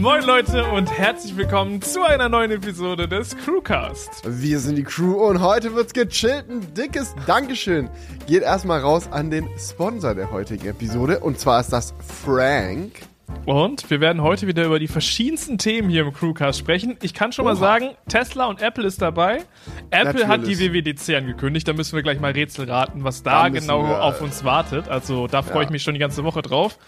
[0.00, 4.22] Moin Leute und herzlich willkommen zu einer neuen Episode des Crewcast.
[4.24, 6.48] Wir sind die Crew und heute wird's gechillt.
[6.48, 7.90] Ein dickes Dankeschön
[8.26, 11.92] geht erstmal raus an den Sponsor der heutigen Episode und zwar ist das
[12.24, 13.09] Frank.
[13.46, 16.96] Und wir werden heute wieder über die verschiedensten Themen hier im Crewcast sprechen.
[17.02, 17.54] Ich kann schon Oha.
[17.54, 19.42] mal sagen, Tesla und Apple ist dabei.
[19.90, 20.28] Apple Natürlich.
[20.28, 21.66] hat die WWDC angekündigt.
[21.66, 24.88] Da müssen wir gleich mal Rätsel raten, was da, da genau wir, auf uns wartet.
[24.88, 25.62] Also da freue ja.
[25.62, 26.78] ich mich schon die ganze Woche drauf.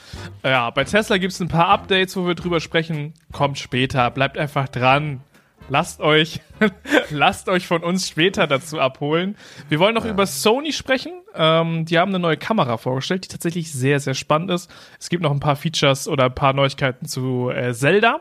[0.44, 3.14] Ja, bei Tesla gibt es ein paar Updates, wo wir drüber sprechen.
[3.32, 4.10] Kommt später.
[4.10, 5.20] Bleibt einfach dran.
[5.68, 6.40] Lasst euch,
[7.10, 9.36] lasst euch von uns später dazu abholen.
[9.68, 10.10] Wir wollen noch ja.
[10.10, 11.21] über Sony sprechen.
[11.34, 14.70] Ähm, die haben eine neue Kamera vorgestellt, die tatsächlich sehr, sehr spannend ist.
[14.98, 18.20] Es gibt noch ein paar Features oder ein paar Neuigkeiten zu äh, Zelda.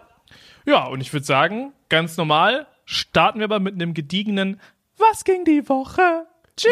[0.65, 4.59] Ja, und ich würde sagen, ganz normal starten wir aber mit einem gediegenen
[4.97, 6.25] Was ging die Woche?
[6.57, 6.69] Tschiu.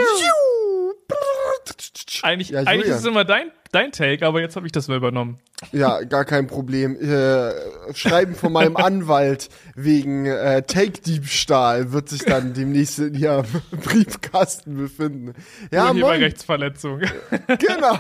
[2.22, 4.98] Eigentlich, ja, eigentlich ist es immer dein dein Take, aber jetzt habe ich das mal
[4.98, 5.40] übernommen.
[5.72, 6.96] Ja, gar kein Problem.
[7.00, 7.52] Äh,
[7.94, 15.34] Schreiben von meinem Anwalt wegen äh, Take-Diebstahl wird sich dann demnächst in ihrem Briefkasten befinden.
[15.72, 17.02] Ja, Urheberrechtsverletzung.
[17.47, 18.00] genau.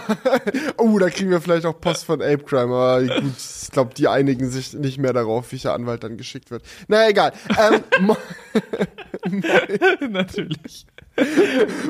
[0.77, 4.07] oh, da kriegen wir vielleicht auch Post von Ape Crime, aber gut, ich glaube, die
[4.07, 6.63] einigen sich nicht mehr darauf, welcher Anwalt dann geschickt wird.
[6.87, 7.33] Na egal.
[7.57, 8.15] Ähm,
[10.09, 10.85] Natürlich.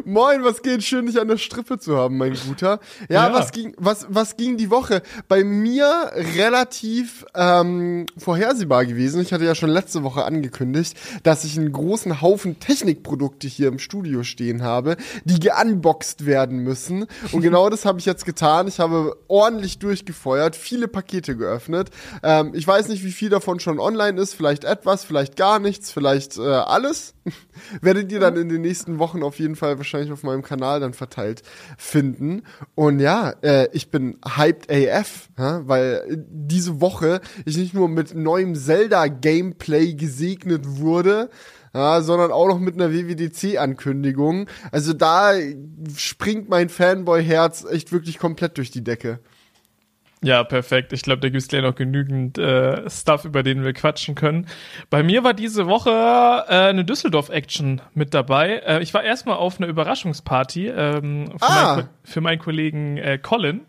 [0.05, 0.83] Moin, was geht?
[0.83, 2.79] Schön, dich an der Strippe zu haben, mein Guter.
[3.09, 5.01] Ja, ja, was ging, was, was ging die Woche?
[5.27, 9.21] Bei mir relativ ähm, vorhersehbar gewesen.
[9.21, 13.79] Ich hatte ja schon letzte Woche angekündigt, dass ich einen großen Haufen Technikprodukte hier im
[13.79, 17.05] Studio stehen habe, die geunboxed werden müssen.
[17.31, 18.67] Und genau das habe ich jetzt getan.
[18.67, 21.89] Ich habe ordentlich durchgefeuert, viele Pakete geöffnet.
[22.23, 24.33] Ähm, ich weiß nicht, wie viel davon schon online ist.
[24.33, 27.13] Vielleicht etwas, vielleicht gar nichts, vielleicht äh, alles.
[27.81, 30.93] Werdet ihr dann in den nächsten Wochen auf jeden Fall wahrscheinlich auf meinem Kanal dann
[30.93, 31.41] verteilt
[31.77, 32.43] finden.
[32.75, 38.15] Und ja, äh, ich bin hyped AF, ja, weil diese Woche ich nicht nur mit
[38.15, 41.29] neuem Zelda-Gameplay gesegnet wurde,
[41.73, 44.47] ja, sondern auch noch mit einer WWDC-Ankündigung.
[44.71, 45.33] Also da
[45.95, 49.19] springt mein Fanboy-Herz echt wirklich komplett durch die Decke.
[50.21, 50.91] Ja, perfekt.
[50.91, 54.47] Ich glaube, da gibt es gleich noch genügend äh, Stuff, über den wir quatschen können.
[54.89, 58.57] Bei mir war diese Woche äh, eine Düsseldorf-Action mit dabei.
[58.65, 61.75] Äh, ich war erstmal auf einer Überraschungsparty ähm, für, ah.
[61.75, 63.61] meinen, für meinen Kollegen äh, Colin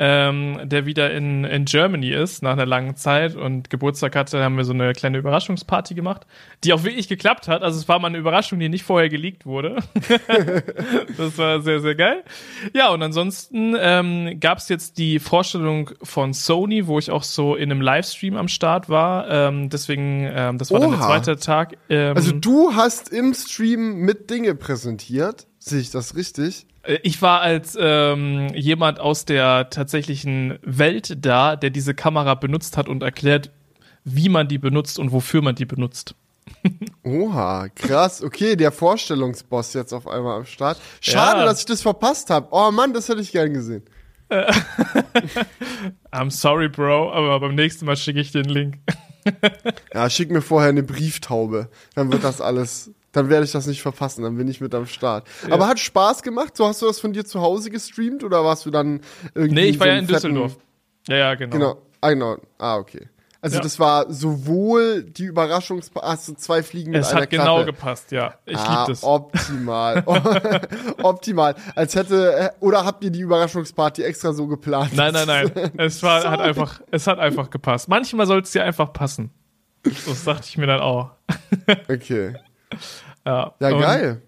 [0.00, 4.56] ähm, der wieder in, in Germany ist nach einer langen Zeit und Geburtstag hatte, haben
[4.56, 6.24] wir so eine kleine Überraschungsparty gemacht,
[6.62, 7.62] die auch wirklich geklappt hat.
[7.62, 9.82] Also es war mal eine Überraschung, die nicht vorher geleakt wurde.
[11.16, 12.22] das war sehr, sehr geil.
[12.74, 17.56] Ja, und ansonsten ähm, gab es jetzt die Vorstellung von Sony, wo ich auch so
[17.56, 19.28] in einem Livestream am Start war.
[19.28, 20.90] Ähm, deswegen, ähm, das war Oha.
[20.90, 21.76] dann der zweite Tag.
[21.88, 25.48] Ähm, also du hast im Stream mit Dinge präsentiert.
[25.58, 26.67] Sehe ich das richtig?
[26.82, 32.76] Äh, ich war als ähm, jemand aus der tatsächlichen Welt da, der diese Kamera benutzt
[32.76, 33.50] hat und erklärt,
[34.04, 36.14] wie man die benutzt und wofür man die benutzt.
[37.04, 38.22] Oha, krass.
[38.22, 40.78] Okay, der Vorstellungsboss jetzt auf einmal am Start.
[41.00, 41.44] Schade, ja.
[41.46, 42.48] dass ich das verpasst habe.
[42.50, 43.82] Oh Mann, das hätte ich gern gesehen.
[46.12, 48.78] I'm sorry, Bro, aber beim nächsten Mal schicke ich den Link.
[49.94, 51.68] ja, schick mir vorher eine Brieftaube.
[51.94, 54.86] Dann wird das alles dann werde ich das nicht verpassen, dann bin ich mit am
[54.86, 55.26] Start.
[55.46, 55.54] Ja.
[55.54, 56.56] Aber hat Spaß gemacht?
[56.56, 59.00] So hast du das von dir zu Hause gestreamt oder warst du dann
[59.34, 59.54] irgendwie.
[59.54, 60.56] Nee, ich war so ja in Düsseldorf.
[61.08, 61.56] Ja, ja, genau.
[61.56, 61.82] Genau.
[62.00, 62.36] Ah, genau.
[62.58, 63.08] Ah, okay.
[63.40, 63.62] Also ja.
[63.62, 68.10] das war sowohl die Überraschungs hast du zwei Fliegen mit es einer hat genau gepasst,
[68.10, 68.34] ja.
[68.46, 69.02] Ich ah, lieb das.
[69.02, 70.02] Optimal.
[71.02, 71.54] optimal.
[71.74, 74.94] Als hätte oder habt ihr die Überraschungsparty extra so geplant?
[74.94, 75.70] Nein, nein, nein.
[75.76, 77.88] Es war hat einfach es hat einfach gepasst.
[77.88, 79.30] Manchmal soll es dir einfach passen.
[79.82, 81.10] Das dachte ich mir dann auch.
[81.88, 82.34] okay.
[83.28, 84.22] Ja, ja geil.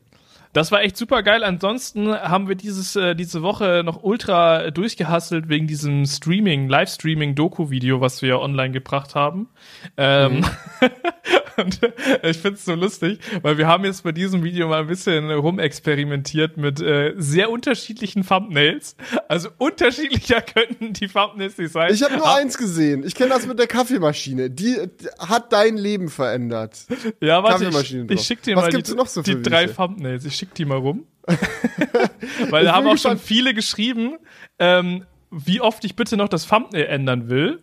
[0.53, 1.45] Das war echt super geil.
[1.45, 8.21] Ansonsten haben wir dieses, äh, diese Woche noch ultra durchgehasselt wegen diesem Streaming, Livestreaming-Doku-Video, was
[8.21, 9.49] wir online gebracht haben.
[9.97, 10.45] Ähm, mhm.
[11.57, 14.87] und äh, ich find's so lustig, weil wir haben jetzt bei diesem Video mal ein
[14.89, 18.97] bisschen rumexperimentiert mit äh, sehr unterschiedlichen Thumbnails.
[19.29, 21.93] Also unterschiedlicher könnten die Thumbnails nicht sein.
[21.95, 23.05] Ich habe nur eins gesehen.
[23.07, 24.51] Ich kenne das mit der Kaffeemaschine.
[24.51, 26.87] Die, die, hat dein Leben verändert.
[27.21, 30.25] Ja, warte, ich, ich schick dir was mal die, noch so die drei Thumbnails.
[30.25, 31.07] Ich schick die mal rum.
[32.51, 34.17] Weil da haben auch schon viele geschrieben,
[34.59, 37.63] ähm, wie oft ich bitte noch das Thumbnail ändern will.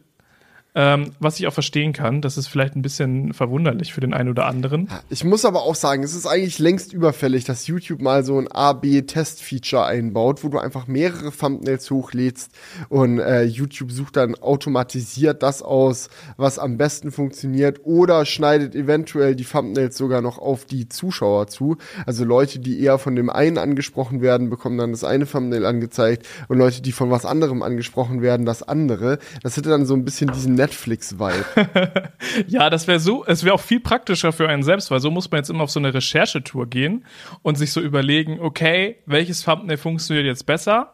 [0.79, 4.29] Ähm, was ich auch verstehen kann, das ist vielleicht ein bisschen verwunderlich für den einen
[4.29, 4.87] oder anderen.
[5.09, 8.47] Ich muss aber auch sagen, es ist eigentlich längst überfällig, dass YouTube mal so ein
[8.47, 12.51] A-B-Test-Feature einbaut, wo du einfach mehrere Thumbnails hochlädst
[12.89, 19.35] und äh, YouTube sucht dann automatisiert das aus, was am besten funktioniert oder schneidet eventuell
[19.35, 21.77] die Thumbnails sogar noch auf die Zuschauer zu.
[22.05, 26.27] Also Leute, die eher von dem einen angesprochen werden, bekommen dann das eine Thumbnail angezeigt
[26.49, 29.17] und Leute, die von was anderem angesprochen werden, das andere.
[29.41, 32.11] Das hätte dann so ein bisschen diesen Netflix-Vibe.
[32.47, 35.31] ja, das wäre so, es wäre auch viel praktischer für einen selbst, weil so muss
[35.31, 37.05] man jetzt immer auf so eine Recherchetour gehen
[37.41, 40.93] und sich so überlegen, okay, welches Thumbnail funktioniert jetzt besser?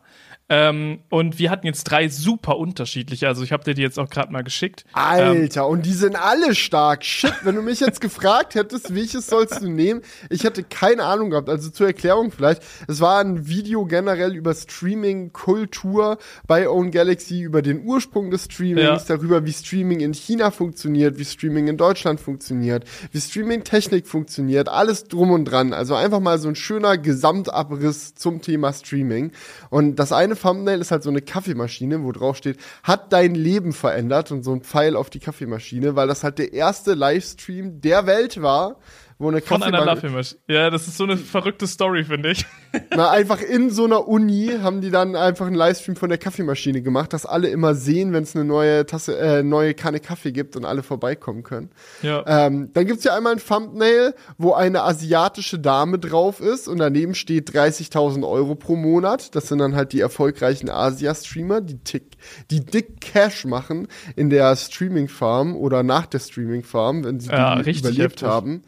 [0.54, 3.28] Ähm, und wir hatten jetzt drei super unterschiedliche.
[3.28, 4.86] Also ich habe dir die jetzt auch gerade mal geschickt.
[4.94, 7.04] Alter, ähm, und die sind alle stark.
[7.04, 10.02] Shit, wenn du mich jetzt gefragt hättest, welches sollst du nehmen?
[10.30, 11.50] Ich hätte keine Ahnung gehabt.
[11.50, 12.62] Also zur Erklärung vielleicht.
[12.88, 19.08] Es war ein Video generell über Streaming-Kultur bei Own Galaxy, über den Ursprung des Streamings,
[19.08, 19.16] ja.
[19.16, 25.06] darüber, wie Streaming in China funktioniert, wie Streaming in Deutschland funktioniert, wie Streaming-Technik funktioniert, alles
[25.06, 25.74] drum und dran.
[25.74, 29.32] Also einfach mal so ein schöner Gesamtabriss zum Thema Streaming.
[29.72, 33.72] Und das eine Thumbnail ist halt so eine Kaffeemaschine, wo drauf steht, hat dein Leben
[33.72, 38.06] verändert und so ein Pfeil auf die Kaffeemaschine, weil das halt der erste Livestream der
[38.06, 38.78] Welt war,
[39.18, 40.40] wo eine Von einer Kaffeemaschine.
[40.48, 42.46] Ja, das ist so eine verrückte Story, finde ich.
[42.96, 46.82] Na, einfach in so einer Uni haben die dann einfach einen Livestream von der Kaffeemaschine
[46.82, 50.56] gemacht, dass alle immer sehen, wenn es eine neue Tasse, äh, neue Kanne Kaffee gibt
[50.56, 51.70] und alle vorbeikommen können.
[52.02, 52.24] Ja.
[52.26, 57.16] Ähm, dann gibt's ja einmal ein Thumbnail, wo eine asiatische Dame drauf ist und daneben
[57.16, 59.36] steht 30.000 Euro pro Monat.
[59.36, 62.18] Das sind dann halt die erfolgreichen Asia-Streamer, die, tick,
[62.50, 67.72] die dick Cash machen in der Streaming-Farm oder nach der Streaming-Farm, wenn sie ja, die
[67.72, 68.28] überlebt heftig.
[68.28, 68.64] haben.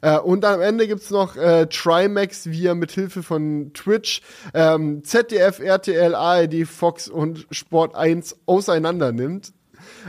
[0.00, 4.22] Äh, und am Ende gibt's noch äh, Trimax, wie er mit Hilfe von Twitch
[4.54, 9.52] ähm, ZDF, RTL, ARD, Fox und Sport 1 auseinander nimmt.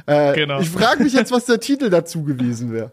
[0.06, 0.59] Äh, genau.
[0.59, 2.91] Ich frage mich jetzt, was der Titel dazu gewesen wäre.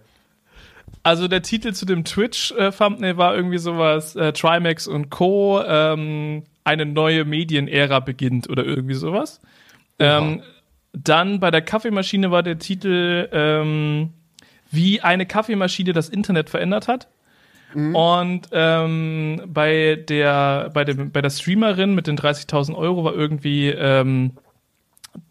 [1.03, 5.63] Also der Titel zu dem Twitch-Thumbnail war irgendwie sowas, äh, Trimax und Co.
[5.65, 9.41] Ähm, eine neue Medienära beginnt oder irgendwie sowas.
[9.99, 10.43] Ähm,
[10.93, 14.13] dann bei der Kaffeemaschine war der Titel ähm,
[14.71, 17.09] wie eine Kaffeemaschine das Internet verändert hat.
[17.75, 17.95] Mhm.
[17.95, 23.69] Und ähm, bei der bei dem bei der Streamerin mit den 30.000 Euro war irgendwie
[23.69, 24.33] ähm,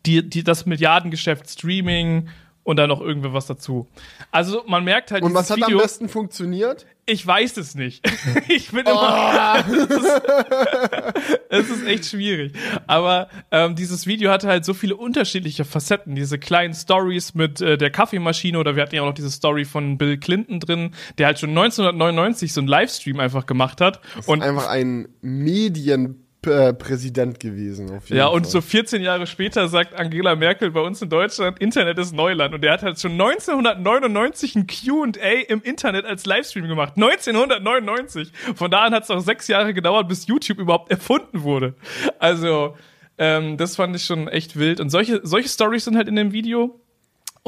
[0.06, 2.30] die, die das Milliardengeschäft Streaming
[2.70, 3.88] und dann noch irgendwie was dazu.
[4.30, 5.24] Also man merkt halt.
[5.24, 6.86] Und was hat Video, am besten funktioniert?
[7.08, 8.08] Ich weiß es nicht.
[8.48, 9.56] ich bin immer.
[9.68, 9.72] Oh.
[9.72, 10.22] es, ist,
[11.50, 12.54] es ist echt schwierig.
[12.86, 16.14] Aber ähm, dieses Video hatte halt so viele unterschiedliche Facetten.
[16.14, 19.66] Diese kleinen Stories mit äh, der Kaffeemaschine oder wir hatten ja auch noch diese Story
[19.66, 24.00] von Bill Clinton drin, der halt schon 1999 so einen Livestream einfach gemacht hat.
[24.16, 28.00] Das und einfach ein Medien Präsident gewesen.
[28.08, 32.14] ja, und so 14 Jahre später sagt Angela Merkel bei uns in Deutschland, Internet ist
[32.14, 32.54] Neuland.
[32.54, 36.94] Und er hat halt schon 1999 ein QA im Internet als Livestream gemacht.
[36.96, 38.32] 1999.
[38.56, 41.76] Von da an hat es auch sechs Jahre gedauert, bis YouTube überhaupt erfunden wurde.
[42.20, 42.76] Also,
[43.18, 44.80] ähm, das fand ich schon echt wild.
[44.80, 46.80] Und solche, solche Stories sind halt in dem Video.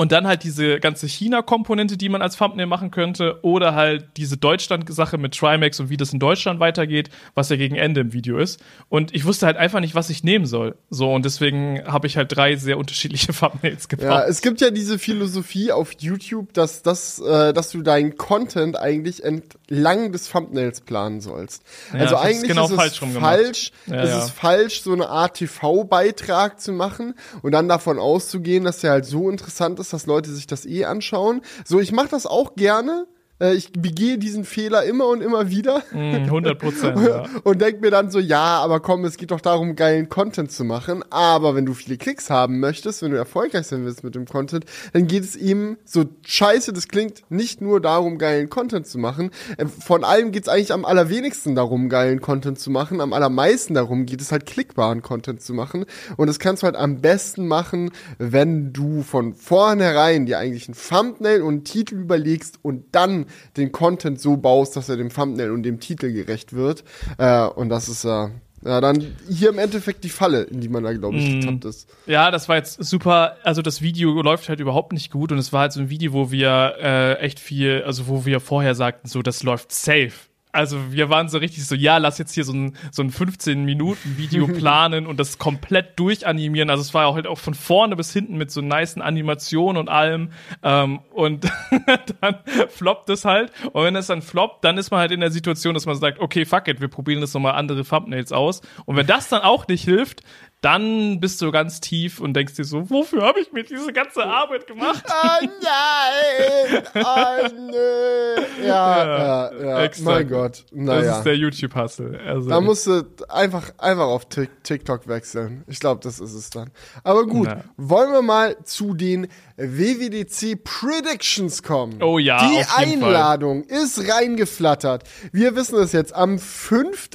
[0.02, 4.36] Und dann halt diese ganze China-Komponente, die man als Thumbnail machen könnte, oder halt diese
[4.36, 8.40] Deutschland-Sache mit Trimax und wie das in Deutschland weitergeht, was ja gegen Ende im Video
[8.40, 8.60] ist.
[8.90, 10.76] Und ich wusste halt einfach nicht, was ich nehmen soll.
[10.90, 14.08] So, und deswegen habe ich halt drei sehr unterschiedliche Thumbnails gebaut.
[14.08, 18.80] Ja, es gibt ja diese Philosophie auf YouTube, dass, dass, äh, dass du deinen Content
[18.80, 21.62] eigentlich entlang des Thumbnails planen sollst.
[21.94, 24.26] Ja, also eigentlich genau ist es falsch, falsch ja, ist ja.
[24.26, 27.14] es falsch, so eine Art TV-Beitrag zu machen
[27.44, 30.86] und dann davon auszugehen, dass der halt so interessant ist, dass Leute sich das eh
[30.86, 31.42] anschauen.
[31.66, 33.08] So, ich mache das auch gerne,
[33.42, 35.84] äh, ich begehe diesen Fehler immer und immer wieder.
[35.92, 37.00] 100 mm, Prozent.
[37.08, 37.26] ja.
[37.44, 40.64] Und denk mir dann so, ja, aber komm, es geht doch darum, geilen Content zu
[40.64, 41.04] machen.
[41.10, 44.66] Aber wenn du viele Klicks haben möchtest, wenn du erfolgreich sein willst mit dem Content,
[44.94, 49.32] dann geht es eben, so scheiße das klingt, nicht nur darum, geilen Content zu machen.
[49.58, 53.02] Äh, von allem geht es eigentlich am allerwenigsten darum, geilen Content zu machen.
[53.02, 55.86] Am allermeisten darum geht es halt, klickbaren Content zu machen.
[56.18, 60.76] Und das kannst du halt am besten machen, wenn du von vornherein dir eigentlich ein
[60.76, 63.26] Thumbnail und einen Titel überlegst und dann
[63.58, 66.84] den Content so baust, dass er dem Thumbnail und dem Titel gerecht wird.
[67.18, 68.28] Äh, und das ist ja.
[68.28, 68.30] Äh,
[68.64, 71.40] ja, dann hier im Endeffekt die Falle, in die man da, glaube ich, mm.
[71.40, 71.90] getappt ist.
[72.06, 73.38] Ja, das war jetzt super.
[73.44, 76.14] Also das Video läuft halt überhaupt nicht gut und es war halt so ein Video,
[76.14, 80.12] wo wir äh, echt viel, also wo wir vorher sagten, so das läuft safe
[80.52, 84.48] also wir waren so richtig so, ja, lass jetzt hier so ein, so ein 15-Minuten-Video
[84.60, 86.70] planen und das komplett durchanimieren.
[86.70, 89.90] Also es war auch halt auch von vorne bis hinten mit so nicen Animationen und
[89.90, 90.32] allem.
[90.64, 91.46] Ähm, und
[92.22, 92.36] dann
[92.70, 93.52] floppt es halt.
[93.72, 96.20] Und wenn es dann floppt, dann ist man halt in der Situation, dass man sagt,
[96.20, 98.62] okay, fuck it, wir probieren jetzt nochmal andere Thumbnails aus.
[98.86, 100.22] Und wenn das dann auch nicht hilft,
[100.62, 104.24] dann bist du ganz tief und denkst dir so, wofür habe ich mir diese ganze
[104.24, 105.04] Arbeit gemacht?
[105.24, 106.84] Oh nein!
[106.96, 108.66] Oh nö!
[108.66, 109.84] Ja, ja, ja.
[109.84, 109.90] ja.
[110.04, 110.66] Mein Gott.
[110.72, 111.02] Naja.
[111.02, 112.20] Das ist der YouTube-Hustle.
[112.26, 115.64] Also da musst du einfach, einfach auf TikTok wechseln.
[115.68, 116.70] Ich glaube, das ist es dann.
[117.04, 117.64] Aber gut, Na.
[117.78, 119.28] wollen wir mal zu den
[119.58, 122.02] WWDC Predictions kommen.
[122.02, 122.48] Oh ja.
[122.48, 123.84] Die Einladung Fall.
[123.84, 125.04] ist reingeflattert.
[125.32, 127.10] Wir wissen es jetzt am 5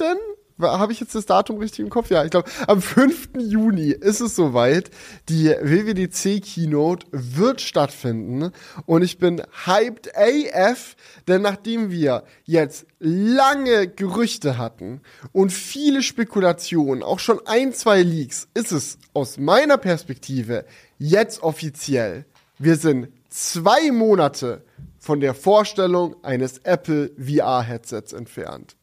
[0.59, 2.09] habe ich jetzt das Datum richtig im Kopf?
[2.09, 3.29] Ja, ich glaube, am 5.
[3.37, 4.89] Juni ist es soweit.
[5.29, 8.51] Die WWDC Keynote wird stattfinden
[8.85, 10.95] und ich bin hyped AF,
[11.27, 18.47] denn nachdem wir jetzt lange Gerüchte hatten und viele Spekulationen, auch schon ein, zwei Leaks,
[18.53, 20.65] ist es aus meiner Perspektive
[20.97, 22.25] jetzt offiziell.
[22.57, 24.63] Wir sind zwei Monate
[24.97, 28.75] von der Vorstellung eines Apple VR-Headsets entfernt.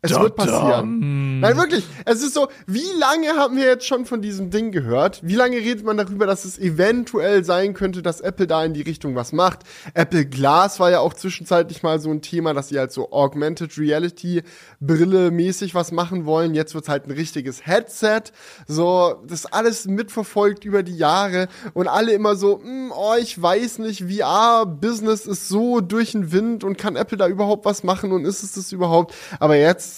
[0.00, 1.40] Es da, wird passieren.
[1.40, 1.48] Da.
[1.48, 1.84] Nein, wirklich.
[2.04, 5.20] Es ist so, wie lange haben wir jetzt schon von diesem Ding gehört?
[5.24, 8.82] Wie lange redet man darüber, dass es eventuell sein könnte, dass Apple da in die
[8.82, 9.60] Richtung was macht?
[9.94, 13.76] Apple Glass war ja auch zwischenzeitlich mal so ein Thema, dass sie halt so Augmented
[13.76, 14.44] Reality
[14.78, 16.54] Brille mäßig was machen wollen.
[16.54, 18.22] Jetzt wird's halt ein richtiges Headset.
[18.68, 23.78] So, das alles mitverfolgt über die Jahre und alle immer so, hm, oh, ich weiß
[23.80, 28.24] nicht, VR-Business ist so durch den Wind und kann Apple da überhaupt was machen und
[28.24, 29.12] ist es das überhaupt?
[29.40, 29.88] Aber jetzt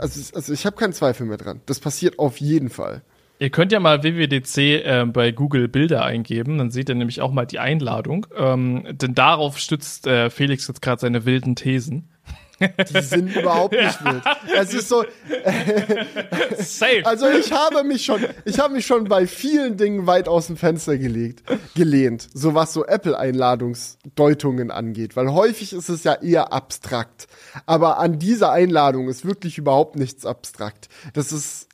[0.00, 1.60] also, also ich habe keinen Zweifel mehr dran.
[1.66, 3.02] Das passiert auf jeden Fall.
[3.38, 7.32] Ihr könnt ja mal WWDC äh, bei Google Bilder eingeben, dann seht ihr nämlich auch
[7.32, 8.26] mal die Einladung.
[8.36, 12.10] Ähm, denn darauf stützt äh, Felix jetzt gerade seine wilden Thesen.
[12.60, 14.22] Die sind überhaupt nicht wild.
[14.54, 15.04] Es ist so.
[16.58, 17.02] Safe.
[17.04, 20.56] Also ich habe mich schon, ich habe mich schon bei vielen Dingen weit aus dem
[20.56, 21.42] Fenster gelegt,
[21.74, 27.28] gelehnt, so was so Apple-Einladungsdeutungen angeht, weil häufig ist es ja eher abstrakt.
[27.66, 30.88] Aber an dieser Einladung ist wirklich überhaupt nichts abstrakt.
[31.14, 31.69] Das ist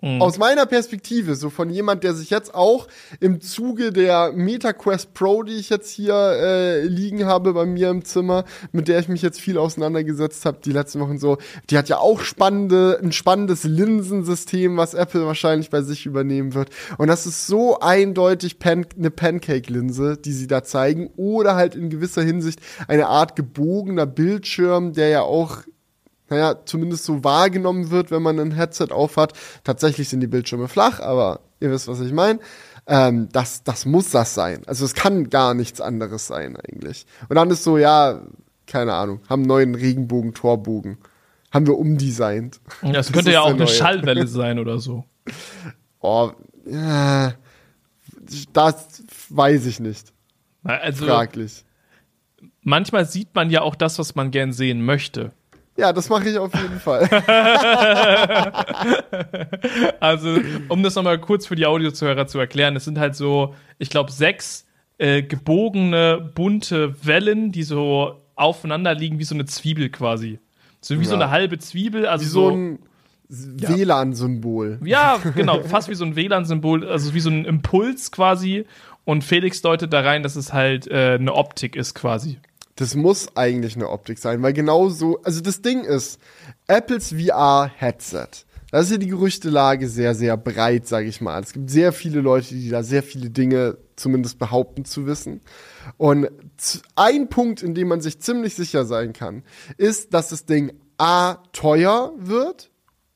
[0.00, 0.22] Mhm.
[0.22, 2.86] Aus meiner Perspektive, so von jemand, der sich jetzt auch
[3.18, 8.04] im Zuge der MetaQuest Pro, die ich jetzt hier äh, liegen habe bei mir im
[8.04, 11.38] Zimmer, mit der ich mich jetzt viel auseinandergesetzt habe, die letzten Wochen so,
[11.68, 16.70] die hat ja auch spannende, ein spannendes Linsensystem, was Apple wahrscheinlich bei sich übernehmen wird.
[16.96, 21.90] Und das ist so eindeutig Pan eine Pancake-Linse, die sie da zeigen, oder halt in
[21.90, 25.62] gewisser Hinsicht eine Art gebogener Bildschirm, der ja auch
[26.30, 29.32] naja, zumindest so wahrgenommen wird, wenn man ein Headset aufhat.
[29.64, 32.38] Tatsächlich sind die Bildschirme flach, aber ihr wisst, was ich meine.
[32.86, 34.62] Ähm, das, das muss das sein.
[34.66, 37.06] Also es kann gar nichts anderes sein eigentlich.
[37.28, 38.22] Und dann ist so, ja,
[38.66, 40.98] keine Ahnung, haben neuen Regenbogen-Torbogen.
[41.50, 42.60] Haben wir umdesignt.
[42.82, 43.68] Ja, das, das könnte ja auch eine neue.
[43.68, 45.04] Schallwelle sein oder so.
[46.00, 46.32] Oh,
[46.66, 47.34] ja,
[48.52, 50.12] das weiß ich nicht.
[50.62, 51.64] Also, Fraglich.
[52.62, 55.32] Manchmal sieht man ja auch das, was man gern sehen möchte.
[55.78, 57.08] Ja, das mache ich auf jeden Fall.
[60.00, 60.36] also,
[60.68, 64.10] um das nochmal kurz für die Audiozuhörer zu erklären, es sind halt so, ich glaube,
[64.10, 64.66] sechs
[64.98, 70.40] äh, gebogene, bunte Wellen, die so aufeinander liegen, wie so eine Zwiebel quasi.
[70.80, 71.10] So wie ja.
[71.10, 72.06] so eine halbe Zwiebel.
[72.06, 72.78] Also wie so, so ein
[73.60, 73.68] ja.
[73.68, 74.80] WLAN-Symbol.
[74.84, 78.66] Ja, genau, fast wie so ein WLAN-Symbol, also wie so ein Impuls quasi.
[79.04, 82.40] Und Felix deutet da rein, dass es halt äh, eine Optik ist quasi
[82.78, 86.20] das muss eigentlich eine Optik sein, weil genau so, also das Ding ist,
[86.68, 88.28] Apples VR-Headset.
[88.70, 91.42] Da ist ja die Gerüchtelage sehr, sehr breit, sage ich mal.
[91.42, 95.40] Es gibt sehr viele Leute, die da sehr viele Dinge zumindest behaupten zu wissen.
[95.96, 96.28] Und
[96.94, 99.42] ein Punkt, in dem man sich ziemlich sicher sein kann,
[99.76, 102.70] ist, dass das Ding A teuer wird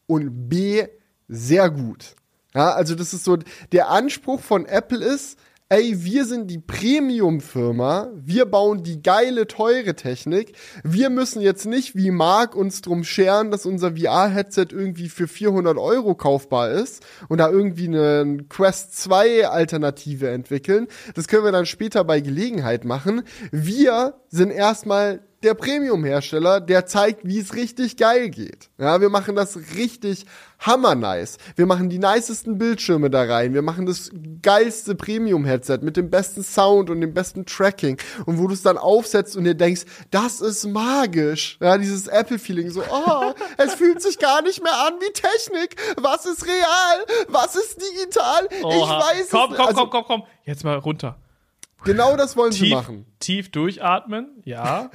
[0.07, 0.87] und B
[1.29, 2.17] sehr gut.
[2.53, 3.39] Ja, also das ist so,
[3.71, 5.39] der Anspruch von Apple ist,
[5.73, 10.55] ey, wir sind die Premium-Firma, wir bauen die geile, teure Technik.
[10.85, 15.79] Wir müssen jetzt nicht wie Mark uns drum scheren, dass unser VR-Headset irgendwie für 400
[15.79, 20.89] Euro kaufbar ist und da irgendwie eine Quest 2 Alternative entwickeln.
[21.15, 23.23] Das können wir dann später bei Gelegenheit machen.
[23.51, 28.71] Wir sind erstmal der Premium-Hersteller, der zeigt, wie es richtig geil geht.
[28.79, 30.25] Ja, wir machen das richtig
[30.61, 31.37] hammer nice.
[31.57, 33.53] Wir machen die nicesten Bildschirme da rein.
[33.53, 34.11] Wir machen das
[34.41, 37.99] geilste Premium-Headset mit dem besten Sound und dem besten Tracking.
[38.25, 41.59] Und wo du es dann aufsetzt und dir denkst, das ist magisch.
[41.61, 45.77] Ja, dieses Apple-Feeling so, oh, es fühlt sich gar nicht mehr an wie Technik.
[46.01, 47.05] Was ist real?
[47.29, 48.49] Was ist digital?
[48.63, 48.73] Oha.
[48.73, 50.23] Ich weiß komm, es Komm, komm, also, komm, komm, komm.
[50.45, 51.19] Jetzt mal runter.
[51.85, 53.07] Genau das wollen tief, sie machen.
[53.19, 54.91] Tief durchatmen, ja.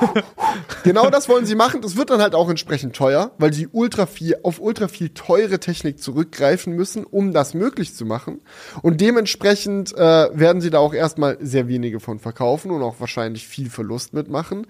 [0.84, 1.82] genau das wollen sie machen.
[1.82, 5.60] Das wird dann halt auch entsprechend teuer, weil sie ultra viel, auf ultra viel teure
[5.60, 8.40] Technik zurückgreifen müssen, um das möglich zu machen.
[8.82, 13.46] Und dementsprechend äh, werden sie da auch erstmal sehr wenige von verkaufen und auch wahrscheinlich
[13.46, 14.66] viel Verlust mitmachen.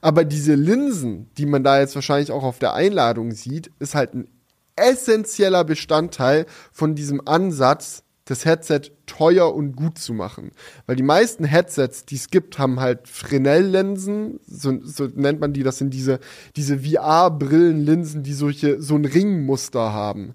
[0.00, 4.14] Aber diese Linsen, die man da jetzt wahrscheinlich auch auf der Einladung sieht, ist halt
[4.14, 4.28] ein
[4.76, 10.52] essentieller Bestandteil von diesem Ansatz, das Headset teuer und gut zu machen.
[10.86, 15.62] Weil die meisten Headsets, die es gibt, haben halt Fresnel-Linsen, so, so, nennt man die,
[15.62, 16.18] das sind diese,
[16.56, 20.34] diese VR-Brillenlinsen, die solche, so ein Ringmuster haben.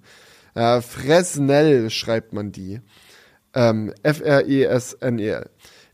[0.53, 2.81] Äh, Fresnel schreibt man die.
[3.53, 5.49] Ähm, F-R-E-S-N-E-L.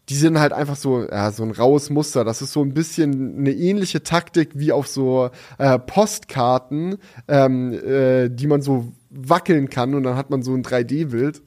[0.09, 2.25] die sind halt einfach so, ja, so ein raues Muster.
[2.25, 6.97] Das ist so ein bisschen eine ähnliche Taktik wie auf so äh, Postkarten,
[7.29, 11.41] ähm, äh, die man so wackeln kann und dann hat man so ein 3D-Bild.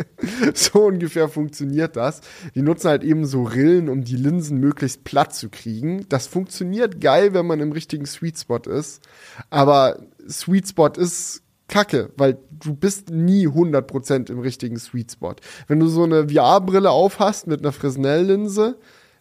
[0.54, 2.22] so ungefähr funktioniert das.
[2.54, 6.06] Die nutzen halt eben so Rillen, um die Linsen möglichst platt zu kriegen.
[6.08, 9.02] Das funktioniert geil, wenn man im richtigen Sweet Spot ist.
[9.50, 15.34] Aber Sweet Spot ist kacke, weil du bist nie 100% im richtigen Sweet Spot.
[15.68, 18.78] Wenn du so eine VR-Brille aufhast mit einer Fresnel-Linse,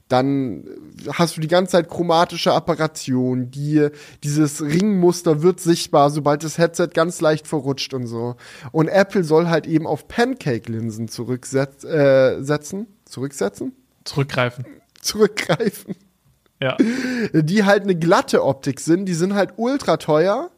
[0.09, 0.65] dann
[1.13, 3.89] hast du die ganze Zeit chromatische Apparation, die,
[4.23, 8.35] dieses Ringmuster wird sichtbar, sobald das Headset ganz leicht verrutscht und so.
[8.71, 13.73] Und Apple soll halt eben auf Pancake-Linsen zurücksetzen, äh, setzen, zurücksetzen?
[14.03, 14.65] Zurückgreifen.
[14.99, 15.95] Zurückgreifen.
[16.61, 16.75] Ja.
[17.31, 20.49] Die halt eine glatte Optik sind, die sind halt ultra teuer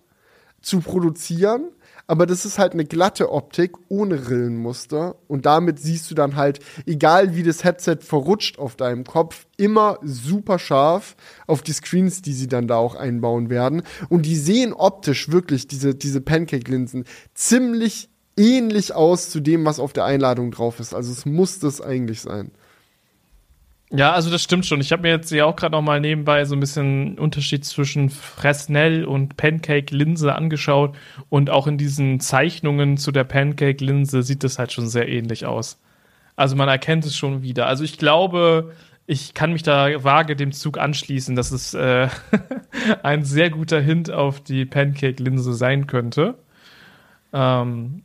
[0.62, 1.70] zu produzieren
[2.12, 6.60] aber das ist halt eine glatte Optik ohne Rillenmuster und damit siehst du dann halt,
[6.86, 11.16] egal wie das Headset verrutscht auf deinem Kopf, immer super scharf
[11.48, 13.84] auf die Screens, die sie dann da auch einbauen werden.
[14.10, 19.94] Und die sehen optisch wirklich, diese, diese Pancake-Linsen, ziemlich ähnlich aus zu dem, was auf
[19.94, 20.94] der Einladung drauf ist.
[20.94, 22.52] Also es muss das eigentlich sein.
[23.94, 24.80] Ja, also das stimmt schon.
[24.80, 28.10] Ich habe mir jetzt ja auch gerade noch mal nebenbei so ein bisschen Unterschied zwischen
[28.10, 30.96] Fresnel und Pancake-Linse angeschaut
[31.28, 35.78] und auch in diesen Zeichnungen zu der Pancake-Linse sieht es halt schon sehr ähnlich aus.
[36.38, 37.68] Also man erkennt es schon wieder.
[37.68, 38.72] Also ich glaube,
[39.08, 42.08] ich kann mich da vage dem Zug anschließen, dass es äh,
[43.04, 46.36] ein sehr guter Hint auf die Pancake-Linse sein könnte.
[47.34, 48.04] Ähm,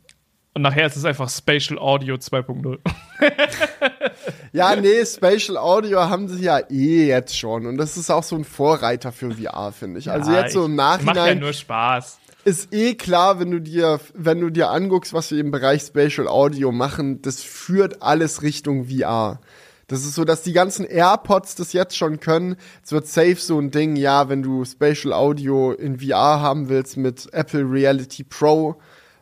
[0.57, 2.79] und nachher ist es einfach Spatial Audio 2.0.
[4.51, 7.67] ja, nee, Spatial Audio haben sie ja eh jetzt schon.
[7.67, 10.09] Und das ist auch so ein Vorreiter für VR, finde ich.
[10.09, 11.15] Also ja, jetzt so im Nachhinein.
[11.15, 12.19] Macht ja nur Spaß.
[12.43, 16.27] Ist eh klar, wenn du dir, wenn du dir anguckst, was wir im Bereich Spatial
[16.27, 19.39] Audio machen, das führt alles Richtung VR.
[19.85, 22.55] Das ist so, dass die ganzen AirPods das jetzt schon können.
[22.83, 26.97] Es wird safe so ein Ding, ja, wenn du Spatial Audio in VR haben willst
[26.97, 28.77] mit Apple Reality Pro,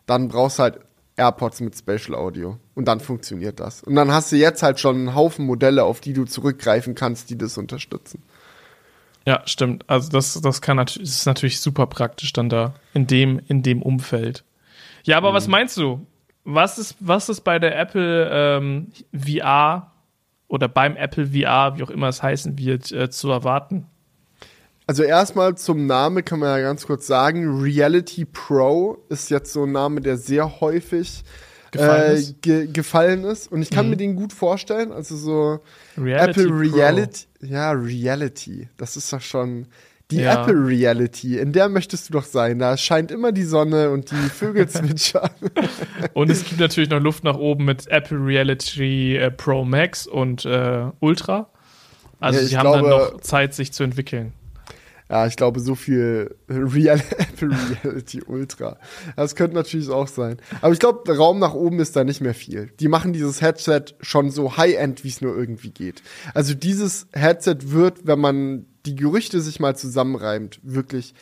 [0.06, 0.80] dann brauchst du halt
[1.18, 2.58] AirPods mit Special Audio.
[2.74, 3.84] Und dann funktioniert das.
[3.84, 7.30] Und dann hast du jetzt halt schon einen Haufen Modelle, auf die du zurückgreifen kannst,
[7.30, 8.22] die das unterstützen.
[9.26, 9.90] Ja, stimmt.
[9.90, 13.82] Also das, das kann natürlich, ist natürlich super praktisch dann da in dem, in dem
[13.82, 14.44] Umfeld.
[15.04, 15.36] Ja, aber mhm.
[15.36, 16.06] was meinst du?
[16.44, 19.92] Was ist, was ist bei der Apple ähm, VR
[20.48, 23.88] oder beim Apple VR, wie auch immer es heißen wird, äh, zu erwarten?
[24.88, 29.64] Also erstmal zum Namen kann man ja ganz kurz sagen, Reality Pro ist jetzt so
[29.64, 31.24] ein Name, der sehr häufig
[31.72, 32.42] gefallen, äh, ist.
[32.42, 33.52] Ge gefallen ist.
[33.52, 33.92] Und ich kann mhm.
[33.92, 34.92] mir den gut vorstellen.
[34.92, 35.60] Also so
[35.98, 37.26] Reality Apple Reality.
[37.40, 37.48] Pro.
[37.48, 38.70] Ja, Reality.
[38.78, 39.68] Das ist doch schon
[40.12, 40.42] die ja.
[40.42, 41.40] Apple Reality.
[41.40, 42.60] In der möchtest du doch sein.
[42.60, 45.32] Da scheint immer die Sonne und die Vögel zwitschern.
[46.14, 50.46] und es gibt natürlich noch Luft nach oben mit Apple Reality äh, Pro Max und
[50.46, 51.50] äh, Ultra.
[52.20, 54.34] Also ja, sie haben glaube, dann noch Zeit, sich zu entwickeln.
[55.10, 57.02] Ja, ich glaube, so viel Real
[57.42, 58.80] Reality Ultra.
[59.16, 60.38] Das könnte natürlich auch sein.
[60.62, 62.72] Aber ich glaube, Raum nach oben ist da nicht mehr viel.
[62.80, 66.02] Die machen dieses Headset schon so High-End, wie es nur irgendwie geht.
[66.34, 71.14] Also dieses Headset wird, wenn man die Gerüchte sich mal zusammenreimt, wirklich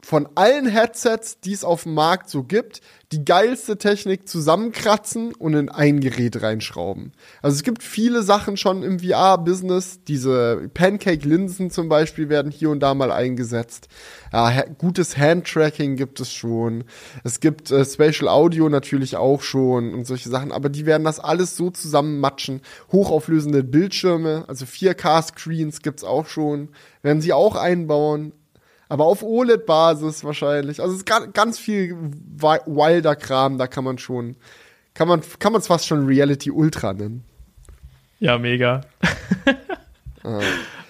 [0.00, 2.80] von allen Headsets, die es auf dem Markt so gibt,
[3.10, 7.12] die geilste Technik zusammenkratzen und in ein Gerät reinschrauben.
[7.42, 10.00] Also es gibt viele Sachen schon im VR-Business.
[10.06, 13.88] Diese Pancake-Linsen zum Beispiel werden hier und da mal eingesetzt.
[14.32, 16.84] Ja, gutes Hand-Tracking gibt es schon.
[17.24, 20.52] Es gibt äh, Spatial Audio natürlich auch schon und solche Sachen.
[20.52, 22.60] Aber die werden das alles so zusammenmatschen.
[22.92, 26.68] Hochauflösende Bildschirme, also 4K-Screens gibt's auch schon.
[27.02, 28.32] Werden sie auch einbauen
[28.88, 30.80] aber auf OLED-Basis wahrscheinlich.
[30.80, 31.96] Also es ist ganz viel
[32.36, 34.36] wilder Kram, da kann man schon,
[34.94, 37.24] kann man, kann man es fast schon Reality Ultra nennen.
[38.18, 38.80] Ja, mega.
[40.24, 40.40] ah.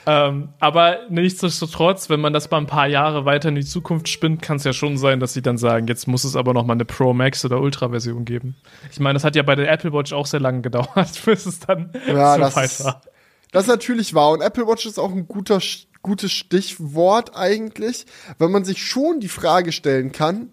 [0.06, 4.40] ähm, aber nichtsdestotrotz, wenn man das mal ein paar Jahre weiter in die Zukunft spinnt,
[4.40, 6.74] kann es ja schon sein, dass sie dann sagen, jetzt muss es aber noch mal
[6.74, 8.56] eine Pro Max oder Ultra Version geben.
[8.90, 11.60] Ich meine, das hat ja bei der Apple Watch auch sehr lange gedauert, bis es
[11.60, 13.02] dann ja, so weit war.
[13.50, 14.30] Das ist natürlich wahr.
[14.30, 15.60] Und Apple Watch ist auch ein guter
[16.02, 18.06] gutes Stichwort eigentlich,
[18.38, 20.52] weil man sich schon die Frage stellen kann,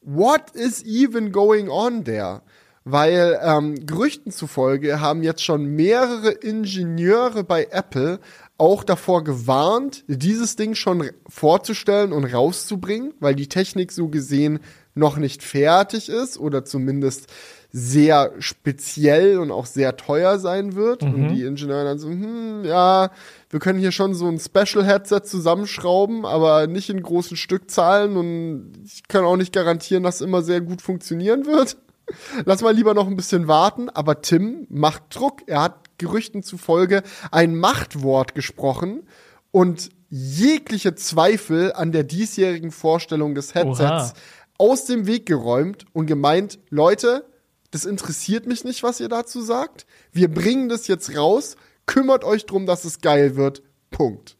[0.00, 2.42] what is even going on there?
[2.84, 8.20] Weil ähm, Gerüchten zufolge haben jetzt schon mehrere Ingenieure bei Apple
[8.56, 14.60] auch davor gewarnt, dieses Ding schon vorzustellen und rauszubringen, weil die Technik so gesehen
[14.94, 17.28] noch nicht fertig ist oder zumindest
[17.72, 21.02] sehr speziell und auch sehr teuer sein wird.
[21.02, 21.14] Mhm.
[21.14, 23.10] Und die Ingenieure dann so, hm, ja,
[23.50, 29.08] wir können hier schon so ein Special-Headset zusammenschrauben, aber nicht in großen Stückzahlen und ich
[29.08, 31.76] kann auch nicht garantieren, dass es immer sehr gut funktionieren wird.
[32.44, 35.42] Lass mal lieber noch ein bisschen warten, aber Tim macht Druck.
[35.46, 39.02] Er hat Gerüchten zufolge ein Machtwort gesprochen
[39.50, 44.12] und jegliche Zweifel an der diesjährigen Vorstellung des Headsets Oha.
[44.58, 47.26] aus dem Weg geräumt und gemeint, Leute,
[47.70, 49.86] das interessiert mich nicht, was ihr dazu sagt.
[50.12, 51.56] Wir bringen das jetzt raus.
[51.90, 53.62] Kümmert euch drum, dass es geil wird.
[53.90, 54.36] Punkt.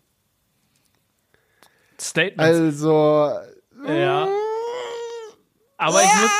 [2.00, 2.38] Statement.
[2.38, 3.32] Also.
[3.88, 4.28] Ja.
[5.76, 6.30] Aber ich muss,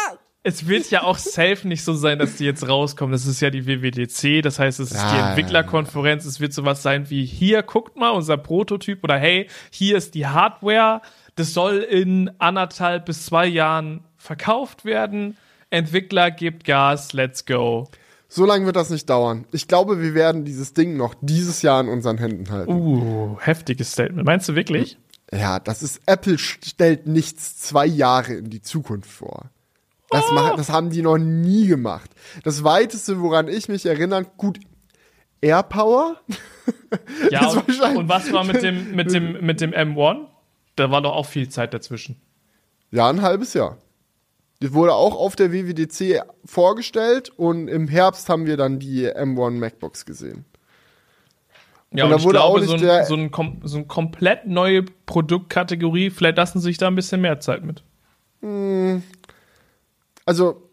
[0.45, 3.11] es wird ja auch safe nicht so sein, dass die jetzt rauskommen.
[3.11, 6.27] Das ist ja die WWDC, das heißt, es ist ja, die Entwicklerkonferenz.
[6.27, 10.29] Es wird sowas sein wie hier, guckt mal, unser Prototyp oder hey, hier ist die
[10.29, 11.03] Hardware.
[11.35, 15.37] Das soll in anderthalb bis zwei Jahren verkauft werden.
[15.71, 17.89] Entwickler gibt Gas, let's go.
[18.33, 19.45] So lange wird das nicht dauern.
[19.51, 22.71] Ich glaube, wir werden dieses Ding noch dieses Jahr in unseren Händen halten.
[22.71, 24.25] Uh, heftiges Statement.
[24.25, 24.99] Meinst du wirklich?
[25.33, 29.51] Ja, das ist Apple stellt nichts zwei Jahre in die Zukunft vor.
[30.11, 30.35] Das, oh.
[30.35, 32.09] Mach, das haben die noch nie gemacht.
[32.45, 34.61] Das weiteste, woran ich mich erinnere, gut,
[35.41, 36.21] AirPower.
[37.33, 40.27] Ja, und, und was war mit dem, mit, dem, mit dem M1?
[40.77, 42.21] Da war doch auch viel Zeit dazwischen.
[42.93, 43.79] Ja, ein halbes Jahr.
[44.63, 49.53] Die wurde auch auf der WWDC vorgestellt und im Herbst haben wir dann die M1
[49.53, 50.45] MacBooks gesehen.
[51.93, 56.37] Ja, und, und wurde glaube, so, ein, so, ein, so eine komplett neue Produktkategorie, vielleicht
[56.37, 57.83] lassen sie sich da ein bisschen mehr Zeit mit.
[58.43, 59.03] Hm.
[60.25, 60.71] Also,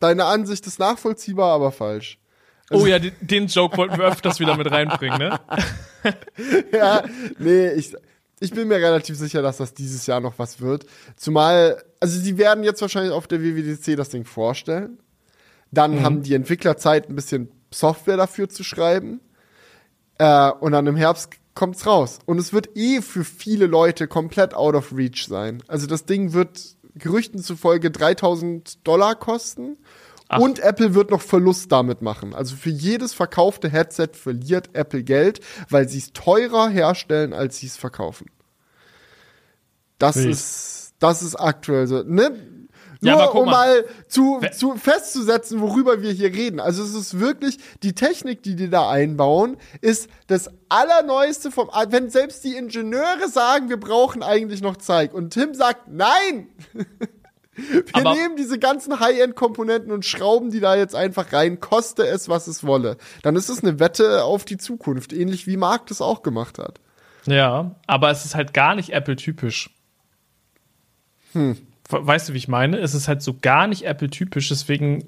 [0.00, 2.18] deine Ansicht ist nachvollziehbar, aber falsch.
[2.70, 5.40] Also, oh ja, den, den Joke wollten wir öfters wieder mit reinbringen, ne?
[6.72, 7.02] ja,
[7.38, 7.94] nee, ich,
[8.40, 10.86] ich bin mir relativ sicher, dass das dieses Jahr noch was wird.
[11.16, 14.98] Zumal, also sie werden jetzt wahrscheinlich auf der WWDC das Ding vorstellen.
[15.70, 16.02] Dann mhm.
[16.02, 19.20] haben die Entwickler Zeit, ein bisschen Software dafür zu schreiben.
[20.18, 22.20] Äh, und dann im Herbst kommt's raus.
[22.24, 25.62] Und es wird eh für viele Leute komplett out of reach sein.
[25.66, 29.76] Also das Ding wird Gerüchten zufolge 3000 Dollar kosten.
[30.28, 30.38] Ach.
[30.40, 32.34] Und Apple wird noch Verlust damit machen.
[32.34, 37.66] Also für jedes verkaufte Headset verliert Apple Geld, weil sie es teurer herstellen, als sie
[37.66, 38.26] es verkaufen.
[39.98, 40.30] Das Wild.
[40.30, 42.02] ist, das ist aktuell so.
[42.02, 42.36] Ne?
[43.00, 46.58] Ja, Nur um mal, zu, zu festzusetzen, worüber wir hier reden.
[46.58, 52.10] Also es ist wirklich, die Technik, die die da einbauen, ist das Allerneueste vom, wenn
[52.10, 55.14] selbst die Ingenieure sagen, wir brauchen eigentlich noch Zeug.
[55.14, 56.48] Und Tim sagt, nein!
[57.58, 62.28] Wir aber nehmen diese ganzen High-End-Komponenten und schrauben die da jetzt einfach rein, koste es,
[62.28, 62.96] was es wolle.
[63.22, 66.80] Dann ist es eine Wette auf die Zukunft, ähnlich wie Mark das auch gemacht hat.
[67.26, 69.70] Ja, aber es ist halt gar nicht Apple-typisch.
[71.32, 71.58] Hm.
[71.90, 72.78] Weißt du, wie ich meine?
[72.78, 75.04] Es ist halt so gar nicht Apple-typisch, deswegen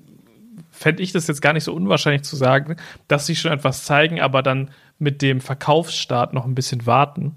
[0.70, 4.20] fände ich das jetzt gar nicht so unwahrscheinlich zu sagen, dass sie schon etwas zeigen,
[4.20, 7.36] aber dann mit dem Verkaufsstart noch ein bisschen warten.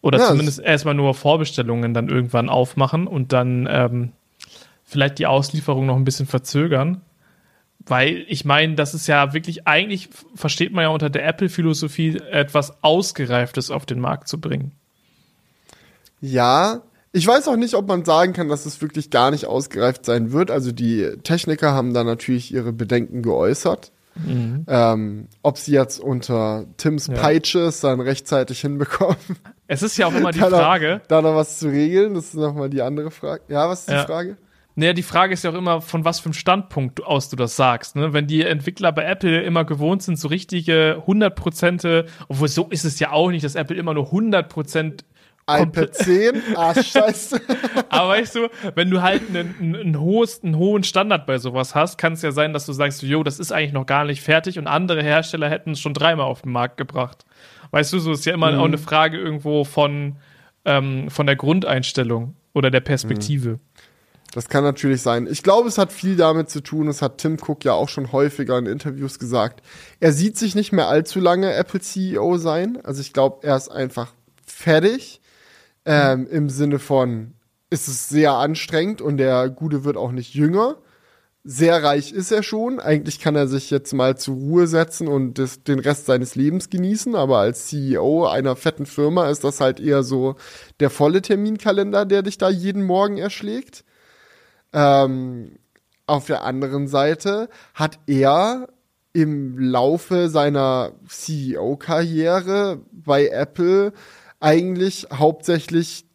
[0.00, 4.12] Oder ja, zumindest erstmal nur Vorbestellungen dann irgendwann aufmachen und dann ähm,
[4.92, 7.00] vielleicht die Auslieferung noch ein bisschen verzögern.
[7.84, 12.82] Weil ich meine, das ist ja wirklich, eigentlich versteht man ja unter der Apple-Philosophie etwas
[12.84, 14.70] Ausgereiftes auf den Markt zu bringen.
[16.20, 20.04] Ja, ich weiß auch nicht, ob man sagen kann, dass es wirklich gar nicht ausgereift
[20.04, 20.52] sein wird.
[20.52, 23.90] Also die Techniker haben da natürlich ihre Bedenken geäußert.
[24.14, 24.66] Mhm.
[24.68, 27.14] Ähm, ob sie jetzt unter Tims ja.
[27.14, 29.16] Peitsche es dann rechtzeitig hinbekommen.
[29.66, 31.00] Es ist ja auch immer die Frage.
[31.00, 33.42] Noch, da noch was zu regeln, das ist nochmal die andere Frage.
[33.48, 34.02] Ja, was ist ja.
[34.02, 34.36] die Frage?
[34.74, 37.56] Naja, die Frage ist ja auch immer, von was für einem Standpunkt aus du das
[37.56, 37.96] sagst.
[37.96, 38.12] Ne?
[38.12, 42.98] Wenn die Entwickler bei Apple immer gewohnt sind, so richtige 100%, obwohl so ist es
[42.98, 45.04] ja auch nicht, dass Apple immer nur 100%
[45.50, 47.40] iPad 10, ah, scheiße.
[47.88, 51.74] Aber weißt du, wenn du halt einen, einen, einen, hohes, einen hohen Standard bei sowas
[51.74, 54.22] hast, kann es ja sein, dass du sagst, jo, das ist eigentlich noch gar nicht
[54.22, 57.24] fertig und andere Hersteller hätten es schon dreimal auf den Markt gebracht.
[57.72, 58.58] Weißt du, so ist ja immer mhm.
[58.60, 60.16] auch eine Frage irgendwo von,
[60.64, 63.50] ähm, von der Grundeinstellung oder der Perspektive.
[63.50, 63.60] Mhm.
[64.32, 65.28] Das kann natürlich sein.
[65.30, 68.12] Ich glaube, es hat viel damit zu tun, das hat Tim Cook ja auch schon
[68.12, 69.62] häufiger in Interviews gesagt.
[70.00, 72.78] Er sieht sich nicht mehr allzu lange Apple CEO sein.
[72.82, 74.14] Also ich glaube, er ist einfach
[74.46, 75.20] fertig.
[75.84, 77.34] Ähm, Im Sinne von,
[77.68, 80.76] ist es sehr anstrengend und der Gute wird auch nicht jünger.
[81.44, 82.80] Sehr reich ist er schon.
[82.80, 86.70] Eigentlich kann er sich jetzt mal zur Ruhe setzen und das, den Rest seines Lebens
[86.70, 87.16] genießen.
[87.16, 90.36] Aber als CEO einer fetten Firma ist das halt eher so
[90.80, 93.84] der volle Terminkalender, der dich da jeden Morgen erschlägt.
[94.72, 95.58] Ähm,
[96.06, 98.68] auf der anderen Seite hat er
[99.12, 103.92] im Laufe seiner CEO-Karriere bei Apple
[104.40, 106.06] eigentlich hauptsächlich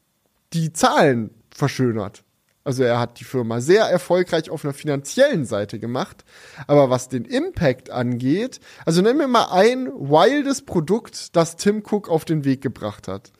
[0.54, 2.24] die Zahlen verschönert.
[2.64, 6.26] Also er hat die Firma sehr erfolgreich auf einer finanziellen Seite gemacht.
[6.68, 12.10] Aber was den Impact angeht, also nennen wir mal ein wildes Produkt, das Tim Cook
[12.10, 13.32] auf den Weg gebracht hat.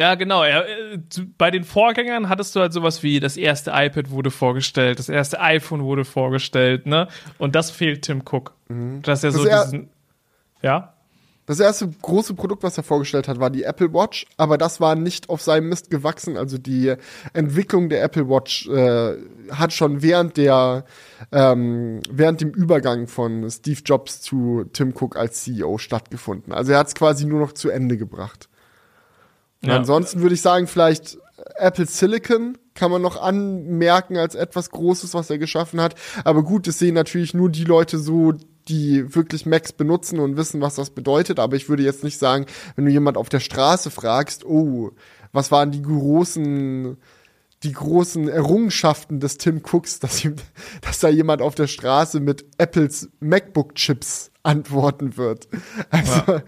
[0.00, 0.44] Ja, genau.
[0.46, 0.98] Ja, äh,
[1.36, 5.38] bei den Vorgängern hattest du halt sowas wie das erste iPad wurde vorgestellt, das erste
[5.40, 7.06] iPhone wurde vorgestellt, ne?
[7.36, 8.54] Und das fehlt Tim Cook.
[8.68, 9.02] Mhm.
[9.02, 9.90] Dass er so er diesen.
[10.62, 10.94] Ja?
[11.44, 14.94] Das erste große Produkt, was er vorgestellt hat, war die Apple Watch, aber das war
[14.94, 16.38] nicht auf seinem Mist gewachsen.
[16.38, 16.94] Also die
[17.34, 19.16] Entwicklung der Apple Watch äh,
[19.50, 20.84] hat schon während der
[21.30, 26.54] ähm, während dem Übergang von Steve Jobs zu Tim Cook als CEO stattgefunden.
[26.54, 28.48] Also er hat es quasi nur noch zu Ende gebracht.
[29.62, 29.76] Ja.
[29.76, 31.18] Ansonsten würde ich sagen, vielleicht
[31.56, 35.94] Apple Silicon kann man noch anmerken als etwas Großes, was er geschaffen hat.
[36.24, 38.32] Aber gut, das sehen natürlich nur die Leute so,
[38.68, 41.38] die wirklich Macs benutzen und wissen, was das bedeutet.
[41.38, 42.46] Aber ich würde jetzt nicht sagen,
[42.76, 44.92] wenn du jemand auf der Straße fragst, oh,
[45.32, 46.96] was waren die großen,
[47.62, 50.36] die großen Errungenschaften des Tim Cooks, dass, ihm,
[50.80, 55.48] dass da jemand auf der Straße mit Apples MacBook-Chips antworten wird.
[55.90, 56.42] Also, ja.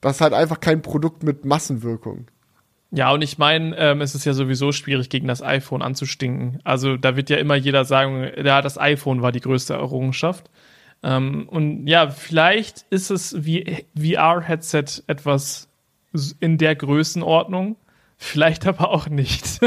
[0.00, 2.26] das ist halt einfach kein Produkt mit Massenwirkung.
[2.94, 6.60] Ja, und ich meine, ähm, es ist ja sowieso schwierig, gegen das iPhone anzustinken.
[6.62, 10.50] Also da wird ja immer jeder sagen, ja, das iPhone war die größte Errungenschaft.
[11.02, 15.68] Ähm, und ja, vielleicht ist es wie VR-Headset etwas
[16.38, 17.76] in der Größenordnung,
[18.18, 19.60] vielleicht aber auch nicht.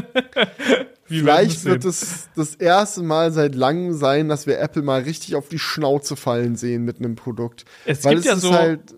[1.05, 5.49] vielleicht wird es das erste Mal seit langem sein, dass wir Apple mal richtig auf
[5.49, 7.65] die Schnauze fallen sehen mit einem Produkt.
[7.85, 8.53] Es Weil gibt es ja so.
[8.53, 8.95] Halt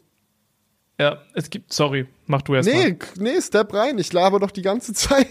[1.00, 2.98] ja, es gibt, sorry, mach du erst Nee, mal.
[3.18, 5.28] nee, step rein, ich laber doch die ganze Zeit.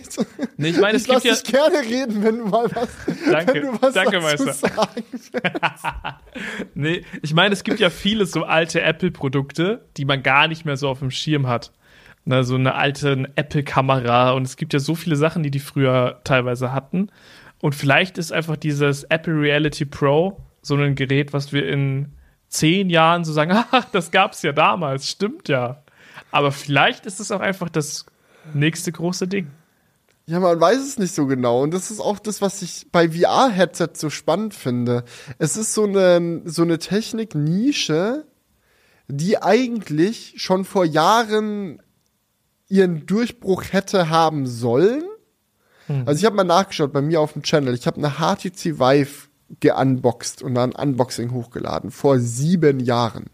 [0.56, 2.88] Nee, ich meine, es ich gibt ja dich gerne reden, wenn du mal was,
[3.30, 4.52] danke, wenn du was danke, Meister.
[4.52, 5.02] sagen
[6.74, 10.76] Nee, ich meine, es gibt ja viele so alte Apple-Produkte, die man gar nicht mehr
[10.76, 11.72] so auf dem Schirm hat.
[12.24, 16.20] Na, so eine alte Apple-Kamera und es gibt ja so viele Sachen, die die früher
[16.24, 17.10] teilweise hatten.
[17.60, 22.12] Und vielleicht ist einfach dieses Apple Reality Pro so ein Gerät, was wir in
[22.48, 25.82] zehn Jahren so sagen, ach, das gab's ja damals, stimmt ja.
[26.30, 28.06] Aber vielleicht ist es auch einfach das
[28.54, 29.50] nächste große Ding.
[30.28, 31.62] Ja, man weiß es nicht so genau.
[31.62, 35.04] Und das ist auch das, was ich bei VR-Headset so spannend finde.
[35.38, 38.26] Es ist so eine, so eine Technik-Nische,
[39.06, 41.80] die eigentlich schon vor Jahren
[42.68, 45.04] ihren Durchbruch hätte haben sollen.
[45.86, 46.02] Hm.
[46.06, 47.74] Also ich habe mal nachgeschaut bei mir auf dem Channel.
[47.74, 49.28] Ich habe eine HTC Vive
[49.60, 51.90] geunboxed und dann Unboxing hochgeladen.
[51.90, 53.26] Vor sieben Jahren.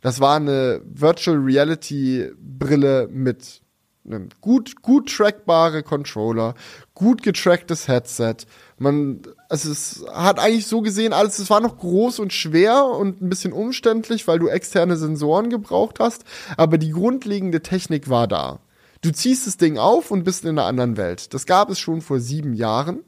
[0.00, 3.62] Das war eine Virtual Reality Brille mit
[4.06, 6.54] einem gut, gut trackbare Controller,
[6.94, 8.36] gut getracktes Headset.
[8.78, 13.20] Man, also es hat eigentlich so gesehen alles, es war noch groß und schwer und
[13.20, 16.24] ein bisschen umständlich, weil du externe Sensoren gebraucht hast,
[16.56, 18.60] aber die grundlegende Technik war da.
[19.02, 21.34] Du ziehst das Ding auf und bist in einer anderen Welt.
[21.34, 23.00] Das gab es schon vor sieben Jahren.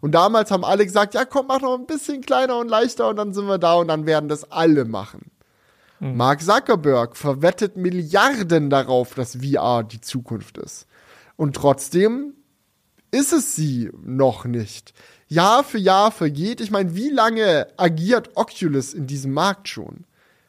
[0.00, 3.16] Und damals haben alle gesagt, ja komm, mach noch ein bisschen kleiner und leichter und
[3.16, 5.30] dann sind wir da und dann werden das alle machen.
[6.00, 6.16] Mhm.
[6.16, 10.86] Mark Zuckerberg verwettet Milliarden darauf, dass VR die Zukunft ist.
[11.36, 12.34] Und trotzdem
[13.10, 14.92] ist es sie noch nicht.
[15.28, 16.60] Jahr für Jahr vergeht.
[16.60, 20.04] Ich meine, wie lange agiert Oculus in diesem Markt schon?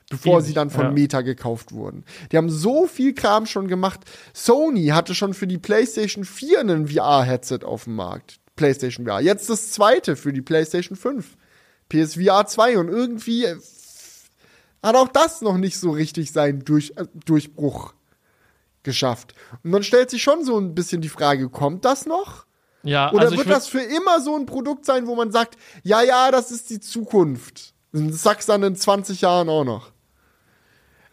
[0.10, 0.92] Bevor Ewig, sie dann von ja.
[0.92, 2.04] Meta gekauft wurden.
[2.32, 4.02] Die haben so viel Kram schon gemacht.
[4.34, 8.40] Sony hatte schon für die PlayStation 4 ein VR-Headset auf dem Markt.
[8.60, 9.22] PlayStation VR.
[9.22, 11.38] Jetzt das zweite für die PlayStation 5.
[11.88, 13.56] PSVR 2 und irgendwie äh,
[14.84, 17.94] hat auch das noch nicht so richtig seinen Durch, äh, Durchbruch
[18.84, 19.34] geschafft.
[19.64, 22.46] Und dann stellt sich schon so ein bisschen die Frage, kommt das noch?
[22.84, 26.02] Ja, Oder also wird das für immer so ein Produkt sein, wo man sagt, ja,
[26.02, 27.74] ja, das ist die Zukunft.
[27.94, 29.92] Das sagst dann in 20 Jahren auch noch.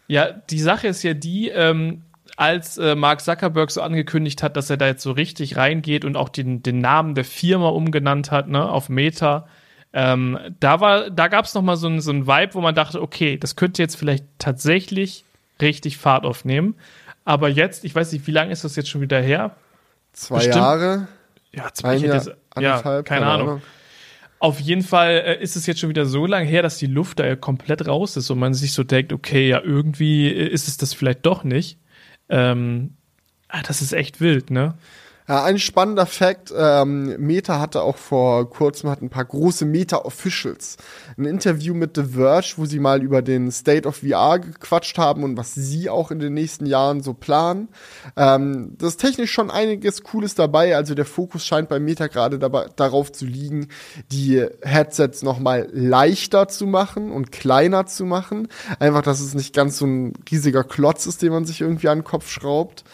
[0.07, 2.03] Ja, die Sache ist ja die, ähm,
[2.37, 6.15] als äh, Mark Zuckerberg so angekündigt hat, dass er da jetzt so richtig reingeht und
[6.15, 9.47] auch den, den Namen der Firma umgenannt hat, ne, auf Meta,
[9.91, 12.75] ähm, da war, da gab es noch mal so ein, so ein Vibe, wo man
[12.75, 15.25] dachte, okay, das könnte jetzt vielleicht tatsächlich
[15.59, 16.75] richtig Fahrt aufnehmen.
[17.25, 19.55] Aber jetzt, ich weiß nicht, wie lange ist das jetzt schon wieder her?
[20.13, 21.07] Zwei Bestimmt, Jahre.
[21.51, 22.37] Ja, zwei Jahre.
[22.59, 23.47] Ja, keine, keine Ahnung.
[23.47, 23.61] Ahnung.
[24.39, 27.17] Auf jeden Fall äh, ist es jetzt schon wieder so lange her, dass die Luft
[27.19, 30.77] da ja komplett raus ist und man sich so denkt, okay, ja, irgendwie ist es
[30.77, 31.79] das vielleicht doch nicht.
[32.29, 32.95] Ähm,
[33.47, 34.75] ah, das ist echt wild, ne?
[35.29, 40.77] Ja, ein spannender Fact, ähm, Meta hatte auch vor kurzem hat ein paar große Meta-Officials
[41.17, 45.25] ein Interview mit The Verge, wo sie mal über den State of VR gequatscht haben
[45.25, 47.67] und was sie auch in den nächsten Jahren so planen.
[48.15, 52.39] Ähm, das ist technisch schon einiges Cooles dabei, also der Fokus scheint bei Meta gerade
[52.39, 53.67] darauf zu liegen,
[54.13, 58.47] die Headsets nochmal leichter zu machen und kleiner zu machen.
[58.79, 61.99] Einfach, dass es nicht ganz so ein riesiger Klotz ist, den man sich irgendwie an
[61.99, 62.85] den Kopf schraubt.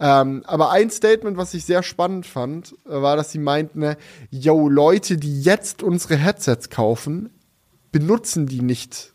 [0.00, 3.96] Ähm, aber ein Statement, was ich sehr spannend fand, äh, war, dass sie meinten, ne,
[4.30, 7.30] yo, Leute, die jetzt unsere Headsets kaufen,
[7.92, 9.12] benutzen die nicht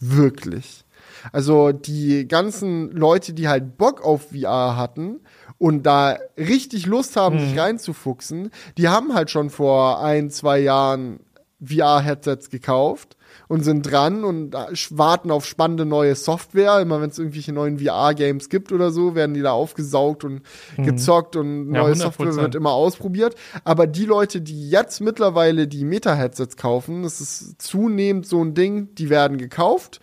[0.00, 0.84] wirklich.
[1.32, 5.20] Also die ganzen Leute, die halt Bock auf VR hatten
[5.58, 7.48] und da richtig Lust haben, mhm.
[7.48, 11.20] sich reinzufuchsen, die haben halt schon vor ein, zwei Jahren
[11.64, 13.16] VR-Headsets gekauft
[13.48, 14.54] und sind dran und
[14.90, 16.80] warten auf spannende neue Software.
[16.80, 20.42] Immer wenn es irgendwelche neuen VR-Games gibt oder so, werden die da aufgesaugt und
[20.76, 20.84] mhm.
[20.84, 23.34] gezockt und neue ja, Software wird immer ausprobiert.
[23.64, 28.94] Aber die Leute, die jetzt mittlerweile die Meta-Headsets kaufen, das ist zunehmend so ein Ding,
[28.94, 30.00] die werden gekauft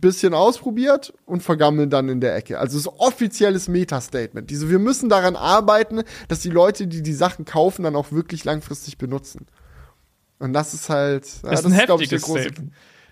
[0.00, 2.58] bisschen ausprobiert und vergammeln dann in der Ecke.
[2.58, 4.50] Also es ist offizielles Meta-Statement.
[4.50, 8.44] Diese, wir müssen daran arbeiten, dass die Leute, die die Sachen kaufen, dann auch wirklich
[8.44, 9.46] langfristig benutzen.
[10.38, 12.50] Und das ist halt, das, ja, das ist, ein ich, der große,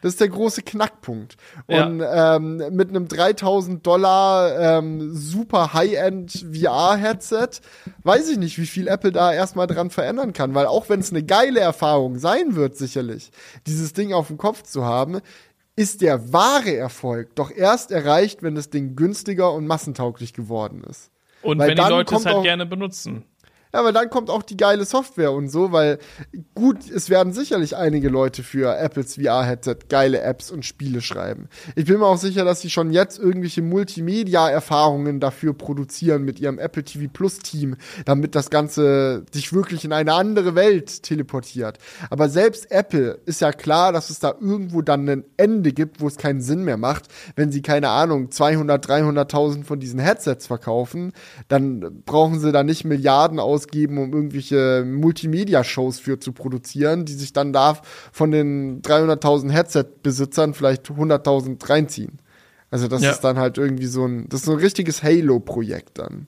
[0.04, 1.36] das ist der große Knackpunkt.
[1.66, 2.36] Und ja.
[2.36, 7.62] ähm, mit einem 3000 Dollar ähm, super High-End VR-Headset
[8.02, 10.54] weiß ich nicht, wie viel Apple da erstmal dran verändern kann.
[10.54, 13.30] Weil auch wenn es eine geile Erfahrung sein wird, sicherlich,
[13.66, 15.20] dieses Ding auf dem Kopf zu haben,
[15.74, 21.10] ist der wahre Erfolg doch erst erreicht, wenn das Ding günstiger und massentauglich geworden ist.
[21.40, 23.24] Und Weil wenn die Leute es halt gerne benutzen.
[23.74, 25.98] Ja, aber dann kommt auch die geile Software und so, weil
[26.54, 31.48] gut, es werden sicherlich einige Leute für Apples VR-Headset geile Apps und Spiele schreiben.
[31.74, 36.60] Ich bin mir auch sicher, dass sie schon jetzt irgendwelche Multimedia-Erfahrungen dafür produzieren mit ihrem
[36.60, 41.78] Apple TV Plus Team, damit das Ganze sich wirklich in eine andere Welt teleportiert.
[42.10, 46.06] Aber selbst Apple ist ja klar, dass es da irgendwo dann ein Ende gibt, wo
[46.06, 51.12] es keinen Sinn mehr macht, wenn sie keine Ahnung 200, 300.000 von diesen Headsets verkaufen,
[51.48, 57.14] dann brauchen sie da nicht Milliarden aus ausgeben, um irgendwelche Multimedia-Shows für zu produzieren, die
[57.14, 57.78] sich dann da
[58.12, 62.18] von den 300.000 Headset-Besitzern vielleicht 100.000 reinziehen.
[62.70, 63.10] Also das ja.
[63.10, 66.26] ist dann halt irgendwie so ein, das ist so ein richtiges Halo-Projekt dann.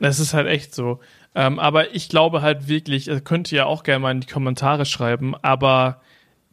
[0.00, 1.00] Das ist halt echt so.
[1.34, 4.84] Ähm, aber ich glaube halt wirklich, könnt ihr ja auch gerne mal in die Kommentare
[4.84, 6.00] schreiben, aber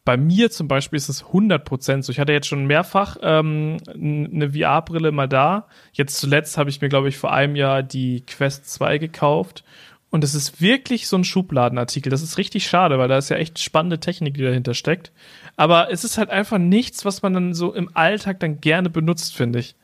[0.05, 2.11] bei mir zum Beispiel ist es 100% so.
[2.11, 5.67] Ich hatte jetzt schon mehrfach ähm, eine VR-Brille mal da.
[5.91, 9.63] Jetzt zuletzt habe ich mir, glaube ich, vor einem Jahr die Quest 2 gekauft
[10.11, 12.09] und es ist wirklich so ein Schubladenartikel.
[12.09, 15.11] Das ist richtig schade, weil da ist ja echt spannende Technik, die dahinter steckt.
[15.55, 19.35] Aber es ist halt einfach nichts, was man dann so im Alltag dann gerne benutzt,
[19.35, 19.75] finde ich.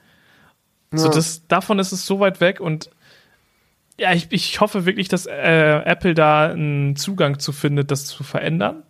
[0.92, 1.00] Ja.
[1.00, 2.90] So, das, davon ist es so weit weg und
[3.98, 8.24] ja, ich, ich hoffe wirklich, dass äh, Apple da einen Zugang zu findet, das zu
[8.24, 8.84] verändern.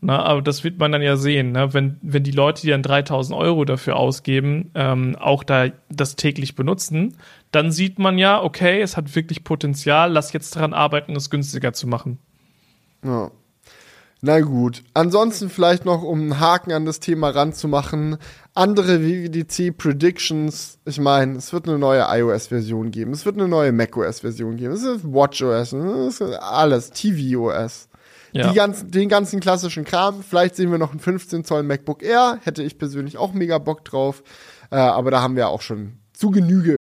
[0.00, 1.74] Na, aber das wird man dann ja sehen, ne?
[1.74, 6.54] wenn, wenn die Leute, die dann 3000 Euro dafür ausgeben, ähm, auch da das täglich
[6.54, 7.16] benutzen,
[7.50, 11.72] dann sieht man ja, okay, es hat wirklich Potenzial, lass jetzt daran arbeiten, es günstiger
[11.72, 12.18] zu machen.
[13.04, 13.32] Ja.
[14.20, 14.82] Na gut.
[14.94, 18.18] Ansonsten vielleicht noch, um einen Haken an das Thema ranzumachen,
[18.54, 20.78] andere WWDC Predictions.
[20.84, 24.82] Ich meine, es wird eine neue iOS-Version geben, es wird eine neue macOS-Version geben, es
[24.82, 27.87] wird WatchOS, es ist alles, tvOS.
[28.32, 28.52] Ja.
[28.52, 30.22] Ganzen, den ganzen klassischen Kram.
[30.22, 32.38] Vielleicht sehen wir noch ein 15 Zoll MacBook Air.
[32.42, 34.22] Hätte ich persönlich auch mega Bock drauf.
[34.70, 36.77] Äh, aber da haben wir auch schon zu Genüge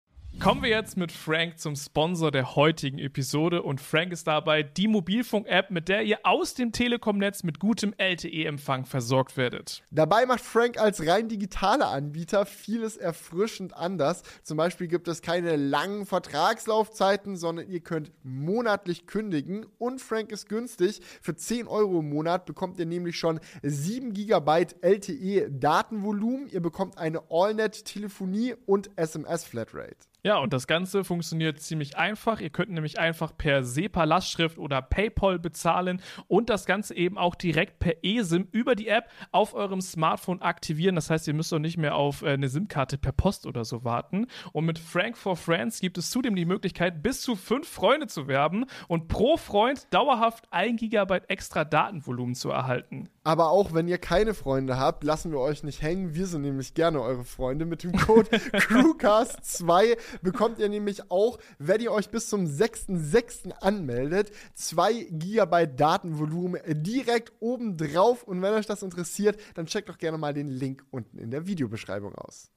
[0.47, 4.87] Kommen wir jetzt mit Frank zum Sponsor der heutigen Episode und Frank ist dabei die
[4.87, 9.83] Mobilfunk-App, mit der ihr aus dem Telekom-Netz mit gutem LTE-Empfang versorgt werdet.
[9.91, 14.23] Dabei macht Frank als rein digitaler Anbieter vieles erfrischend anders.
[14.45, 20.49] Zum Beispiel gibt es keine langen Vertragslaufzeiten, sondern ihr könnt monatlich kündigen und Frank ist
[20.49, 21.01] günstig.
[21.23, 26.47] Für 10 Euro im Monat bekommt ihr nämlich schon 7 GB LTE-Datenvolumen.
[26.47, 29.97] Ihr bekommt eine AllNet-Telefonie und SMS-Flatrate.
[30.27, 32.41] Ja, und das Ganze funktioniert ziemlich einfach.
[32.41, 37.79] Ihr könnt nämlich einfach per SEPA-Lastschrift oder PayPal bezahlen und das Ganze eben auch direkt
[37.79, 40.97] per eSIM über die App auf eurem Smartphone aktivieren.
[40.97, 43.85] Das heißt, ihr müsst auch nicht mehr auf äh, eine SIM-Karte per Post oder so
[43.85, 44.27] warten.
[44.51, 48.27] Und mit Frank for Friends gibt es zudem die Möglichkeit, bis zu fünf Freunde zu
[48.27, 53.09] werben und pro Freund dauerhaft ein Gigabyte extra Datenvolumen zu erhalten.
[53.23, 56.15] Aber auch wenn ihr keine Freunde habt, lassen wir euch nicht hängen.
[56.15, 57.65] Wir sind nämlich gerne eure Freunde.
[57.65, 63.53] Mit dem Code CrewCast2 bekommt ihr nämlich auch, wenn ihr euch bis zum 6.6.
[63.61, 68.23] anmeldet, 2 GB Datenvolumen direkt oben drauf.
[68.23, 71.47] Und wenn euch das interessiert, dann checkt doch gerne mal den Link unten in der
[71.47, 72.51] Videobeschreibung aus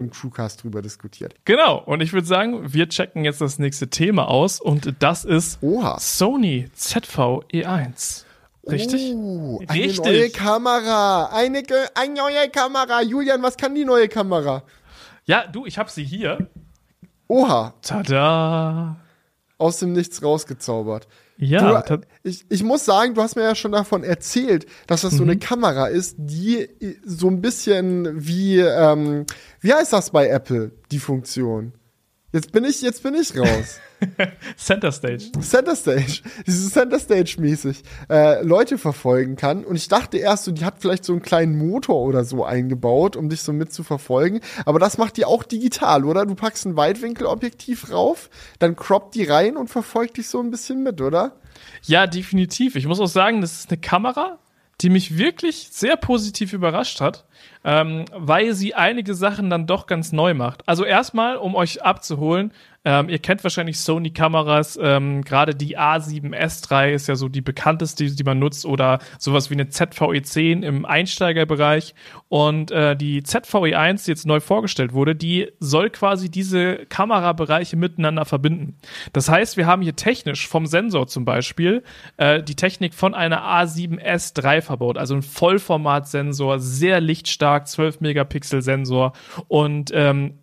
[0.00, 1.34] im Crewcast drüber diskutiert.
[1.44, 5.62] Genau, und ich würde sagen, wir checken jetzt das nächste Thema aus und das ist
[5.62, 5.98] Oha.
[5.98, 8.24] Sony ZV-E1.
[8.70, 9.12] Richtig?
[9.14, 9.98] Oh, eine Richtig.
[9.98, 11.26] neue Kamera.
[11.32, 11.62] Eine,
[11.94, 13.02] eine neue Kamera.
[13.02, 14.62] Julian, was kann die neue Kamera?
[15.24, 16.50] Ja, du, ich habe sie hier.
[17.28, 17.74] Oha.
[17.82, 18.96] Tada.
[19.58, 21.06] Aus dem Nichts rausgezaubert.
[21.36, 21.82] Ja.
[21.82, 25.16] Du, ich, ich muss sagen, du hast mir ja schon davon erzählt, dass das mhm.
[25.16, 25.40] so eine mhm.
[25.40, 26.68] Kamera ist, die
[27.04, 29.26] so ein bisschen wie, ähm,
[29.60, 31.72] wie heißt das bei Apple, die Funktion?
[32.32, 33.78] Jetzt bin ich, jetzt bin ich raus.
[34.56, 35.30] Center Stage.
[35.40, 36.22] Center Stage.
[36.46, 39.64] Dieses Center Stage mäßig äh, Leute verfolgen kann.
[39.64, 43.16] Und ich dachte erst, so, die hat vielleicht so einen kleinen Motor oder so eingebaut,
[43.16, 44.40] um dich so mit zu verfolgen.
[44.64, 46.24] Aber das macht die auch digital, oder?
[46.24, 50.82] Du packst ein Weitwinkelobjektiv rauf, dann croppt die rein und verfolgt dich so ein bisschen
[50.82, 51.36] mit, oder?
[51.82, 52.76] Ja, definitiv.
[52.76, 54.38] Ich muss auch sagen, das ist eine Kamera,
[54.80, 57.24] die mich wirklich sehr positiv überrascht hat,
[57.64, 60.68] ähm, weil sie einige Sachen dann doch ganz neu macht.
[60.68, 62.52] Also erstmal, um euch abzuholen,
[62.84, 68.24] ähm, ihr kennt wahrscheinlich Sony-Kameras, ähm, gerade die A7S3 ist ja so die bekannteste, die
[68.24, 71.94] man nutzt, oder sowas wie eine ZVE10 im Einsteigerbereich.
[72.28, 78.24] Und äh, die ZVE1, die jetzt neu vorgestellt wurde, die soll quasi diese Kamerabereiche miteinander
[78.24, 78.76] verbinden.
[79.12, 81.84] Das heißt, wir haben hier technisch vom Sensor zum Beispiel
[82.16, 89.12] äh, die Technik von einer A7S3 verbaut, also ein Vollformatsensor, sehr lichtstark, 12 Megapixel Sensor
[89.48, 90.38] und ähm,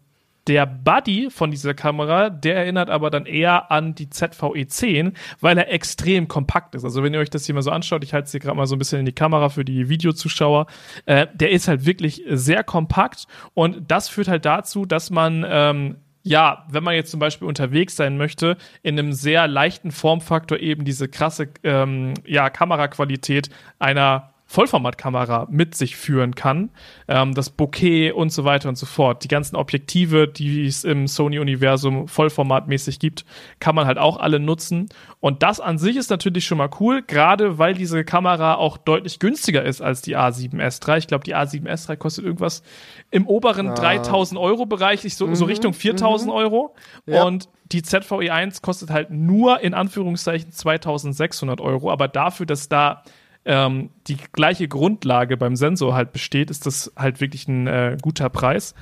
[0.50, 5.72] der Body von dieser Kamera, der erinnert aber dann eher an die ZVE10, weil er
[5.72, 6.84] extrem kompakt ist.
[6.84, 8.66] Also wenn ihr euch das hier mal so anschaut, ich halte es hier gerade mal
[8.66, 10.66] so ein bisschen in die Kamera für die Videozuschauer,
[11.06, 15.98] äh, der ist halt wirklich sehr kompakt und das führt halt dazu, dass man ähm,
[16.24, 20.84] ja, wenn man jetzt zum Beispiel unterwegs sein möchte, in einem sehr leichten Formfaktor eben
[20.84, 26.72] diese krasse ähm, ja, Kameraqualität einer Vollformatkamera mit sich führen kann.
[27.08, 29.24] Ähm, das Bokeh und so weiter und so fort.
[29.24, 33.26] Die ganzen Objektive, die es im Sony-Universum vollformatmäßig gibt,
[33.60, 34.90] kann man halt auch alle nutzen.
[35.20, 39.20] Und das an sich ist natürlich schon mal cool, gerade weil diese Kamera auch deutlich
[39.20, 40.98] günstiger ist als die A7S3.
[40.98, 42.64] Ich glaube, die A7S3 kostet irgendwas
[43.12, 43.76] im oberen ah.
[43.76, 46.36] 3000 Euro Bereich, so, mhm, so Richtung 4000 mhm.
[46.36, 46.76] Euro.
[47.06, 47.24] Ja.
[47.24, 53.04] Und die ZVE1 kostet halt nur in Anführungszeichen 2600 Euro, aber dafür, dass da
[53.46, 58.30] ähm, die gleiche Grundlage beim Sensor halt besteht, ist das halt wirklich ein äh, guter
[58.30, 58.76] Preis.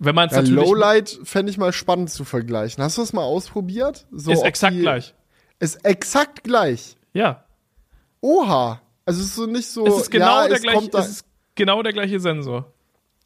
[0.00, 2.82] Wenn man ja, Lowlight fände ich mal spannend zu vergleichen.
[2.82, 4.06] Hast du das mal ausprobiert?
[4.10, 5.14] So, ist exakt gleich.
[5.60, 6.96] Ist exakt gleich.
[7.12, 7.44] Ja.
[8.20, 8.80] Oha.
[9.06, 9.86] Also es ist so nicht so.
[9.86, 12.72] Es ist genau, ja, der, gleiche, es ist genau der gleiche Sensor.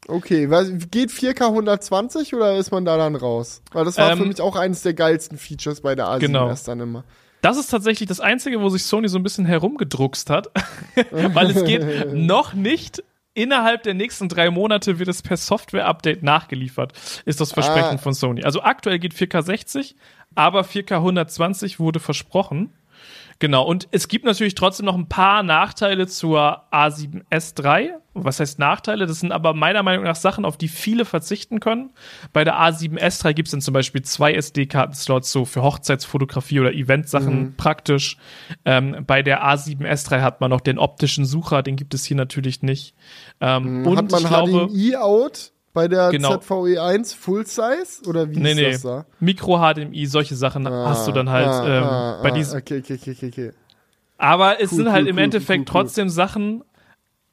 [0.07, 0.47] Okay,
[0.91, 3.61] geht 4K 120 oder ist man da dann raus?
[3.71, 6.53] Weil das war ähm, für mich auch eines der geilsten Features bei der A7 genau.
[6.65, 7.03] dann immer.
[7.41, 10.49] Das ist tatsächlich das Einzige, wo sich Sony so ein bisschen herumgedruckst hat,
[11.11, 16.93] weil es geht noch nicht innerhalb der nächsten drei Monate wird es per Software-Update nachgeliefert,
[17.25, 17.97] ist das Versprechen ah.
[17.97, 18.43] von Sony.
[18.43, 19.95] Also aktuell geht 4K 60,
[20.35, 22.73] aber 4K 120 wurde versprochen.
[23.39, 27.91] Genau, und es gibt natürlich trotzdem noch ein paar Nachteile zur A7S3.
[28.13, 29.05] Was heißt Nachteile?
[29.05, 31.91] Das sind aber meiner Meinung nach Sachen, auf die viele verzichten können.
[32.33, 37.39] Bei der A7S3 gibt es dann zum Beispiel zwei SD-Karten-Slots, so für Hochzeitsfotografie oder Eventsachen
[37.39, 37.55] mhm.
[37.55, 38.17] praktisch.
[38.65, 42.61] Ähm, bei der A7S3 hat man noch den optischen Sucher, den gibt es hier natürlich
[42.61, 42.93] nicht.
[43.39, 43.87] Ähm, mhm.
[43.87, 45.53] und hat man HDMI-Out?
[45.73, 46.35] Bei der genau.
[46.35, 48.71] ZVE1 Full Size oder wie nee, ist nee.
[48.71, 49.05] das da?
[49.19, 52.57] Micro HDMI, solche Sachen ah, hast du dann halt ah, ähm, ah, bei diesen.
[52.57, 53.51] Okay, okay, okay, okay.
[54.17, 56.63] Aber es cool, sind halt cool, im Endeffekt trotzdem Sachen,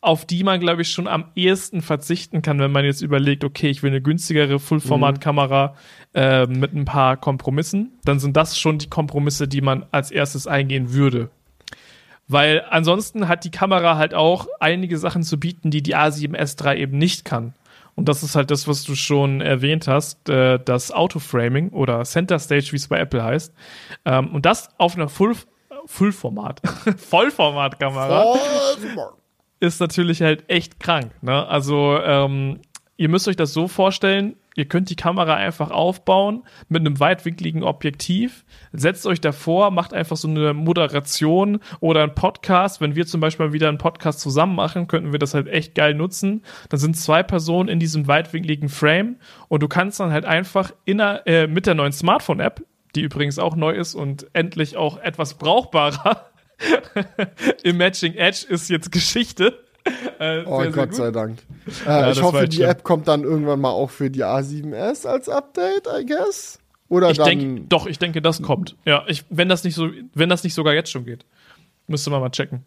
[0.00, 3.68] auf die man, glaube ich, schon am ehesten verzichten kann, wenn man jetzt überlegt, okay,
[3.68, 5.74] ich will eine günstigere Full-Format-Kamera
[6.14, 6.20] mhm.
[6.20, 10.46] äh, mit ein paar Kompromissen, dann sind das schon die Kompromisse, die man als erstes
[10.46, 11.30] eingehen würde.
[12.28, 16.98] Weil ansonsten hat die Kamera halt auch einige Sachen zu bieten, die die A7S3 eben
[16.98, 17.54] nicht kann.
[17.96, 22.38] Und das ist halt das, was du schon erwähnt hast, äh, das Autoframing oder Center
[22.38, 23.52] Stage, wie es bei Apple heißt.
[24.04, 25.34] Ähm, und das auf einer Full,
[25.86, 26.60] Full-Format,
[26.98, 28.36] Vollformat-Kamera
[29.60, 31.12] ist natürlich halt echt krank.
[31.22, 31.46] Ne?
[31.46, 32.60] Also ähm,
[32.96, 37.62] ihr müsst euch das so vorstellen, Ihr könnt die Kamera einfach aufbauen mit einem weitwinkligen
[37.62, 42.80] Objektiv, setzt euch davor, macht einfach so eine Moderation oder einen Podcast.
[42.80, 45.92] Wenn wir zum Beispiel wieder einen Podcast zusammen machen, könnten wir das halt echt geil
[45.92, 46.42] nutzen.
[46.70, 49.16] Dann sind zwei Personen in diesem weitwinkligen Frame
[49.48, 53.56] und du kannst dann halt einfach inner, äh, mit der neuen Smartphone-App, die übrigens auch
[53.56, 56.30] neu ist und endlich auch etwas brauchbarer.
[57.62, 59.65] Imaging Edge ist jetzt Geschichte
[60.18, 61.38] äh, oh sehr, Gott sehr sei Dank.
[61.84, 65.28] Äh, ja, ich hoffe, die App kommt dann irgendwann mal auch für die A7S als
[65.28, 66.58] Update, I guess.
[66.88, 67.26] Oder ich dann.
[67.26, 68.76] Denk, doch, ich denke, das kommt.
[68.84, 71.24] Ja, ich, wenn das nicht so, wenn das nicht sogar jetzt schon geht.
[71.88, 72.64] Müsste man mal checken.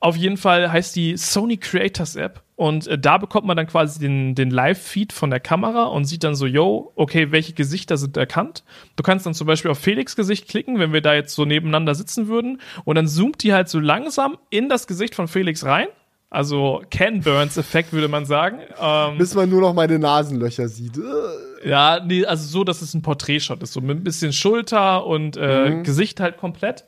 [0.00, 4.00] Auf jeden Fall heißt die Sony Creators App und äh, da bekommt man dann quasi
[4.00, 8.16] den, den Live-Feed von der Kamera und sieht dann so, yo, okay, welche Gesichter sind
[8.16, 8.64] erkannt.
[8.96, 11.94] Du kannst dann zum Beispiel auf Felix Gesicht klicken, wenn wir da jetzt so nebeneinander
[11.94, 15.88] sitzen würden und dann zoomt die halt so langsam in das Gesicht von Felix rein
[16.32, 18.60] also Ken Burns Effekt würde man sagen.
[18.80, 20.98] Ähm, Bis man nur noch meine Nasenlöcher sieht.
[21.62, 25.36] Ja, nee, also so, dass es ein Porträtshot ist, so mit ein bisschen Schulter und
[25.36, 25.82] äh, mhm.
[25.82, 26.86] Gesicht halt komplett.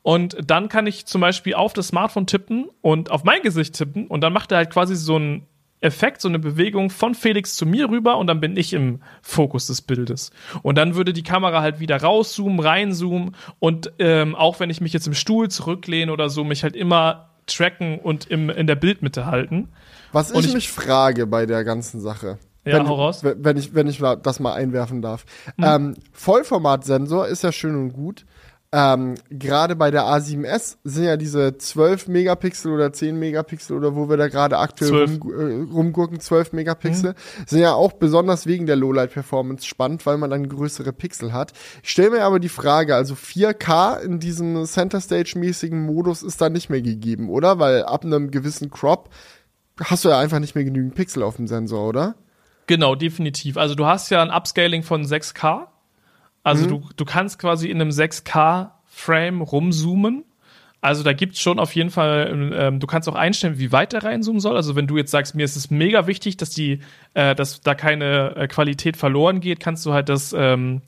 [0.00, 4.06] Und dann kann ich zum Beispiel auf das Smartphone tippen und auf mein Gesicht tippen
[4.06, 5.46] und dann macht er halt quasi so ein
[5.80, 9.66] Effekt, so eine Bewegung von Felix zu mir rüber und dann bin ich im Fokus
[9.66, 10.30] des Bildes.
[10.62, 14.94] Und dann würde die Kamera halt wieder rauszoomen, reinzoomen und ähm, auch wenn ich mich
[14.94, 19.26] jetzt im Stuhl zurücklehne oder so, mich halt immer tracken und im, in der Bildmitte
[19.26, 19.68] halten.
[20.12, 22.38] Was ich, ich mich frage bei der ganzen Sache.
[22.64, 23.22] Ja, wenn, hau raus.
[23.22, 25.24] Wenn ich, wenn ich das mal einwerfen darf.
[25.56, 25.64] Mhm.
[25.64, 28.26] Ähm, Vollformatsensor ist ja schön und gut.
[28.78, 34.10] Ähm, gerade bei der A7S sind ja diese 12 Megapixel oder 10 Megapixel oder wo
[34.10, 37.44] wir da gerade aktuell rum, äh, rumgucken, 12 Megapixel, mhm.
[37.46, 41.54] sind ja auch besonders wegen der Lowlight-Performance spannend, weil man dann größere Pixel hat.
[41.82, 46.50] Ich stelle mir aber die Frage, also 4K in diesem Center Stage-mäßigen Modus ist da
[46.50, 47.58] nicht mehr gegeben, oder?
[47.58, 49.08] Weil ab einem gewissen Crop
[49.82, 52.14] hast du ja einfach nicht mehr genügend Pixel auf dem Sensor, oder?
[52.66, 53.56] Genau, definitiv.
[53.56, 55.68] Also du hast ja ein Upscaling von 6K.
[56.46, 56.68] Also mhm.
[56.68, 60.24] du, du kannst quasi in einem 6K-Frame rumzoomen.
[60.80, 64.04] Also da gibt's schon auf jeden Fall, ähm, du kannst auch einstellen, wie weit der
[64.04, 64.54] reinzoomen soll.
[64.54, 66.78] Also wenn du jetzt sagst, mir ist es mega wichtig, dass die,
[67.14, 70.82] äh, dass da keine äh, Qualität verloren geht, kannst du halt das ähm,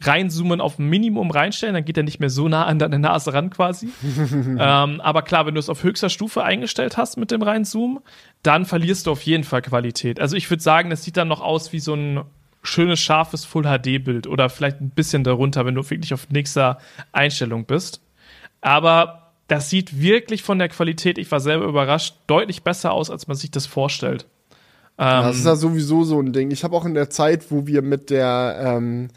[0.00, 3.50] reinzoomen auf Minimum reinstellen, dann geht er nicht mehr so nah an deine Nase ran
[3.50, 3.88] quasi.
[4.32, 4.56] ähm,
[5.00, 7.98] aber klar, wenn du es auf höchster Stufe eingestellt hast mit dem Reinzoomen,
[8.44, 10.20] dann verlierst du auf jeden Fall Qualität.
[10.20, 12.20] Also ich würde sagen, das sieht dann noch aus wie so ein
[12.62, 16.78] schönes, scharfes Full-HD-Bild oder vielleicht ein bisschen darunter, wenn du wirklich auf nächster
[17.12, 18.00] Einstellung bist.
[18.60, 23.26] Aber das sieht wirklich von der Qualität, ich war selber überrascht, deutlich besser aus, als
[23.26, 24.26] man sich das vorstellt.
[25.22, 26.50] das ist ja sowieso so ein Ding.
[26.50, 29.08] Ich habe auch in der Zeit, wo wir mit der ähm,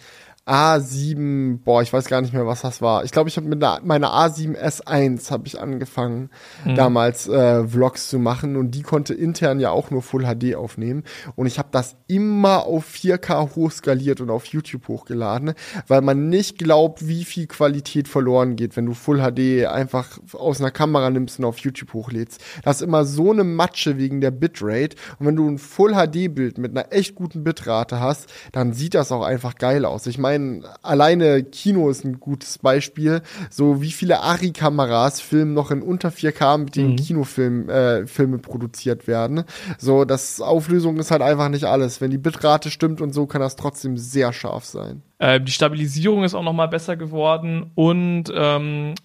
[0.47, 3.03] A7, boah, ich weiß gar nicht mehr, was das war.
[3.03, 6.29] Ich glaube, ich habe mit einer, meiner A7S1 habe ich angefangen,
[6.63, 6.75] mhm.
[6.75, 11.03] damals äh, Vlogs zu machen und die konnte intern ja auch nur Full HD aufnehmen
[11.35, 15.55] und ich habe das immer auf 4K hochskaliert und auf YouTube hochgeladen,
[15.87, 20.59] weil man nicht glaubt, wie viel Qualität verloren geht, wenn du Full HD einfach aus
[20.61, 22.39] einer Kamera nimmst und auf YouTube hochlädst.
[22.63, 26.35] Das ist immer so eine Matsche wegen der Bitrate und wenn du ein Full HD
[26.35, 30.05] Bild mit einer echt guten Bitrate hast, dann sieht das auch einfach geil aus.
[30.05, 33.21] Ich meine meine, alleine Kino ist ein gutes Beispiel.
[33.49, 36.95] So wie viele Ari-Kameras filmen noch in unter 4K, mit denen mhm.
[36.97, 39.43] Kinofilme äh, Filme produziert werden.
[39.77, 42.01] So, das Auflösung ist halt einfach nicht alles.
[42.01, 45.01] Wenn die Bitrate stimmt und so, kann das trotzdem sehr scharf sein.
[45.19, 48.95] Äh, die Stabilisierung ist auch noch mal besser geworden und ähm,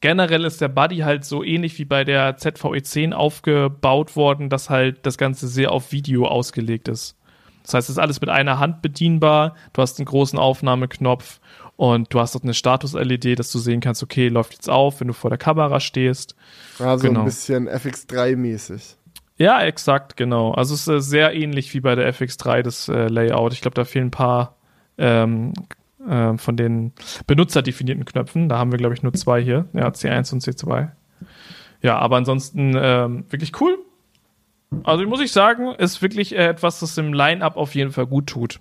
[0.00, 4.70] generell ist der Buddy halt so ähnlich wie bei der ZVE 10 aufgebaut worden, dass
[4.70, 7.17] halt das Ganze sehr auf Video ausgelegt ist.
[7.68, 9.54] Das heißt, es ist alles mit einer Hand bedienbar.
[9.74, 11.38] Du hast einen großen Aufnahmeknopf
[11.76, 15.08] und du hast auch eine Status-LED, dass du sehen kannst, okay, läuft jetzt auf, wenn
[15.08, 16.34] du vor der Kamera stehst.
[16.78, 17.20] Also genau.
[17.20, 18.96] ein bisschen FX3-mäßig.
[19.36, 20.52] Ja, exakt, genau.
[20.52, 23.52] Also es ist äh, sehr ähnlich wie bei der FX3 das äh, Layout.
[23.52, 24.56] Ich glaube, da fehlen ein paar
[24.96, 25.52] ähm,
[26.08, 26.92] äh, von den
[27.26, 28.48] benutzerdefinierten Knöpfen.
[28.48, 29.66] Da haben wir, glaube ich, nur zwei hier.
[29.74, 30.88] Ja, C1 und C2.
[31.82, 33.78] Ja, aber ansonsten ähm, wirklich cool.
[34.84, 38.26] Also muss ich sagen, ist wirklich äh, etwas, das dem Line-Up auf jeden Fall gut
[38.26, 38.60] tut.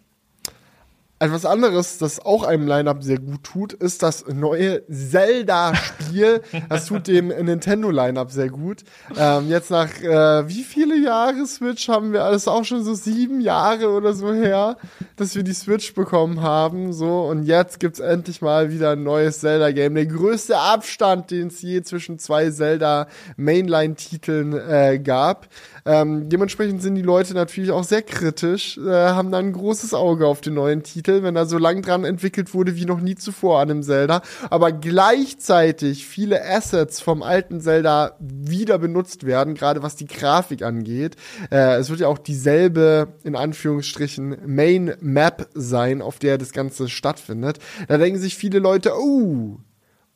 [1.19, 6.43] Etwas anderes, das auch einem Line-Up sehr gut tut, ist das neue Zelda-Spiel.
[6.69, 8.83] das tut dem Nintendo-Line-Up sehr gut.
[9.17, 13.41] Ähm, jetzt nach äh, wie viele Jahre Switch haben wir alles auch schon so sieben
[13.41, 14.77] Jahre oder so her,
[15.15, 16.93] dass wir die Switch bekommen haben.
[16.93, 19.95] So und jetzt gibt's endlich mal wieder ein neues Zelda-Game.
[19.95, 25.47] Der größte Abstand, den es je zwischen zwei Zelda Mainline-Titeln äh, gab.
[25.87, 30.27] Ähm, dementsprechend sind die Leute natürlich auch sehr kritisch, äh, haben dann ein großes Auge
[30.27, 33.61] auf den neuen Titel, wenn er so lang dran entwickelt wurde wie noch nie zuvor
[33.61, 34.21] an dem Zelda.
[34.49, 41.15] Aber gleichzeitig viele Assets vom alten Zelda wieder benutzt werden, gerade was die Grafik angeht.
[41.51, 46.89] Äh, es wird ja auch dieselbe, in Anführungsstrichen, Main Map sein, auf der das Ganze
[46.89, 47.59] stattfindet.
[47.87, 49.57] Da denken sich viele Leute, oh,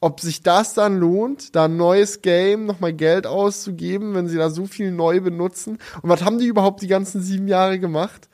[0.02, 4.50] ob sich das dann lohnt, da ein neues Game nochmal Geld auszugeben, wenn sie da
[4.50, 5.78] so viel neu benutzen.
[6.02, 8.28] Und was haben die überhaupt die ganzen sieben Jahre gemacht?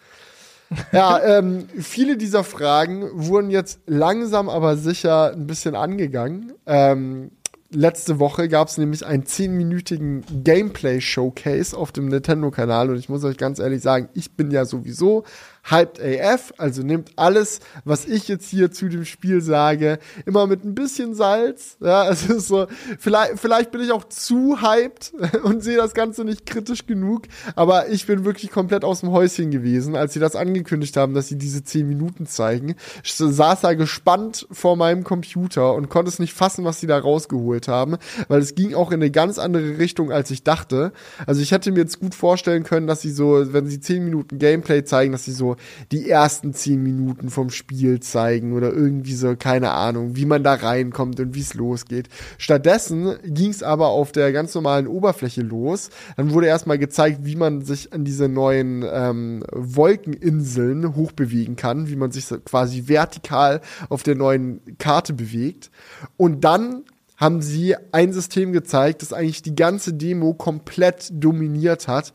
[0.93, 6.53] ja, ähm, viele dieser Fragen wurden jetzt langsam aber sicher ein bisschen angegangen.
[6.65, 7.31] Ähm,
[7.69, 13.37] letzte Woche gab es nämlich einen zehnminütigen Gameplay-Showcase auf dem Nintendo-Kanal und ich muss euch
[13.37, 15.25] ganz ehrlich sagen, ich bin ja sowieso
[15.69, 20.63] hyped AF, also nimmt alles, was ich jetzt hier zu dem Spiel sage, immer mit
[20.63, 21.77] ein bisschen Salz.
[21.81, 22.67] Ja, es ist so,
[22.99, 25.13] vielleicht, vielleicht bin ich auch zu hyped
[25.43, 27.23] und sehe das Ganze nicht kritisch genug,
[27.55, 31.27] aber ich bin wirklich komplett aus dem Häuschen gewesen, als sie das angekündigt haben, dass
[31.27, 32.75] sie diese 10 Minuten zeigen.
[33.03, 36.97] Ich saß da gespannt vor meinem Computer und konnte es nicht fassen, was sie da
[36.97, 37.97] rausgeholt haben,
[38.29, 40.93] weil es ging auch in eine ganz andere Richtung, als ich dachte.
[41.25, 44.39] Also ich hätte mir jetzt gut vorstellen können, dass sie so, wenn sie 10 Minuten
[44.39, 45.56] Gameplay zeigen, dass sie so
[45.91, 50.53] die ersten zehn Minuten vom Spiel zeigen oder irgendwie so, keine Ahnung, wie man da
[50.53, 52.09] reinkommt und wie es losgeht.
[52.37, 55.89] Stattdessen ging es aber auf der ganz normalen Oberfläche los.
[56.15, 61.95] Dann wurde erstmal gezeigt, wie man sich an diese neuen ähm, Wolkeninseln hochbewegen kann, wie
[61.95, 65.71] man sich so quasi vertikal auf der neuen Karte bewegt.
[66.17, 66.83] Und dann
[67.17, 72.13] haben sie ein System gezeigt, das eigentlich die ganze Demo komplett dominiert hat.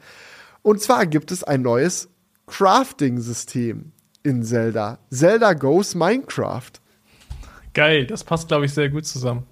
[0.62, 2.08] Und zwar gibt es ein neues
[2.52, 3.92] Crafting-System
[4.22, 4.98] in Zelda.
[5.10, 6.72] Zelda Goes Minecraft.
[7.72, 9.46] Geil, das passt, glaube ich, sehr gut zusammen.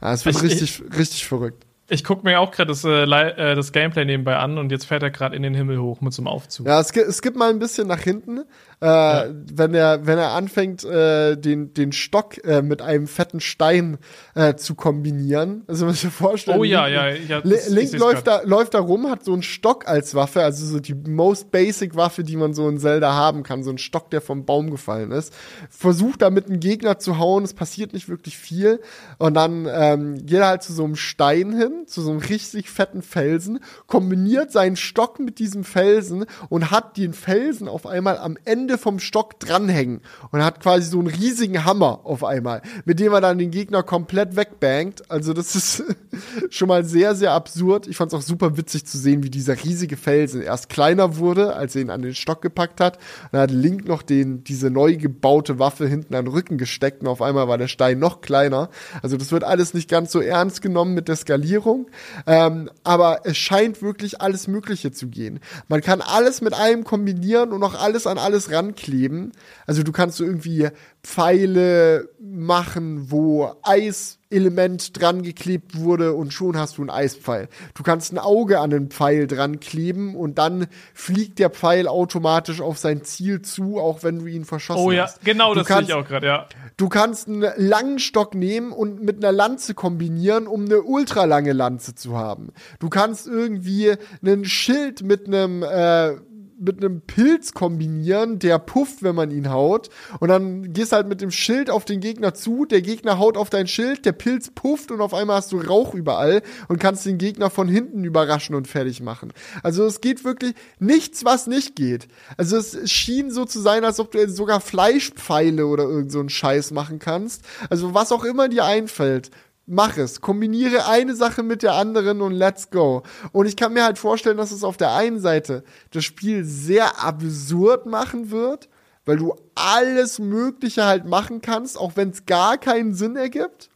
[0.00, 1.66] Ja, es wird ich, richtig, ich, richtig verrückt.
[1.88, 5.02] Ich gucke mir auch gerade das, äh, äh, das Gameplay nebenbei an und jetzt fährt
[5.02, 6.68] er gerade in den Himmel hoch mit so einem Aufzug.
[6.68, 8.44] Ja, es, es gibt mal ein bisschen nach hinten,
[8.80, 9.26] äh, ja.
[9.52, 13.98] wenn er wenn er anfängt äh, den den Stock äh, mit einem fetten Stein
[14.34, 15.64] äh, zu kombinieren.
[15.66, 16.58] Also muss ich vorstellen.
[16.58, 17.40] Oh ja, ja, ja.
[17.40, 20.80] Das, Link läuft da läuft da rum, hat so einen Stock als Waffe, also so
[20.80, 24.20] die most basic Waffe, die man so in Zelda haben kann, so ein Stock, der
[24.20, 25.34] vom Baum gefallen ist.
[25.68, 28.80] Versucht damit einen Gegner zu hauen, es passiert nicht wirklich viel
[29.18, 32.70] und dann ähm, geht er halt zu so einem Stein hin, zu so einem richtig
[32.70, 38.36] fetten Felsen, kombiniert seinen Stock mit diesem Felsen und hat den Felsen auf einmal am
[38.44, 40.00] Ende Ende vom Stock dranhängen
[40.30, 43.82] und hat quasi so einen riesigen Hammer auf einmal, mit dem er dann den Gegner
[43.82, 45.10] komplett wegbangt.
[45.10, 45.82] Also das ist
[46.50, 47.88] schon mal sehr, sehr absurd.
[47.88, 51.56] Ich fand es auch super witzig zu sehen, wie dieser riesige Felsen erst kleiner wurde,
[51.56, 52.98] als er ihn an den Stock gepackt hat.
[53.32, 57.08] Dann hat Link noch den, diese neu gebaute Waffe hinten an den Rücken gesteckt und
[57.08, 58.70] auf einmal war der Stein noch kleiner.
[59.02, 61.90] Also das wird alles nicht ganz so ernst genommen mit der Skalierung.
[62.28, 65.40] Ähm, aber es scheint wirklich alles Mögliche zu gehen.
[65.66, 69.32] Man kann alles mit allem kombinieren und auch alles an alles ran rankleben.
[69.66, 70.68] Also du kannst so irgendwie
[71.02, 77.48] Pfeile machen, wo Eiselement dran geklebt wurde und schon hast du einen Eispfeil.
[77.74, 82.60] Du kannst ein Auge an den Pfeil dran kleben und dann fliegt der Pfeil automatisch
[82.60, 84.86] auf sein Ziel zu, auch wenn du ihn verschossen hast.
[84.86, 85.24] Oh ja, hast.
[85.24, 86.46] genau, du das sehe ich auch gerade, ja.
[86.76, 91.94] Du kannst einen langen Stock nehmen und mit einer Lanze kombinieren, um eine ultralange Lanze
[91.94, 92.52] zu haben.
[92.78, 96.16] Du kannst irgendwie einen Schild mit einem äh,
[96.60, 99.88] mit einem Pilz kombinieren, der pufft, wenn man ihn haut.
[100.20, 103.50] Und dann gehst halt mit dem Schild auf den Gegner zu, der Gegner haut auf
[103.50, 107.18] dein Schild, der Pilz pufft und auf einmal hast du Rauch überall und kannst den
[107.18, 109.32] Gegner von hinten überraschen und fertig machen.
[109.62, 112.08] Also es geht wirklich nichts, was nicht geht.
[112.36, 116.28] Also es schien so zu sein, als ob du sogar Fleischpfeile oder irgend so einen
[116.28, 117.42] Scheiß machen kannst.
[117.70, 119.30] Also was auch immer dir einfällt
[119.70, 120.20] mach es.
[120.20, 123.02] Kombiniere eine Sache mit der anderen und let's go.
[123.32, 127.02] Und ich kann mir halt vorstellen, dass es auf der einen Seite das Spiel sehr
[127.02, 128.68] absurd machen wird,
[129.04, 133.70] weil du alles Mögliche halt machen kannst, auch wenn es gar keinen Sinn ergibt.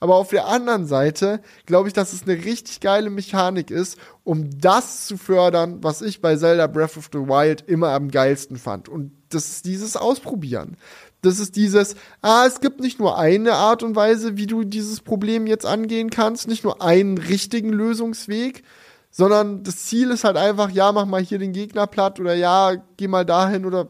[0.00, 4.50] Aber auf der anderen Seite glaube ich, dass es eine richtig geile Mechanik ist, um
[4.60, 8.88] das zu fördern, was ich bei Zelda Breath of the Wild immer am geilsten fand.
[8.88, 10.76] Und das ist dieses Ausprobieren.
[11.24, 15.00] Das ist dieses, ah, es gibt nicht nur eine Art und Weise, wie du dieses
[15.00, 18.62] Problem jetzt angehen kannst, nicht nur einen richtigen Lösungsweg,
[19.10, 22.74] sondern das Ziel ist halt einfach, ja, mach mal hier den Gegner platt oder ja,
[22.96, 23.88] geh mal dahin oder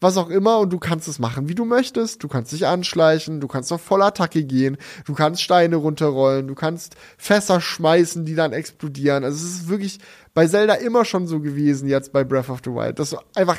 [0.00, 2.22] was auch immer und du kannst es machen, wie du möchtest.
[2.22, 6.96] Du kannst dich anschleichen, du kannst auf Vollattacke gehen, du kannst Steine runterrollen, du kannst
[7.18, 9.24] Fässer schmeißen, die dann explodieren.
[9.24, 9.98] Also es ist wirklich
[10.34, 13.58] bei Zelda immer schon so gewesen, jetzt bei Breath of the Wild, dass du einfach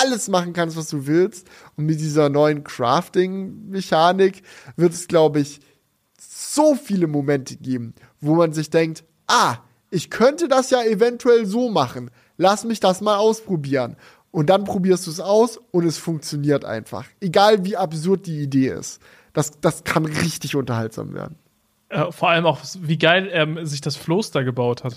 [0.00, 1.48] alles machen kannst, was du willst.
[1.76, 4.42] Und mit dieser neuen Crafting-Mechanik
[4.76, 5.60] wird es, glaube ich,
[6.18, 9.58] so viele Momente geben, wo man sich denkt, ah,
[9.90, 12.10] ich könnte das ja eventuell so machen.
[12.36, 13.96] Lass mich das mal ausprobieren.
[14.30, 17.04] Und dann probierst du es aus und es funktioniert einfach.
[17.20, 19.00] Egal wie absurd die Idee ist.
[19.34, 21.36] Das, das kann richtig unterhaltsam werden.
[21.90, 24.96] Äh, vor allem auch, wie geil er sich das Floß da gebaut hat.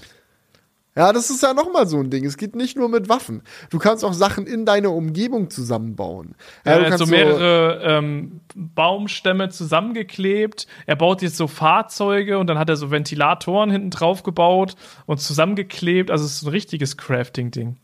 [0.98, 2.26] Ja, das ist ja nochmal so ein Ding.
[2.26, 3.44] Es geht nicht nur mit Waffen.
[3.70, 6.36] Du kannst auch Sachen in deiner Umgebung zusammenbauen.
[6.66, 10.68] Ja, ja er hat so mehrere ähm, Baumstämme zusammengeklebt.
[10.86, 14.76] Er baut jetzt so Fahrzeuge und dann hat er so Ventilatoren hinten drauf gebaut
[15.06, 16.12] und zusammengeklebt.
[16.12, 17.76] Also es ist ein richtiges Crafting-Ding.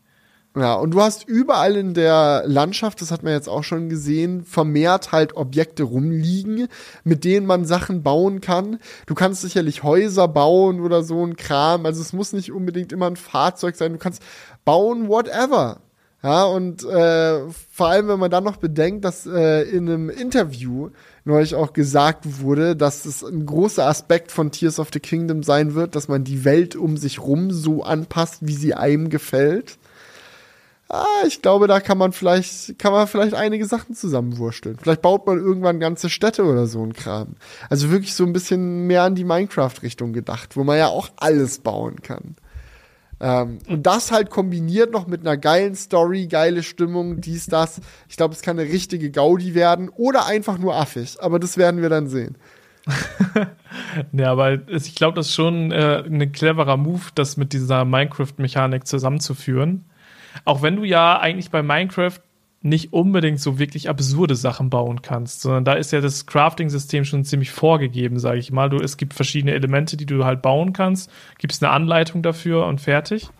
[0.54, 4.44] Ja, und du hast überall in der Landschaft, das hat man jetzt auch schon gesehen,
[4.44, 6.68] vermehrt halt Objekte rumliegen,
[7.04, 8.78] mit denen man Sachen bauen kann.
[9.06, 11.86] Du kannst sicherlich Häuser bauen oder so ein Kram.
[11.86, 13.94] Also es muss nicht unbedingt immer ein Fahrzeug sein.
[13.94, 14.22] Du kannst
[14.66, 15.80] bauen, whatever.
[16.22, 17.40] Ja, und äh,
[17.72, 20.90] vor allem, wenn man dann noch bedenkt, dass äh, in einem Interview
[21.24, 25.74] neulich auch gesagt wurde, dass es ein großer Aspekt von Tears of the Kingdom sein
[25.74, 29.78] wird, dass man die Welt um sich rum so anpasst, wie sie einem gefällt
[30.88, 34.78] ah, ich glaube, da kann man vielleicht, kann man vielleicht einige Sachen zusammenwursteln.
[34.80, 37.36] Vielleicht baut man irgendwann ganze Städte oder so ein Kram.
[37.70, 41.58] Also wirklich so ein bisschen mehr an die Minecraft-Richtung gedacht, wo man ja auch alles
[41.58, 42.36] bauen kann.
[43.22, 47.80] Ähm, und das halt kombiniert noch mit einer geilen Story, geile Stimmung, dies, das.
[48.08, 51.16] Ich glaube, es kann eine richtige Gaudi werden oder einfach nur affig.
[51.20, 52.36] Aber das werden wir dann sehen.
[54.12, 58.88] ja, aber ich glaube, das ist schon äh, ein cleverer Move, das mit dieser Minecraft-Mechanik
[58.88, 59.84] zusammenzuführen.
[60.44, 62.18] Auch wenn du ja eigentlich bei Minecraft
[62.62, 67.24] nicht unbedingt so wirklich absurde Sachen bauen kannst, sondern da ist ja das Crafting-System schon
[67.24, 68.70] ziemlich vorgegeben, sage ich mal.
[68.70, 72.80] Du, es gibt verschiedene Elemente, die du halt bauen kannst, gibst eine Anleitung dafür und
[72.80, 73.30] fertig.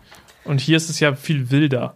[0.43, 1.95] Und hier ist es ja viel wilder.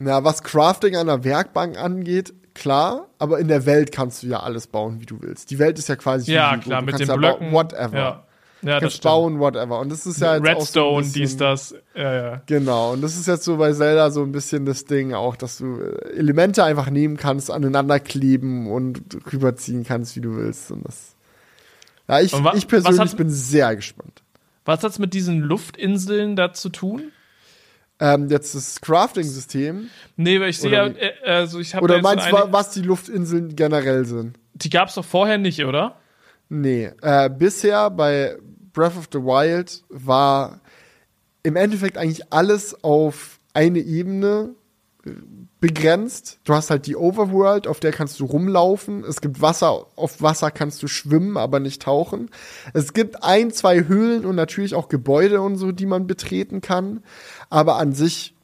[0.00, 4.40] Na, was Crafting an der Werkbank angeht, klar, aber in der Welt kannst du ja
[4.40, 5.52] alles bauen, wie du willst.
[5.52, 7.96] Die Welt ist ja quasi ja klar mit den Blöcken, whatever.
[7.96, 8.24] Ja.
[8.64, 9.78] Ja, kannst bauen, whatever.
[9.80, 11.74] Und das ist ja jetzt Redstone, so bisschen, dies, das.
[11.94, 12.42] Ja, ja.
[12.46, 12.92] Genau.
[12.92, 15.80] Und das ist jetzt so bei Zelda so ein bisschen das Ding auch, dass du
[15.80, 19.00] äh, Elemente einfach nehmen kannst, aneinander kleben und
[19.32, 20.70] rüberziehen kannst, wie du willst.
[20.70, 21.14] Und das.
[22.08, 24.22] Ja, ich, ich persönlich hat, bin sehr gespannt.
[24.64, 27.12] Was hat's mit diesen Luftinseln da zu tun?
[28.00, 29.88] Ähm, jetzt das Crafting-System.
[30.16, 33.54] Nee, weil ich sehe ja, äh, also ich habe Oder meinst du, was die Luftinseln
[33.54, 34.38] generell sind?
[34.54, 35.96] Die gab's doch vorher nicht, oder?
[36.48, 38.36] Nee, äh, bisher bei
[38.74, 40.60] Breath of the Wild war
[41.42, 44.54] im Endeffekt eigentlich alles auf eine Ebene
[45.06, 45.10] äh,
[45.60, 46.40] begrenzt.
[46.44, 49.02] Du hast halt die Overworld, auf der kannst du rumlaufen.
[49.04, 52.30] Es gibt Wasser, auf Wasser kannst du schwimmen, aber nicht tauchen.
[52.74, 57.02] Es gibt ein, zwei Höhlen und natürlich auch Gebäude und so, die man betreten kann.
[57.48, 58.34] Aber an sich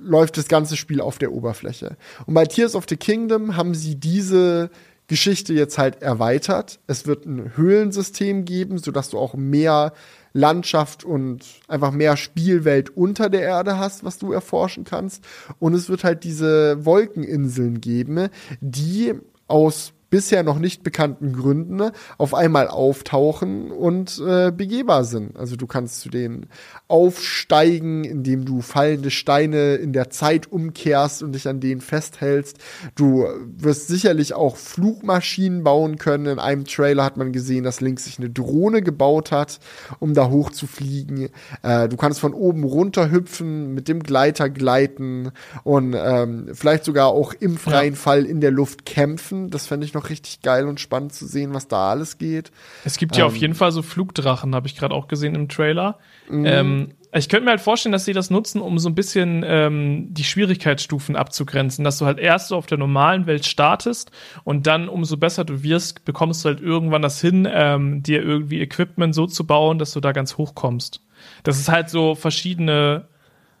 [0.00, 1.96] läuft das ganze Spiel auf der Oberfläche.
[2.26, 4.70] Und bei Tears of the Kingdom haben sie diese
[5.06, 6.80] Geschichte jetzt halt erweitert.
[6.86, 9.92] Es wird ein Höhlensystem geben, sodass du auch mehr
[10.32, 15.24] Landschaft und einfach mehr Spielwelt unter der Erde hast, was du erforschen kannst.
[15.58, 18.28] Und es wird halt diese Wolkeninseln geben,
[18.60, 19.14] die
[19.46, 25.36] aus bisher noch nicht bekannten Gründen auf einmal auftauchen und äh, begehbar sind.
[25.36, 26.46] Also du kannst zu denen
[26.88, 32.58] aufsteigen, indem du fallende Steine in der Zeit umkehrst und dich an denen festhältst.
[32.94, 33.26] Du
[33.58, 36.26] wirst sicherlich auch Flugmaschinen bauen können.
[36.26, 39.58] In einem Trailer hat man gesehen, dass Link sich eine Drohne gebaut hat,
[39.98, 41.30] um da hoch zu fliegen.
[41.62, 45.32] Äh, du kannst von oben runter hüpfen, mit dem Gleiter gleiten
[45.64, 47.98] und ähm, vielleicht sogar auch im freien ja.
[47.98, 49.50] Fall in der Luft kämpfen.
[49.50, 52.52] Das fände ich noch richtig geil und spannend zu sehen, was da alles geht.
[52.84, 55.48] Es gibt ja ähm, auf jeden Fall so Flugdrachen, habe ich gerade auch gesehen im
[55.48, 55.98] Trailer.
[56.28, 56.44] Mhm.
[56.46, 60.12] Ähm, ich könnte mir halt vorstellen, dass sie das nutzen, um so ein bisschen ähm,
[60.12, 64.10] die Schwierigkeitsstufen abzugrenzen, dass du halt erst so auf der normalen Welt startest
[64.44, 68.60] und dann, umso besser du wirst, bekommst du halt irgendwann das hin, ähm, dir irgendwie
[68.60, 71.00] Equipment so zu bauen, dass du da ganz hoch kommst.
[71.42, 73.08] Dass es halt so verschiedene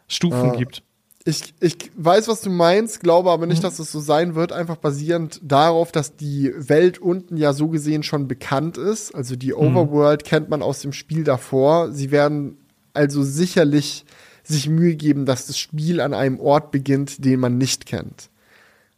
[0.08, 0.82] Stufen äh, gibt.
[1.28, 3.62] Ich, ich weiß, was du meinst, glaube aber nicht, mhm.
[3.64, 8.04] dass es so sein wird, einfach basierend darauf, dass die Welt unten ja so gesehen
[8.04, 9.12] schon bekannt ist.
[9.12, 9.76] Also die mhm.
[9.76, 10.28] Overworld mhm.
[10.28, 11.90] kennt man aus dem Spiel davor.
[11.90, 12.58] Sie werden
[12.94, 14.04] also sicherlich
[14.44, 18.30] sich Mühe geben, dass das Spiel an einem Ort beginnt, den man nicht kennt.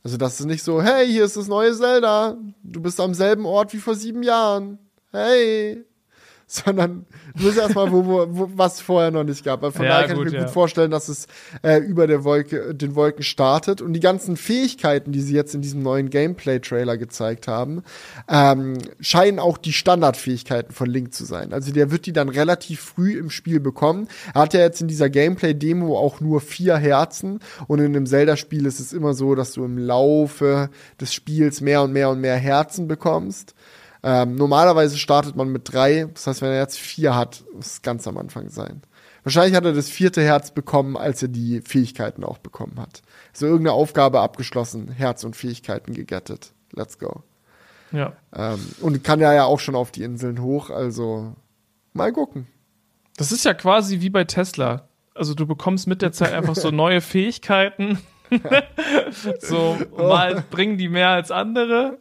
[0.05, 3.47] Also das ist nicht so, hey, hier ist das neue Zelda, du bist am selben
[3.47, 4.79] Ort wie vor sieben Jahren.
[5.13, 5.83] Hey,
[6.51, 9.61] sondern musst erstmal, wo, wo, wo, was vorher noch nicht gab.
[9.61, 10.45] Von ja, daher kann gut, ich mir ja.
[10.45, 11.27] gut vorstellen, dass es
[11.63, 15.61] äh, über der Wolke, den Wolken startet und die ganzen Fähigkeiten, die sie jetzt in
[15.61, 17.83] diesem neuen Gameplay-Trailer gezeigt haben,
[18.31, 21.53] ähm, scheinen auch die Standardfähigkeiten von Link zu sein.
[21.53, 24.09] Also der wird die dann relativ früh im Spiel bekommen.
[24.33, 28.65] Er hat ja jetzt in dieser Gameplay-Demo auch nur vier Herzen und in einem Zelda-Spiel
[28.65, 32.37] ist es immer so, dass du im Laufe des Spiels mehr und mehr und mehr
[32.37, 33.55] Herzen bekommst.
[34.03, 36.09] Ähm, normalerweise startet man mit drei.
[36.15, 38.83] Das heißt, wenn er jetzt vier hat, muss es ganz am Anfang sein.
[39.25, 43.03] Wahrscheinlich hat er das vierte Herz bekommen, als er die Fähigkeiten auch bekommen hat.
[43.33, 46.53] So irgendeine Aufgabe abgeschlossen, Herz und Fähigkeiten gegettet.
[46.73, 47.23] Let's go.
[47.93, 48.15] Ja.
[48.35, 51.35] Ähm, und kann ja ja auch schon auf die Inseln hoch, also
[51.93, 52.47] mal gucken.
[53.17, 54.89] Das ist ja quasi wie bei Tesla.
[55.15, 57.99] Also du bekommst mit der Zeit einfach so neue Fähigkeiten
[59.41, 61.99] so, mal bringen die mehr als andere.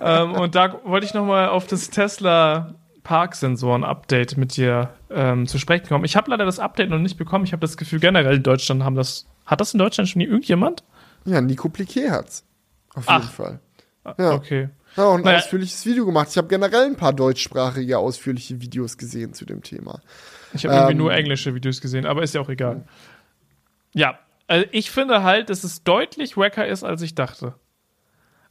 [0.00, 2.74] ähm, und da wollte ich nochmal auf das Tesla
[3.06, 6.04] Parksensoren-Update mit dir ähm, zu sprechen kommen.
[6.04, 7.44] Ich habe leider das Update noch nicht bekommen.
[7.44, 9.26] Ich habe das Gefühl, generell in Deutschland haben das.
[9.44, 10.82] Hat das in Deutschland schon irgendjemand?
[11.24, 12.44] Ja, Nico Pliquet hat's.
[12.94, 13.30] Auf jeden Ach.
[13.30, 13.60] Fall.
[14.02, 14.32] Ah, ja.
[14.32, 14.70] Okay.
[14.96, 15.38] Ja, und ein naja.
[15.38, 16.28] ausführliches Video gemacht.
[16.30, 20.00] Ich habe generell ein paar deutschsprachige, ausführliche Videos gesehen zu dem Thema.
[20.54, 22.84] Ich habe ähm, irgendwie nur englische Videos gesehen, aber ist ja auch egal.
[23.92, 27.54] Ja, also ich finde halt, dass es deutlich wacker ist, als ich dachte.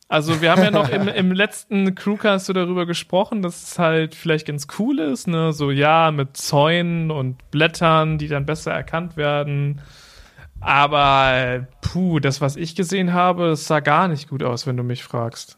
[0.08, 4.14] Also wir haben ja noch im, im letzten Crewcast so darüber gesprochen, dass es halt
[4.14, 5.52] vielleicht ganz cool ist, ne?
[5.52, 9.82] So ja, mit Zäunen und Blättern, die dann besser erkannt werden.
[10.60, 14.84] Aber puh, das, was ich gesehen habe, das sah gar nicht gut aus, wenn du
[14.84, 15.58] mich fragst.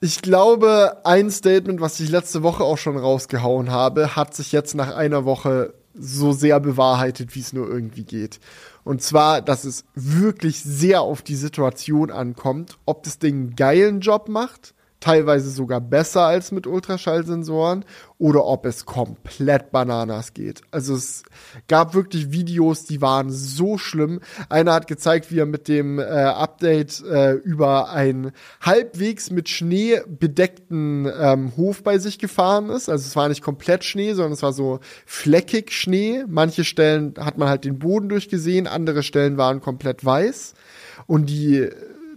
[0.00, 4.74] Ich glaube, ein Statement, was ich letzte Woche auch schon rausgehauen habe, hat sich jetzt
[4.74, 8.40] nach einer Woche so sehr bewahrheitet, wie es nur irgendwie geht.
[8.84, 14.00] Und zwar, dass es wirklich sehr auf die Situation ankommt, ob das Ding einen geilen
[14.00, 14.74] Job macht
[15.04, 17.84] teilweise sogar besser als mit Ultraschallsensoren
[18.16, 20.62] oder ob es komplett Bananas geht.
[20.70, 21.24] Also es
[21.68, 24.20] gab wirklich Videos, die waren so schlimm.
[24.48, 28.32] Einer hat gezeigt, wie er mit dem äh, Update äh, über einen
[28.62, 32.88] halbwegs mit Schnee bedeckten ähm, Hof bei sich gefahren ist.
[32.88, 36.24] Also es war nicht komplett Schnee, sondern es war so fleckig Schnee.
[36.26, 40.54] Manche Stellen hat man halt den Boden durchgesehen, andere Stellen waren komplett weiß.
[41.06, 41.68] Und die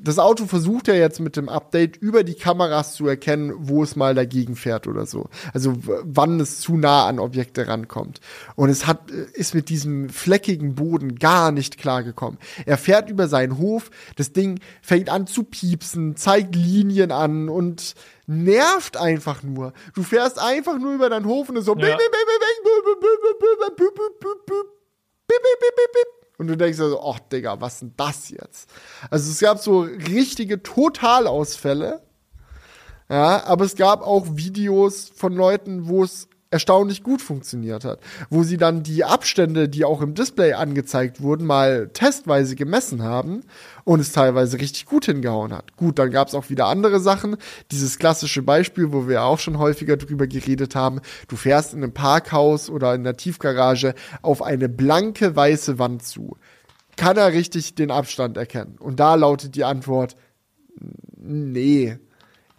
[0.07, 3.95] das Auto versucht ja jetzt mit dem Update über die Kameras zu erkennen, wo es
[3.95, 5.29] mal dagegen fährt oder so.
[5.53, 8.21] Also wann es zu nah an Objekte rankommt.
[8.55, 12.39] Und es hat, äh, ist mit diesem fleckigen Boden gar nicht klargekommen.
[12.65, 17.95] Er fährt über seinen Hof, das Ding fängt an zu piepsen, zeigt Linien an und
[18.27, 19.73] nervt einfach nur.
[19.93, 21.97] Du fährst einfach nur über deinen Hof und es so ja.
[26.37, 28.69] Und du denkst also, ach Digga, was denn das jetzt?
[29.09, 32.01] Also es gab so richtige Totalausfälle.
[33.09, 38.43] Ja, aber es gab auch Videos von Leuten, wo es erstaunlich gut funktioniert hat, wo
[38.43, 43.41] sie dann die Abstände, die auch im Display angezeigt wurden, mal testweise gemessen haben
[43.83, 45.75] und es teilweise richtig gut hingehauen hat.
[45.75, 47.37] Gut, dann gab es auch wieder andere Sachen.
[47.71, 51.93] Dieses klassische Beispiel, wo wir auch schon häufiger drüber geredet haben, du fährst in einem
[51.93, 56.37] Parkhaus oder in der Tiefgarage auf eine blanke weiße Wand zu.
[56.95, 58.77] Kann er richtig den Abstand erkennen?
[58.79, 60.15] Und da lautet die Antwort,
[61.15, 61.97] nee.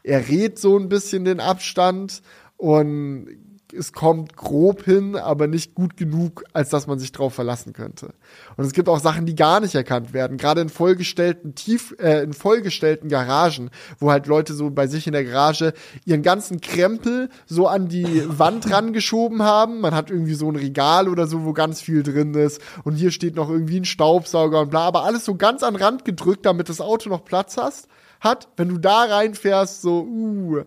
[0.05, 2.23] Er rät so ein bisschen den Abstand
[2.57, 3.29] und
[3.73, 8.15] es kommt grob hin, aber nicht gut genug, als dass man sich drauf verlassen könnte.
[8.57, 12.23] Und es gibt auch Sachen, die gar nicht erkannt werden, gerade in vollgestellten tief äh,
[12.23, 17.29] in vollgestellten Garagen, wo halt Leute so bei sich in der Garage ihren ganzen Krempel
[17.47, 19.81] so an die Wand rangeschoben haben.
[19.81, 23.11] Man hat irgendwie so ein Regal oder so, wo ganz viel drin ist und hier
[23.11, 26.69] steht noch irgendwie ein Staubsauger und bla, aber alles so ganz an Rand gedrückt, damit
[26.69, 27.89] das Auto noch Platz hast,
[28.21, 28.49] hat.
[28.57, 30.63] Wenn du da reinfährst, so uh,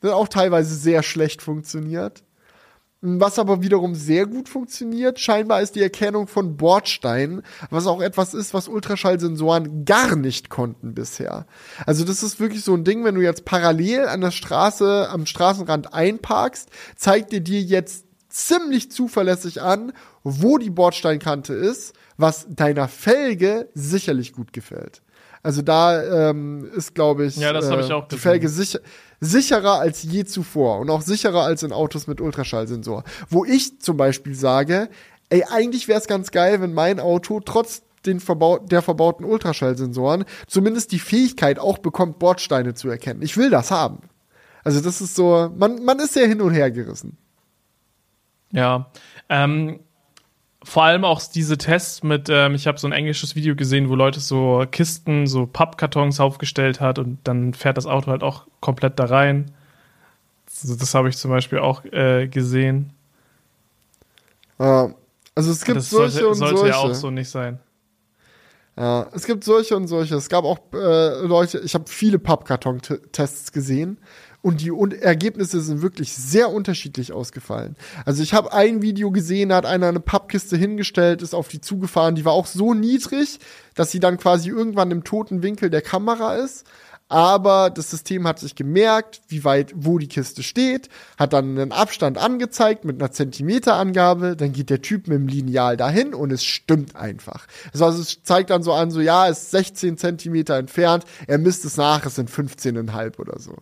[0.00, 2.22] das hat auch teilweise sehr schlecht funktioniert.
[3.02, 8.32] Was aber wiederum sehr gut funktioniert, scheinbar ist die Erkennung von Bordsteinen, was auch etwas
[8.32, 11.46] ist, was Ultraschallsensoren gar nicht konnten bisher.
[11.84, 15.26] Also das ist wirklich so ein Ding, wenn du jetzt parallel an der Straße, am
[15.26, 19.92] Straßenrand einparkst, zeigt dir dir jetzt ziemlich zuverlässig an,
[20.24, 25.02] wo die Bordsteinkante ist, was deiner Felge sicherlich gut gefällt.
[25.42, 28.80] Also da ähm, ist, glaube ich, ja, das äh, ich auch die Felge sicher,
[29.20, 33.04] sicherer als je zuvor und auch sicherer als in Autos mit Ultraschallsensor.
[33.28, 34.88] Wo ich zum Beispiel sage,
[35.28, 40.24] ey, eigentlich wäre es ganz geil, wenn mein Auto trotz den verbau der verbauten Ultraschallsensoren
[40.46, 43.22] zumindest die Fähigkeit auch bekommt, Bordsteine zu erkennen.
[43.22, 44.08] Ich will das haben.
[44.62, 47.16] Also das ist so, man, man ist sehr hin und her gerissen.
[48.52, 48.90] Ja,
[49.28, 49.80] ähm,
[50.66, 53.94] vor allem auch diese Tests mit, ähm, ich habe so ein englisches Video gesehen, wo
[53.94, 58.98] Leute so Kisten, so Pappkartons aufgestellt hat und dann fährt das Auto halt auch komplett
[58.98, 59.52] da rein.
[60.60, 62.92] Also das habe ich zum Beispiel auch äh, gesehen.
[64.58, 64.92] Ja,
[65.36, 66.72] also es gibt das solche sollte, und sollte solche.
[66.72, 67.60] ja auch so nicht sein.
[68.76, 70.16] Ja, es gibt solche und solche.
[70.16, 73.98] Es gab auch äh, Leute, ich habe viele Pappkarton-Tests gesehen
[74.46, 77.74] und die und Ergebnisse sind wirklich sehr unterschiedlich ausgefallen.
[78.04, 81.60] Also ich habe ein Video gesehen, da hat einer eine Pappkiste hingestellt, ist auf die
[81.60, 83.40] zugefahren, die war auch so niedrig,
[83.74, 86.64] dass sie dann quasi irgendwann im toten Winkel der Kamera ist.
[87.08, 91.72] Aber das System hat sich gemerkt, wie weit, wo die Kiste steht, hat dann einen
[91.72, 96.44] Abstand angezeigt mit einer Zentimeterangabe, dann geht der Typ mit dem Lineal dahin und es
[96.44, 97.48] stimmt einfach.
[97.72, 101.64] Also es zeigt dann so an, so ja, es ist 16 Zentimeter entfernt, er misst
[101.64, 103.56] es nach, es sind 15,5 oder so.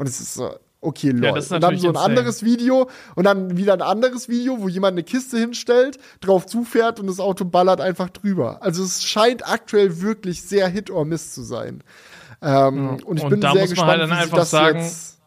[0.00, 1.24] Und es ist so, okay, lol.
[1.24, 1.98] Ja, und dann so ein insane.
[1.98, 6.98] anderes Video und dann wieder ein anderes Video, wo jemand eine Kiste hinstellt, drauf zufährt
[7.00, 8.62] und das Auto ballert einfach drüber.
[8.62, 11.84] Also es scheint aktuell wirklich sehr Hit or Miss zu sein.
[12.40, 13.04] Ähm, ja.
[13.04, 15.20] Und ich und bin sehr gespannt, halt wie sich das sagen, jetzt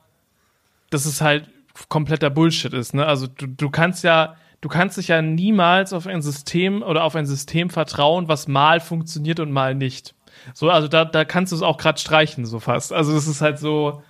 [0.89, 1.47] dass es halt
[1.87, 2.95] kompletter Bullshit ist.
[2.95, 3.05] Ne?
[3.05, 7.15] Also du, du kannst ja du kannst dich ja niemals auf ein System oder auf
[7.15, 10.15] ein System vertrauen, was mal funktioniert und mal nicht.
[10.55, 12.91] So, also da, da kannst du es auch gerade streichen, so fast.
[12.91, 14.01] Also es ist halt so,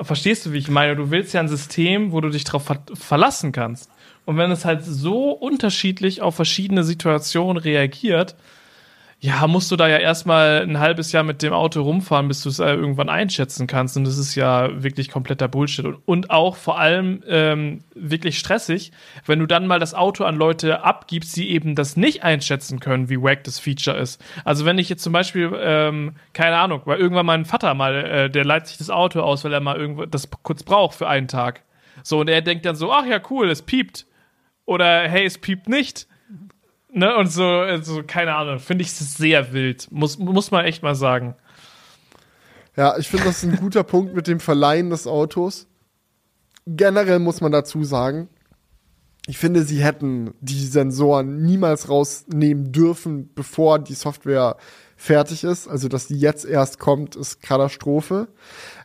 [0.00, 0.96] Verstehst du, wie ich meine?
[0.96, 3.90] Du willst ja ein System, wo du dich darauf ver verlassen kannst.
[4.24, 8.36] Und wenn es halt so unterschiedlich auf verschiedene Situationen reagiert,
[9.22, 12.48] ja, musst du da ja erstmal ein halbes Jahr mit dem Auto rumfahren, bis du
[12.48, 13.98] es äh, irgendwann einschätzen kannst.
[13.98, 15.84] Und das ist ja wirklich kompletter Bullshit.
[15.84, 18.92] Und, und auch vor allem ähm, wirklich stressig,
[19.26, 23.10] wenn du dann mal das Auto an Leute abgibst, die eben das nicht einschätzen können,
[23.10, 24.24] wie wack das Feature ist.
[24.46, 28.30] Also wenn ich jetzt zum Beispiel, ähm, keine Ahnung, weil irgendwann mein Vater mal, äh,
[28.30, 31.28] der leiht sich das Auto aus, weil er mal irgendwo das kurz braucht für einen
[31.28, 31.62] Tag.
[32.02, 34.06] So, und er denkt dann so, ach ja, cool, es piept
[34.64, 36.06] oder hey, es piept nicht.
[36.92, 37.16] Ne?
[37.16, 39.88] Und so, also, keine Ahnung, finde ich sehr wild.
[39.90, 41.36] Muss, muss man echt mal sagen.
[42.76, 45.66] Ja, ich finde, das ist ein guter Punkt mit dem Verleihen des Autos.
[46.66, 48.28] Generell muss man dazu sagen,
[49.26, 54.56] ich finde, sie hätten die Sensoren niemals rausnehmen dürfen, bevor die Software
[54.96, 55.68] fertig ist.
[55.68, 58.28] Also, dass die jetzt erst kommt, ist Katastrophe.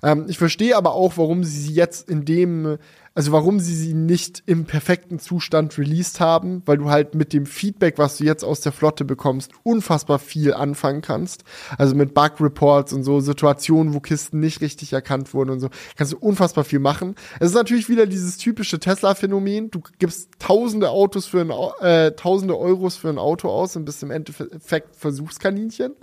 [0.04, 2.78] Ähm, ich verstehe aber auch, warum sie sie jetzt in dem
[3.16, 7.46] also warum sie sie nicht im perfekten Zustand released haben, weil du halt mit dem
[7.46, 11.46] Feedback, was du jetzt aus der Flotte bekommst, unfassbar viel anfangen kannst.
[11.78, 16.12] Also mit Bug-Reports und so, Situationen, wo Kisten nicht richtig erkannt wurden und so, kannst
[16.12, 17.16] du unfassbar viel machen.
[17.40, 19.72] Es ist natürlich wieder dieses typische Tesla-Phänomen.
[19.72, 24.04] Du gibst tausende Autos für ein, äh, tausende Euros für ein Auto aus und bist
[24.04, 25.94] im Endeffekt Versuchskaninchen.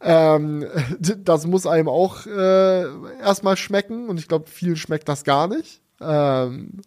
[0.00, 0.66] Ähm,
[0.98, 2.86] das muss einem auch äh,
[3.20, 5.83] erstmal schmecken und ich glaube, vielen schmeckt das gar nicht.
[6.06, 6.82] Ähm,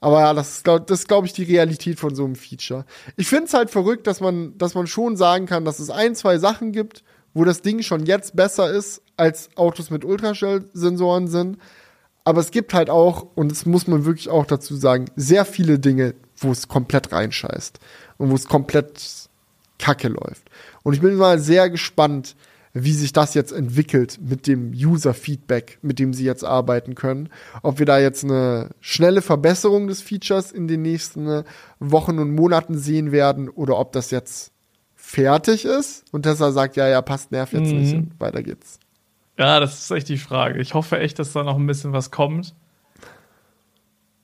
[0.00, 2.84] aber ja, das ist, glaube glaub ich, die Realität von so einem Feature.
[3.16, 6.14] Ich finde es halt verrückt, dass man, dass man schon sagen kann, dass es ein,
[6.14, 11.58] zwei Sachen gibt, wo das Ding schon jetzt besser ist, als Autos mit Ultraschallsensoren sind.
[12.24, 15.78] Aber es gibt halt auch, und das muss man wirklich auch dazu sagen, sehr viele
[15.78, 17.78] Dinge, wo es komplett reinscheißt
[18.18, 19.02] und wo es komplett
[19.78, 20.50] kacke läuft.
[20.82, 22.36] Und ich bin mal sehr gespannt,
[22.74, 27.28] wie sich das jetzt entwickelt mit dem User-Feedback, mit dem sie jetzt arbeiten können.
[27.62, 31.44] Ob wir da jetzt eine schnelle Verbesserung des Features in den nächsten
[31.78, 34.52] Wochen und Monaten sehen werden oder ob das jetzt
[34.96, 37.78] fertig ist und Tesla sagt, ja, ja, passt, nerv jetzt mhm.
[37.78, 38.80] nicht und weiter geht's.
[39.38, 40.60] Ja, das ist echt die Frage.
[40.60, 42.54] Ich hoffe echt, dass da noch ein bisschen was kommt.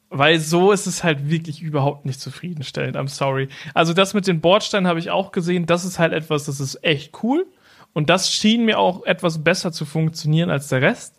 [0.08, 2.96] Weil so ist es halt wirklich überhaupt nicht zufriedenstellend.
[2.96, 3.48] I'm sorry.
[3.74, 5.66] Also das mit den Bordsteinen habe ich auch gesehen.
[5.66, 7.46] Das ist halt etwas, das ist echt cool.
[7.92, 11.14] Und das schien mir auch etwas besser zu funktionieren als der Rest.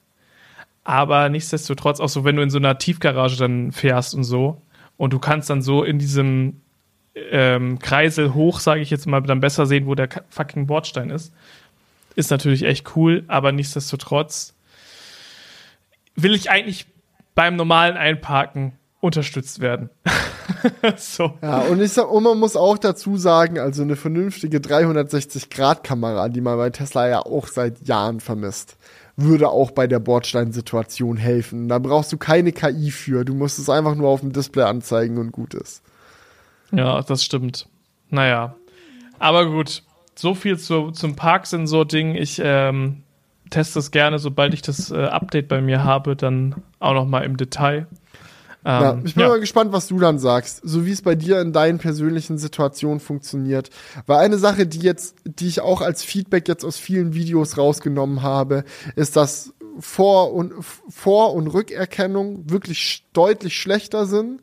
[0.83, 4.61] Aber nichtsdestotrotz, auch so, wenn du in so einer Tiefgarage dann fährst und so,
[4.97, 6.61] und du kannst dann so in diesem
[7.15, 11.33] ähm, Kreisel hoch, sage ich jetzt mal, dann besser sehen, wo der fucking Bordstein ist.
[12.15, 14.55] Ist natürlich echt cool, aber nichtsdestotrotz
[16.15, 16.85] will ich eigentlich
[17.35, 19.89] beim normalen Einparken unterstützt werden.
[20.95, 21.33] so.
[21.41, 26.41] Ja, und, ich sag, und man muss auch dazu sagen, also eine vernünftige 360-Grad-Kamera, die
[26.41, 28.77] man bei Tesla ja auch seit Jahren vermisst,
[29.17, 31.67] würde auch bei der Bordsteinsituation helfen.
[31.67, 33.25] Da brauchst du keine KI für.
[33.25, 35.83] Du musst es einfach nur auf dem Display anzeigen und gut ist.
[36.71, 37.67] Ja, das stimmt.
[38.09, 38.55] Naja.
[39.19, 39.83] Aber gut,
[40.15, 42.15] so viel zu, zum Parksensor-Ding.
[42.15, 43.03] Ich ähm,
[43.49, 47.23] teste es gerne, sobald ich das äh, Update bei mir habe, dann auch noch mal
[47.23, 47.87] im Detail.
[48.63, 49.29] Ähm, ja, ich bin ja.
[49.29, 52.99] mal gespannt, was du dann sagst, so wie es bei dir in deinen persönlichen Situationen
[52.99, 53.69] funktioniert.
[54.05, 58.21] Weil eine Sache, die jetzt, die ich auch als Feedback jetzt aus vielen Videos rausgenommen
[58.21, 58.63] habe,
[58.95, 60.53] ist, dass Vor- und
[60.89, 64.41] Vor- und Rückerkennung wirklich deutlich schlechter sind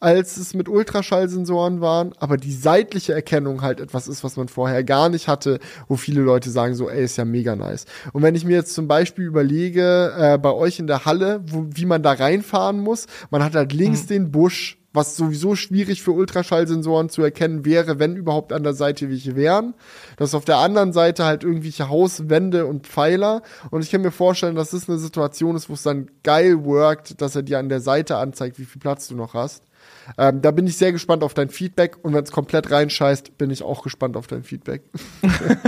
[0.00, 4.82] als es mit Ultraschallsensoren waren, aber die seitliche Erkennung halt etwas ist, was man vorher
[4.82, 7.84] gar nicht hatte, wo viele Leute sagen so, ey, ist ja mega nice.
[8.12, 11.66] Und wenn ich mir jetzt zum Beispiel überlege, äh, bei euch in der Halle, wo,
[11.70, 14.08] wie man da reinfahren muss, man hat halt links mhm.
[14.08, 19.08] den Busch, was sowieso schwierig für Ultraschallsensoren zu erkennen wäre, wenn überhaupt an der Seite
[19.08, 19.74] welche wären.
[20.16, 23.42] Das ist auf der anderen Seite halt irgendwelche Hauswände und Pfeiler.
[23.70, 27.20] Und ich kann mir vorstellen, dass das eine Situation ist, wo es dann geil workt,
[27.20, 29.62] dass er dir an der Seite anzeigt, wie viel Platz du noch hast.
[30.18, 33.50] Ähm, da bin ich sehr gespannt auf dein Feedback und wenn es komplett reinscheißt, bin
[33.50, 34.82] ich auch gespannt auf dein Feedback.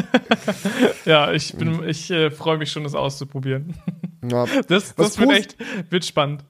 [1.05, 3.75] ja, ich bin, ich äh, freue mich schon, das auszuprobieren.
[4.29, 4.45] Ja.
[4.69, 5.57] Das, das wird echt,
[5.91, 6.45] wird spannend.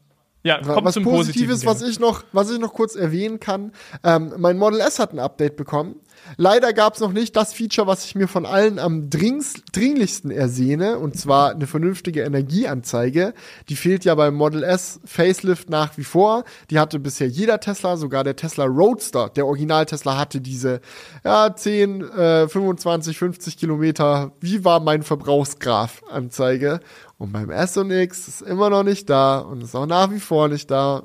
[0.45, 3.73] Ja, kommt was zum Positives, was ich noch, was ich noch kurz erwähnen kann.
[4.03, 5.97] Ähm, mein Model S hat ein Update bekommen.
[6.37, 10.99] Leider gab es noch nicht das Feature, was ich mir von allen am dringlichsten ersehne,
[10.99, 13.35] und zwar eine vernünftige Energieanzeige.
[13.69, 16.45] Die fehlt ja beim Model S Facelift nach wie vor.
[16.71, 20.81] Die hatte bisher jeder Tesla, sogar der Tesla Roadster, der Original Tesla hatte diese
[21.25, 24.33] ja, 10, äh, 25, 50 Kilometer.
[24.41, 26.81] Wie war mein Verbrauchsgraph Anzeige?
[27.19, 30.21] Und beim S und X ist immer noch nicht da und ist auch nach wie
[30.21, 31.05] vor nicht da.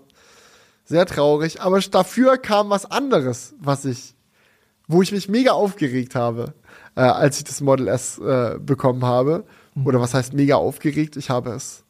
[0.85, 1.61] Sehr traurig.
[1.61, 4.16] Aber dafür kam was anderes, was ich
[4.87, 6.53] wo ich mich mega aufgeregt habe,
[6.95, 9.45] äh, als ich das Model S äh, bekommen habe.
[9.75, 9.87] Mhm.
[9.87, 11.17] Oder was heißt mega aufgeregt?
[11.17, 11.83] Ich habe es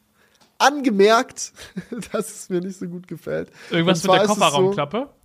[0.58, 1.52] angemerkt,
[2.12, 3.50] dass es mir nicht so gut gefällt.
[3.70, 5.08] Irgendwas mit der Kofferraumklappe?
[5.08, 5.18] So,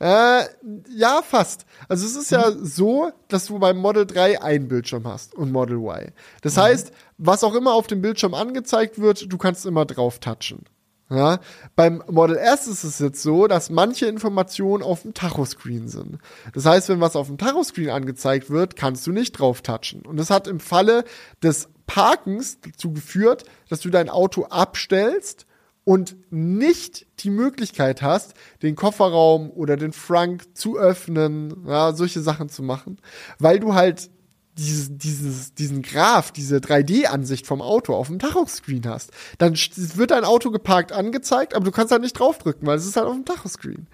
[0.00, 0.44] äh,
[0.88, 1.66] ja, fast.
[1.88, 2.38] Also es ist mhm.
[2.38, 6.12] ja so, dass du beim Model 3 ein Bildschirm hast und Model Y.
[6.40, 6.60] Das mhm.
[6.60, 10.64] heißt, was auch immer auf dem Bildschirm angezeigt wird, du kannst immer drauf touchen.
[11.10, 11.40] Ja,
[11.74, 16.18] beim Model S ist es jetzt so, dass manche Informationen auf dem Tachoscreen sind.
[16.54, 20.02] Das heißt, wenn was auf dem Tachoscreen angezeigt wird, kannst du nicht drauf touchen.
[20.06, 21.02] Und das hat im Falle
[21.42, 25.46] des Parkens dazu geführt, dass du dein Auto abstellst
[25.82, 32.48] und nicht die Möglichkeit hast, den Kofferraum oder den Frank zu öffnen, ja, solche Sachen
[32.48, 32.98] zu machen,
[33.40, 34.10] weil du halt
[34.58, 39.10] dieses, dieses, diesen Graph, diese 3D-Ansicht vom Auto auf dem Tachoscreen hast.
[39.38, 42.96] Dann wird dein Auto geparkt angezeigt, aber du kannst halt nicht draufdrücken, weil es ist
[42.96, 43.86] halt auf dem Tachoscreen.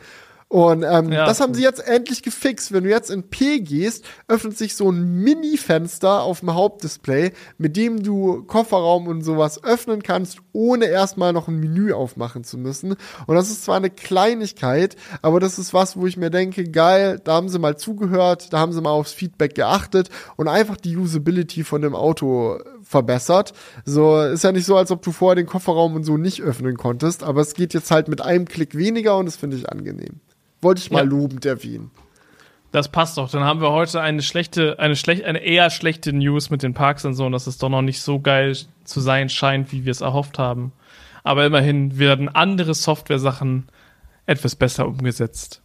[0.48, 2.72] Und ähm, ja, das haben sie jetzt endlich gefixt.
[2.72, 7.76] Wenn du jetzt in P gehst, öffnet sich so ein Mini-Fenster auf dem Hauptdisplay, mit
[7.76, 12.96] dem du Kofferraum und sowas öffnen kannst, ohne erstmal noch ein Menü aufmachen zu müssen.
[13.26, 17.20] Und das ist zwar eine Kleinigkeit, aber das ist was, wo ich mir denke, geil,
[17.22, 20.96] da haben sie mal zugehört, da haben sie mal aufs Feedback geachtet und einfach die
[20.96, 23.52] Usability von dem Auto verbessert.
[23.84, 26.76] So ist ja nicht so, als ob du vorher den Kofferraum und so nicht öffnen
[26.76, 30.20] konntest, aber es geht jetzt halt mit einem Klick weniger und das finde ich angenehm.
[30.62, 31.10] Wollte ich mal ja.
[31.10, 31.90] lobend erwähnen.
[32.76, 33.30] Das passt doch.
[33.30, 37.32] Dann haben wir heute eine schlechte, eine schlecht, eine eher schlechte News mit den Parksensoren,
[37.32, 38.54] dass es doch noch nicht so geil
[38.84, 40.72] zu sein scheint, wie wir es erhofft haben.
[41.24, 43.68] Aber immerhin werden andere Software-Sachen
[44.26, 45.62] etwas besser umgesetzt.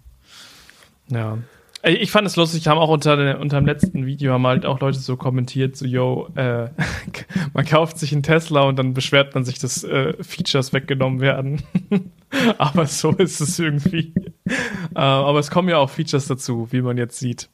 [1.09, 1.39] Ja.
[1.83, 4.99] Ich fand es lustig, haben auch unter, unter dem letzten Video haben halt auch Leute
[4.99, 6.69] so kommentiert, so, yo, äh,
[7.53, 11.63] man kauft sich einen Tesla und dann beschwert man sich, dass äh, Features weggenommen werden.
[12.59, 14.13] aber so ist es irgendwie.
[14.45, 17.49] äh, aber es kommen ja auch Features dazu, wie man jetzt sieht.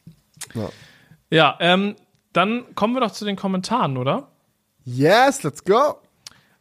[0.54, 0.70] Ja,
[1.30, 1.96] ja ähm,
[2.34, 4.28] dann kommen wir doch zu den Kommentaren, oder?
[4.84, 5.96] Yes, let's go.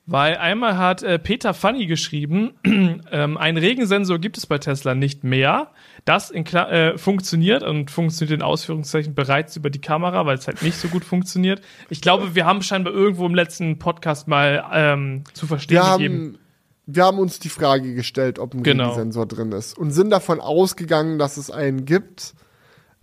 [0.09, 2.55] Weil einmal hat äh, Peter Funny geschrieben,
[3.11, 5.73] ähm, ein Regensensor gibt es bei Tesla nicht mehr.
[6.05, 10.77] Das äh, funktioniert und funktioniert in Ausführungszeichen bereits über die Kamera, weil es halt nicht
[10.77, 11.61] so gut funktioniert.
[11.91, 16.15] Ich glaube, wir haben scheinbar irgendwo im letzten Podcast mal ähm, zu verstehen wir gegeben.
[16.15, 16.39] Haben,
[16.87, 18.91] wir haben uns die Frage gestellt, ob ein genau.
[18.91, 22.35] Regensensor drin ist und sind davon ausgegangen, dass es einen gibt,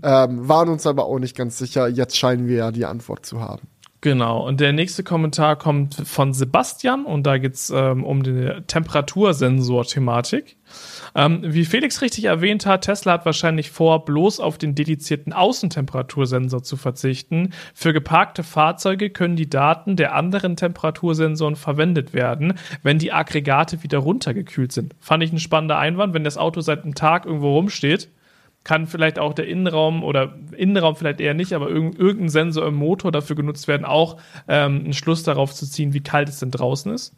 [0.01, 1.89] ähm, waren uns aber auch nicht ganz sicher.
[1.89, 3.67] Jetzt scheinen wir ja die Antwort zu haben.
[4.03, 10.57] Genau, und der nächste Kommentar kommt von Sebastian und da geht's ähm, um die Temperatursensor-Thematik.
[11.15, 16.63] Ähm, wie Felix richtig erwähnt hat, Tesla hat wahrscheinlich vor, bloß auf den dedizierten Außentemperatursensor
[16.63, 17.53] zu verzichten.
[17.73, 23.99] Für geparkte Fahrzeuge können die Daten der anderen Temperatursensoren verwendet werden, wenn die Aggregate wieder
[23.99, 24.95] runtergekühlt sind.
[24.99, 28.09] Fand ich ein spannender Einwand, wenn das Auto seit einem Tag irgendwo rumsteht
[28.63, 33.11] kann vielleicht auch der Innenraum oder Innenraum vielleicht eher nicht, aber irgendein Sensor im Motor
[33.11, 36.93] dafür genutzt werden, auch ähm, einen Schluss darauf zu ziehen, wie kalt es denn draußen
[36.93, 37.13] ist.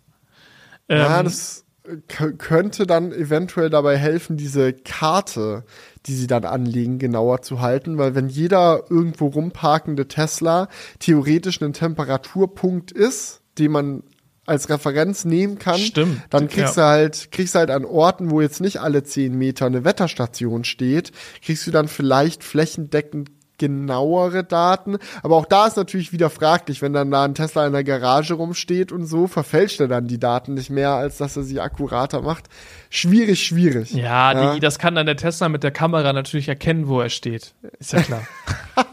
[0.90, 1.66] Ähm, ja, das
[2.08, 5.66] könnte dann eventuell dabei helfen, diese Karte,
[6.06, 10.68] die sie dann anlegen, genauer zu halten, weil wenn jeder irgendwo rumparkende Tesla
[11.00, 14.04] theoretisch ein Temperaturpunkt ist, den man
[14.46, 16.22] als Referenz nehmen kann, Stimmt.
[16.30, 16.84] dann kriegst ja.
[16.84, 20.64] du halt, kriegst du halt an Orten, wo jetzt nicht alle zehn Meter eine Wetterstation
[20.64, 21.12] steht,
[21.44, 24.98] kriegst du dann vielleicht flächendeckend genauere Daten.
[25.24, 28.34] Aber auch da ist natürlich wieder fraglich, wenn dann da ein Tesla in der Garage
[28.34, 32.22] rumsteht und so, verfälscht er dann die Daten nicht mehr, als dass er sie akkurater
[32.22, 32.48] macht.
[32.96, 33.94] Schwierig, schwierig.
[33.94, 34.54] Ja, ja.
[34.54, 37.54] Die, das kann dann der Tesla mit der Kamera natürlich erkennen, wo er steht.
[37.78, 38.26] Ist ja klar.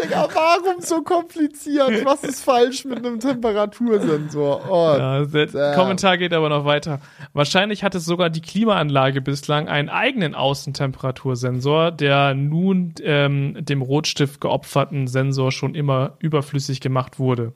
[0.00, 2.04] Digga, warum so kompliziert?
[2.04, 4.70] Was ist falsch mit einem Temperatursensor?
[4.70, 5.74] Oh, ja, der damn.
[5.74, 7.00] Kommentar geht aber noch weiter.
[7.32, 14.40] Wahrscheinlich hat es sogar die Klimaanlage bislang einen eigenen Außentemperatursensor, der nun ähm, dem Rotstift
[14.40, 17.54] geopferten Sensor schon immer überflüssig gemacht wurde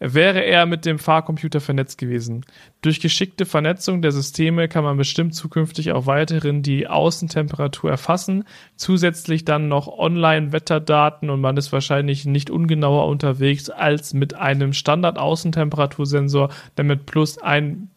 [0.00, 2.44] wäre er mit dem Fahrcomputer vernetzt gewesen.
[2.80, 8.44] Durch geschickte Vernetzung der Systeme kann man bestimmt zukünftig auch weiterhin die Außentemperatur erfassen,
[8.76, 16.48] zusätzlich dann noch Online-Wetterdaten und man ist wahrscheinlich nicht ungenauer unterwegs als mit einem Standard-Außentemperatursensor,
[16.76, 17.90] der mit plus ein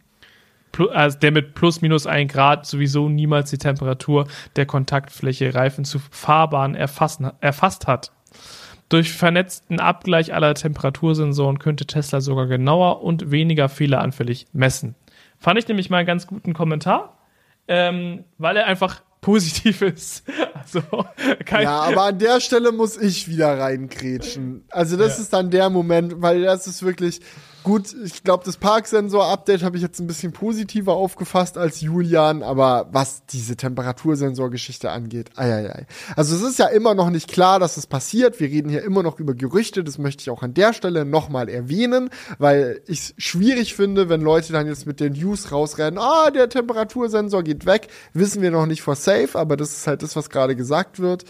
[0.91, 5.99] also der mit plus minus ein Grad sowieso niemals die Temperatur der Kontaktfläche Reifen zu
[6.09, 8.11] Fahrbahn erfassen, erfasst hat.
[8.89, 14.95] Durch vernetzten Abgleich aller Temperatursensoren könnte Tesla sogar genauer und weniger fehleranfällig messen.
[15.39, 17.17] Fand ich nämlich mal einen ganz guten Kommentar,
[17.67, 20.23] ähm, weil er einfach positiv ist.
[20.53, 20.81] Also,
[21.49, 24.65] ja, aber an der Stelle muss ich wieder reinkrätschen.
[24.69, 25.23] Also das ja.
[25.23, 27.21] ist dann der Moment, weil das ist wirklich,
[27.63, 32.89] Gut, ich glaube, das Parksensor-Update habe ich jetzt ein bisschen positiver aufgefasst als Julian, aber
[32.91, 35.87] was diese Temperatursensorgeschichte angeht, eieiei.
[36.17, 38.41] Also es ist ja immer noch nicht klar, dass es passiert.
[38.41, 39.85] Wir reden hier immer noch über Gerüchte.
[39.85, 44.19] Das möchte ich auch an der Stelle nochmal erwähnen, weil ich es schwierig finde, wenn
[44.19, 47.87] Leute dann jetzt mit den News rausrennen, ah, der Temperatursensor geht weg.
[48.11, 51.23] Wissen wir noch nicht for safe, aber das ist halt das, was gerade gesagt wird.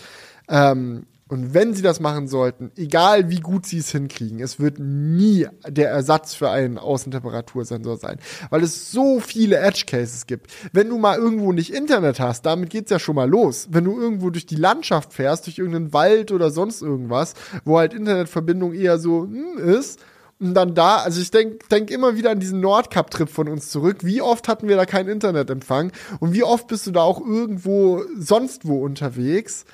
[0.49, 4.77] Ähm, und wenn sie das machen sollten, egal wie gut sie es hinkriegen, es wird
[4.77, 8.19] nie der Ersatz für einen Außentemperatursensor sein,
[8.51, 10.51] weil es so viele Edge Cases gibt.
[10.73, 13.69] Wenn du mal irgendwo nicht Internet hast, damit geht's ja schon mal los.
[13.72, 17.34] Wenn du irgendwo durch die Landschaft fährst, durch irgendeinen Wald oder sonst irgendwas,
[17.65, 20.01] wo halt Internetverbindung eher so hm, ist,
[20.39, 23.99] und dann da, also ich denk, denk immer wieder an diesen Nordkap-Trip von uns zurück.
[24.01, 25.91] Wie oft hatten wir da keinen Internetempfang?
[26.19, 29.65] Und wie oft bist du da auch irgendwo sonst wo unterwegs?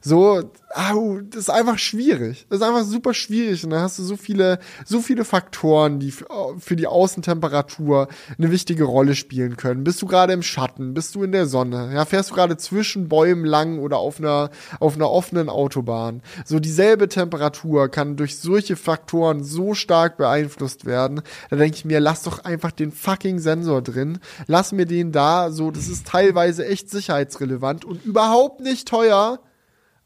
[0.00, 2.46] So, au, das ist einfach schwierig.
[2.50, 3.64] Das ist einfach super schwierig.
[3.64, 8.84] Und dann hast du so viele, so viele Faktoren, die für die Außentemperatur eine wichtige
[8.84, 9.84] Rolle spielen können.
[9.84, 10.94] Bist du gerade im Schatten?
[10.94, 11.90] Bist du in der Sonne?
[11.94, 14.50] Ja, fährst du gerade zwischen Bäumen lang oder auf einer,
[14.80, 16.22] auf einer offenen Autobahn?
[16.44, 21.22] So dieselbe Temperatur kann durch solche Faktoren so stark beeinflusst werden.
[21.50, 24.18] Da denke ich mir, lass doch einfach den fucking Sensor drin.
[24.46, 25.50] Lass mir den da.
[25.50, 29.40] So, das ist teilweise echt sicherheitsrelevant und überhaupt nicht teuer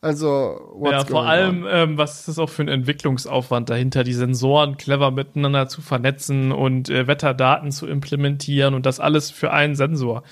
[0.03, 4.77] also, Ja, vor allem, ähm, was ist das auch für ein Entwicklungsaufwand dahinter, die Sensoren
[4.77, 10.25] clever miteinander zu vernetzen und äh, Wetterdaten zu implementieren und das alles für einen Sensor.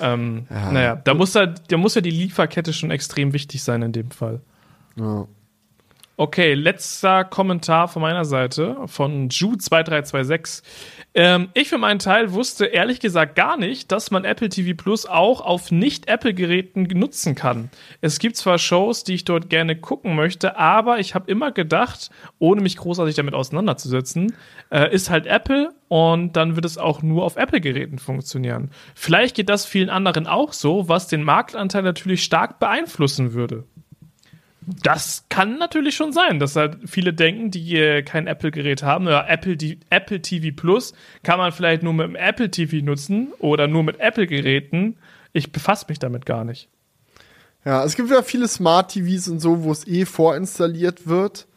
[0.00, 0.72] Ähm, ja.
[0.72, 4.10] Naja, da muss, ja, da muss ja die Lieferkette schon extrem wichtig sein in dem
[4.10, 4.40] Fall.
[4.96, 5.26] Ja.
[6.16, 10.62] Okay, letzter Kommentar von meiner Seite von Ju2326.
[11.18, 15.04] Ähm, ich für meinen Teil wusste ehrlich gesagt gar nicht, dass man Apple TV Plus
[15.04, 17.70] auch auf Nicht-Apple-Geräten nutzen kann.
[18.00, 22.10] Es gibt zwar Shows, die ich dort gerne gucken möchte, aber ich habe immer gedacht,
[22.38, 24.36] ohne mich großartig damit auseinanderzusetzen,
[24.70, 28.70] äh, ist halt Apple und dann wird es auch nur auf Apple-Geräten funktionieren.
[28.94, 33.64] Vielleicht geht das vielen anderen auch so, was den Marktanteil natürlich stark beeinflussen würde.
[34.82, 39.28] Das kann natürlich schon sein, dass halt viele denken, die äh, kein Apple-Gerät haben, oder
[39.28, 40.92] Apple, die, Apple TV Plus
[41.22, 44.96] kann man vielleicht nur mit dem Apple TV nutzen oder nur mit Apple-Geräten.
[45.32, 46.68] Ich befasse mich damit gar nicht.
[47.64, 51.47] Ja, es gibt ja viele Smart TVs und so, wo es eh vorinstalliert wird.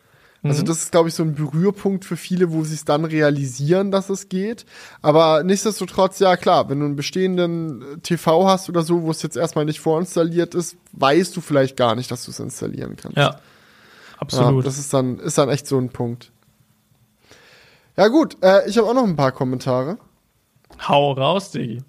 [0.44, 0.66] Also mhm.
[0.66, 4.10] das ist, glaube ich, so ein Berührpunkt für viele, wo sie es dann realisieren, dass
[4.10, 4.66] es geht.
[5.04, 9.22] Aber nichtsdestotrotz, ja klar, wenn du einen bestehenden äh, TV hast oder so, wo es
[9.22, 13.18] jetzt erstmal nicht vorinstalliert ist, weißt du vielleicht gar nicht, dass du es installieren kannst.
[13.18, 13.40] Ja,
[14.18, 14.64] absolut.
[14.64, 16.32] Ja, das ist dann, ist dann echt so ein Punkt.
[17.96, 20.00] Ja gut, äh, ich habe auch noch ein paar Kommentare.
[20.88, 21.84] Hau raus, Diggi.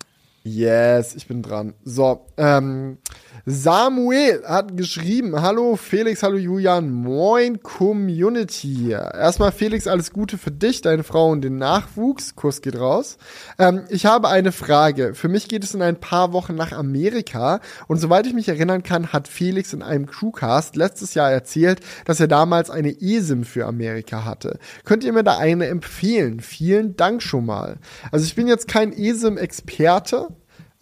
[0.44, 1.72] Yes, ich bin dran.
[1.84, 2.98] So, ähm,
[3.44, 8.92] Samuel hat geschrieben, hallo Felix, hallo Julian, moin Community.
[8.92, 12.36] Erstmal Felix, alles Gute für dich, deine Frau und den Nachwuchs.
[12.36, 13.18] Kuss geht raus.
[13.58, 15.14] Ähm, ich habe eine Frage.
[15.14, 18.84] Für mich geht es in ein paar Wochen nach Amerika und soweit ich mich erinnern
[18.84, 23.66] kann, hat Felix in einem Crewcast letztes Jahr erzählt, dass er damals eine eSIM für
[23.66, 24.60] Amerika hatte.
[24.84, 26.38] Könnt ihr mir da eine empfehlen?
[26.38, 27.78] Vielen Dank schon mal.
[28.12, 30.28] Also ich bin jetzt kein eSIM-Experte,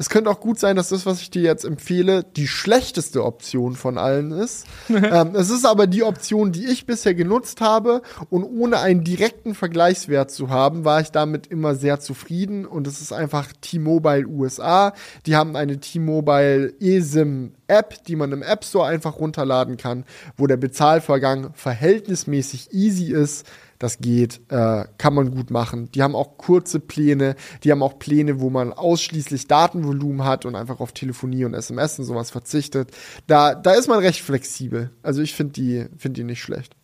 [0.00, 3.74] es könnte auch gut sein, dass das, was ich dir jetzt empfehle, die schlechteste Option
[3.74, 4.64] von allen ist.
[4.88, 8.00] ähm, es ist aber die Option, die ich bisher genutzt habe
[8.30, 13.02] und ohne einen direkten Vergleichswert zu haben, war ich damit immer sehr zufrieden und es
[13.02, 14.94] ist einfach T-Mobile USA.
[15.26, 20.04] Die haben eine T-Mobile eSIM App, die man im App Store einfach runterladen kann,
[20.38, 23.46] wo der Bezahlvorgang verhältnismäßig easy ist
[23.80, 25.90] das geht, äh, kann man gut machen.
[25.92, 27.34] Die haben auch kurze Pläne,
[27.64, 31.98] die haben auch Pläne, wo man ausschließlich Datenvolumen hat und einfach auf Telefonie und SMS
[31.98, 32.90] und sowas verzichtet.
[33.26, 34.90] Da, da ist man recht flexibel.
[35.02, 36.76] Also ich finde die, finde die nicht schlecht.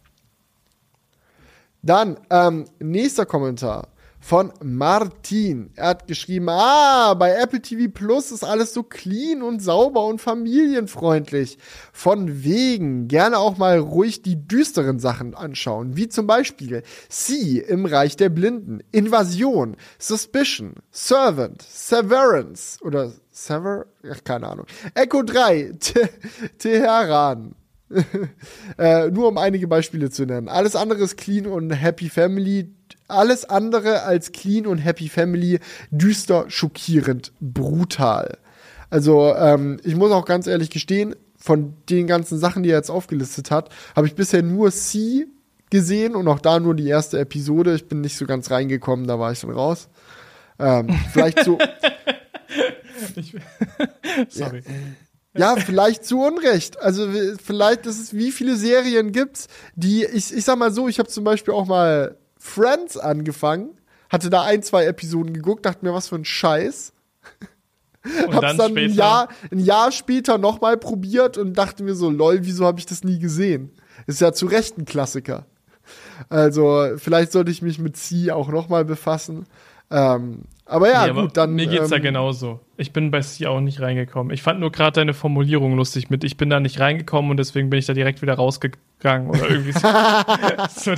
[1.82, 3.89] Dann, ähm, nächster Kommentar
[4.27, 5.70] von Martin.
[5.77, 10.20] Er hat geschrieben, ah, bei Apple TV Plus ist alles so clean und sauber und
[10.20, 11.59] familienfreundlich.
[11.93, 17.86] Von wegen gerne auch mal ruhig die düsteren Sachen anschauen, wie zum Beispiel Sie im
[17.86, 23.86] Reich der Blinden, Invasion, Suspicion, Servant, Severance oder Sever?
[24.11, 24.66] Ach, keine Ahnung.
[24.94, 25.74] Echo 3,
[26.59, 27.55] Teheran.
[28.78, 30.48] äh, nur um einige Beispiele zu nennen.
[30.48, 32.76] Alles andere ist clean und Happy Family
[33.09, 35.61] alles andere als clean und happy family,
[35.91, 38.39] düster, schockierend, brutal.
[38.91, 42.91] Also ähm, ich muss auch ganz ehrlich gestehen, von den ganzen Sachen, die er jetzt
[42.91, 45.27] aufgelistet hat, habe ich bisher nur C
[45.71, 47.75] gesehen und auch da nur die erste Episode.
[47.75, 49.89] Ich bin nicht so ganz reingekommen, da war ich dann raus.
[50.59, 51.59] Ähm, vielleicht so.
[54.29, 54.63] Sorry.
[55.35, 56.81] Ja, ja, vielleicht zu Unrecht.
[56.81, 57.09] Also
[57.45, 61.09] vielleicht ist es, wie viele Serien gibt's, die ich, ich sag mal so, ich habe
[61.09, 63.70] zum Beispiel auch mal Friends angefangen,
[64.09, 66.93] hatte da ein, zwei Episoden geguckt, dachte mir, was für ein Scheiß.
[68.27, 72.09] Und Hab's dann, dann ein, Jahr, ein Jahr später nochmal probiert und dachte mir so,
[72.09, 73.73] lol, wieso habe ich das nie gesehen?
[74.06, 75.47] Ist ja zu Recht ein Klassiker.
[76.28, 79.47] Also, vielleicht sollte ich mich mit C auch nochmal befassen.
[79.90, 81.55] Ähm, aber ja, nee, gut, aber dann.
[81.55, 82.60] Mir geht's ähm, ja genauso.
[82.76, 84.34] Ich bin bei C auch nicht reingekommen.
[84.34, 87.70] Ich fand nur gerade deine Formulierung lustig mit, ich bin da nicht reingekommen und deswegen
[87.70, 89.78] bin ich da direkt wieder rausgegangen oder irgendwie so.
[90.68, 90.94] so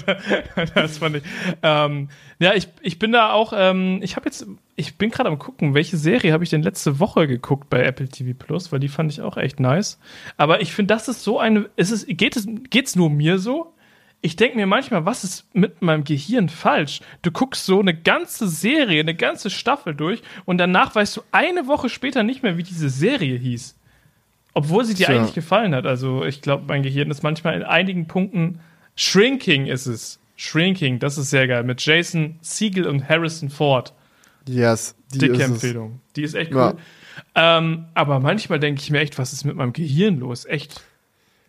[0.74, 1.22] das fand ich.
[1.62, 2.08] Ähm,
[2.38, 5.74] ja, ich, ich bin da auch, ähm, ich habe jetzt, ich bin gerade am gucken,
[5.74, 9.12] welche Serie habe ich denn letzte Woche geguckt bei Apple TV Plus, weil die fand
[9.12, 10.00] ich auch echt nice.
[10.38, 13.74] Aber ich finde, das ist so eine, ist es, geht es, geht's nur mir so?
[14.20, 17.00] Ich denke mir manchmal, was ist mit meinem Gehirn falsch?
[17.22, 21.66] Du guckst so eine ganze Serie, eine ganze Staffel durch und danach weißt du eine
[21.66, 23.76] Woche später nicht mehr, wie diese Serie hieß.
[24.54, 25.16] Obwohl sie dir Tja.
[25.16, 25.86] eigentlich gefallen hat.
[25.86, 28.60] Also ich glaube, mein Gehirn ist manchmal in einigen Punkten
[28.96, 30.18] Shrinking ist es.
[30.34, 31.62] Shrinking, das ist sehr geil.
[31.62, 33.92] Mit Jason Siegel und Harrison Ford.
[34.48, 34.96] Yes.
[35.12, 36.00] Die Dicke Empfehlung.
[36.16, 36.76] Die ist echt cool.
[37.36, 37.58] Ja.
[37.58, 40.44] Ähm, aber manchmal denke ich mir echt, was ist mit meinem Gehirn los?
[40.44, 40.82] Echt.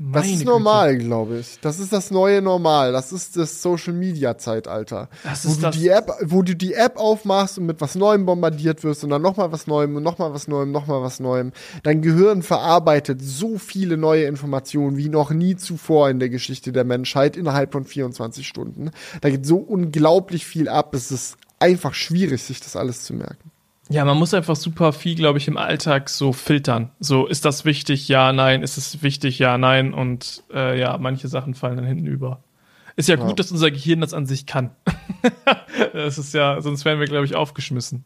[0.02, 1.60] Meine das ist normal, glaube ich.
[1.60, 2.94] Das ist das neue Normal.
[2.94, 5.10] Das ist das Social Media Zeitalter.
[5.26, 7.96] Das ist wo das du die App, wo du die App aufmachst und mit was
[7.96, 11.52] Neuem bombardiert wirst und dann nochmal was Neuem und nochmal was Neuem, nochmal was Neuem.
[11.84, 16.86] Dein Gehirn verarbeitet so viele neue Informationen wie noch nie zuvor in der Geschichte der
[16.86, 18.92] Menschheit innerhalb von 24 Stunden.
[19.20, 20.94] Da geht so unglaublich viel ab.
[20.94, 23.49] Es ist einfach schwierig, sich das alles zu merken.
[23.92, 26.92] Ja, man muss einfach super viel, glaube ich, im Alltag so filtern.
[27.00, 28.08] So, ist das wichtig?
[28.08, 28.62] Ja, nein.
[28.62, 29.40] Ist es wichtig?
[29.40, 29.94] Ja, nein.
[29.96, 32.44] Und äh, ja, manche Sachen fallen dann hinten über.
[32.96, 33.26] Ist ja, ja.
[33.26, 34.70] gut, dass unser Gehirn das an sich kann.
[35.94, 38.06] das ist ja, sonst wären wir, glaube ich, aufgeschmissen.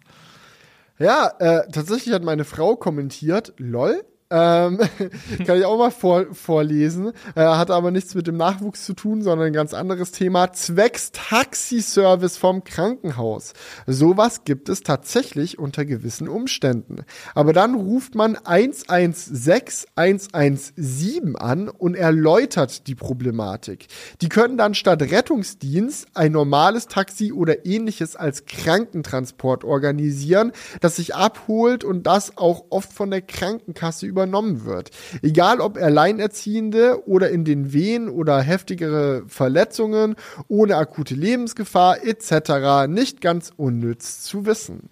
[0.99, 4.79] Ja, äh, tatsächlich hat meine Frau kommentiert, lol, ähm,
[5.45, 7.11] kann ich auch mal vor, vorlesen.
[7.35, 10.51] Äh, hat aber nichts mit dem Nachwuchs zu tun, sondern ein ganz anderes Thema.
[10.53, 13.53] Zwecks Taxiservice vom Krankenhaus.
[13.85, 17.05] Sowas gibt es tatsächlich unter gewissen Umständen.
[17.35, 23.85] Aber dann ruft man 116 117 an und erläutert die Problematik.
[24.21, 31.13] Die können dann statt Rettungsdienst ein normales Taxi oder ähnliches als Krankentransport organisieren, das sich
[31.13, 34.91] abholt und das auch oft von der Krankenkasse über übernommen wird.
[35.21, 40.15] Egal ob Alleinerziehende oder in den Wehen oder heftigere Verletzungen,
[40.47, 42.87] ohne akute Lebensgefahr etc.
[42.87, 44.89] nicht ganz unnütz zu wissen.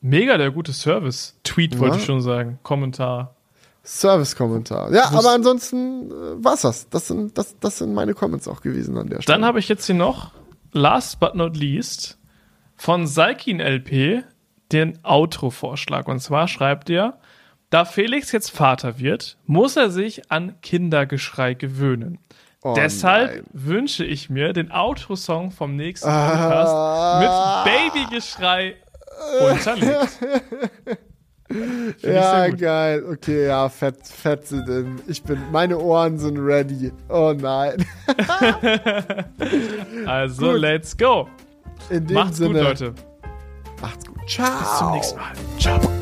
[0.00, 1.36] Mega der gute Service.
[1.44, 2.00] Tweet wollte ja.
[2.00, 2.58] ich schon sagen.
[2.62, 3.34] Kommentar.
[3.84, 4.92] Service-Kommentar.
[4.92, 6.88] Ja, aber ansonsten äh, war's das.
[6.88, 9.38] Das sind, das, das sind meine Comments auch gewesen an der Stelle.
[9.38, 10.30] Dann habe ich jetzt hier noch,
[10.70, 12.16] last but not least,
[12.76, 14.22] von Saikin LP
[14.70, 16.06] den Outro-Vorschlag.
[16.06, 17.18] Und zwar schreibt er,
[17.72, 22.18] da Felix jetzt Vater wird, muss er sich an Kindergeschrei gewöhnen.
[22.62, 23.44] Oh Deshalb nein.
[23.52, 27.64] wünsche ich mir den Autosong vom nächsten Podcast ah.
[27.64, 28.76] mit Babygeschrei
[29.40, 30.18] unterlegt.
[32.02, 33.04] ja, geil.
[33.10, 35.00] Okay, ja, fett, fett sind in.
[35.08, 36.92] Ich bin, meine Ohren sind ready.
[37.08, 37.84] Oh nein.
[40.06, 40.60] also, gut.
[40.60, 41.26] let's go.
[41.88, 42.52] In dem Macht's Sinne.
[42.52, 42.94] gut, Leute.
[43.80, 44.28] Macht's gut.
[44.28, 44.60] Ciao.
[44.60, 45.32] Bis zum nächsten Mal.
[45.58, 46.01] Ciao.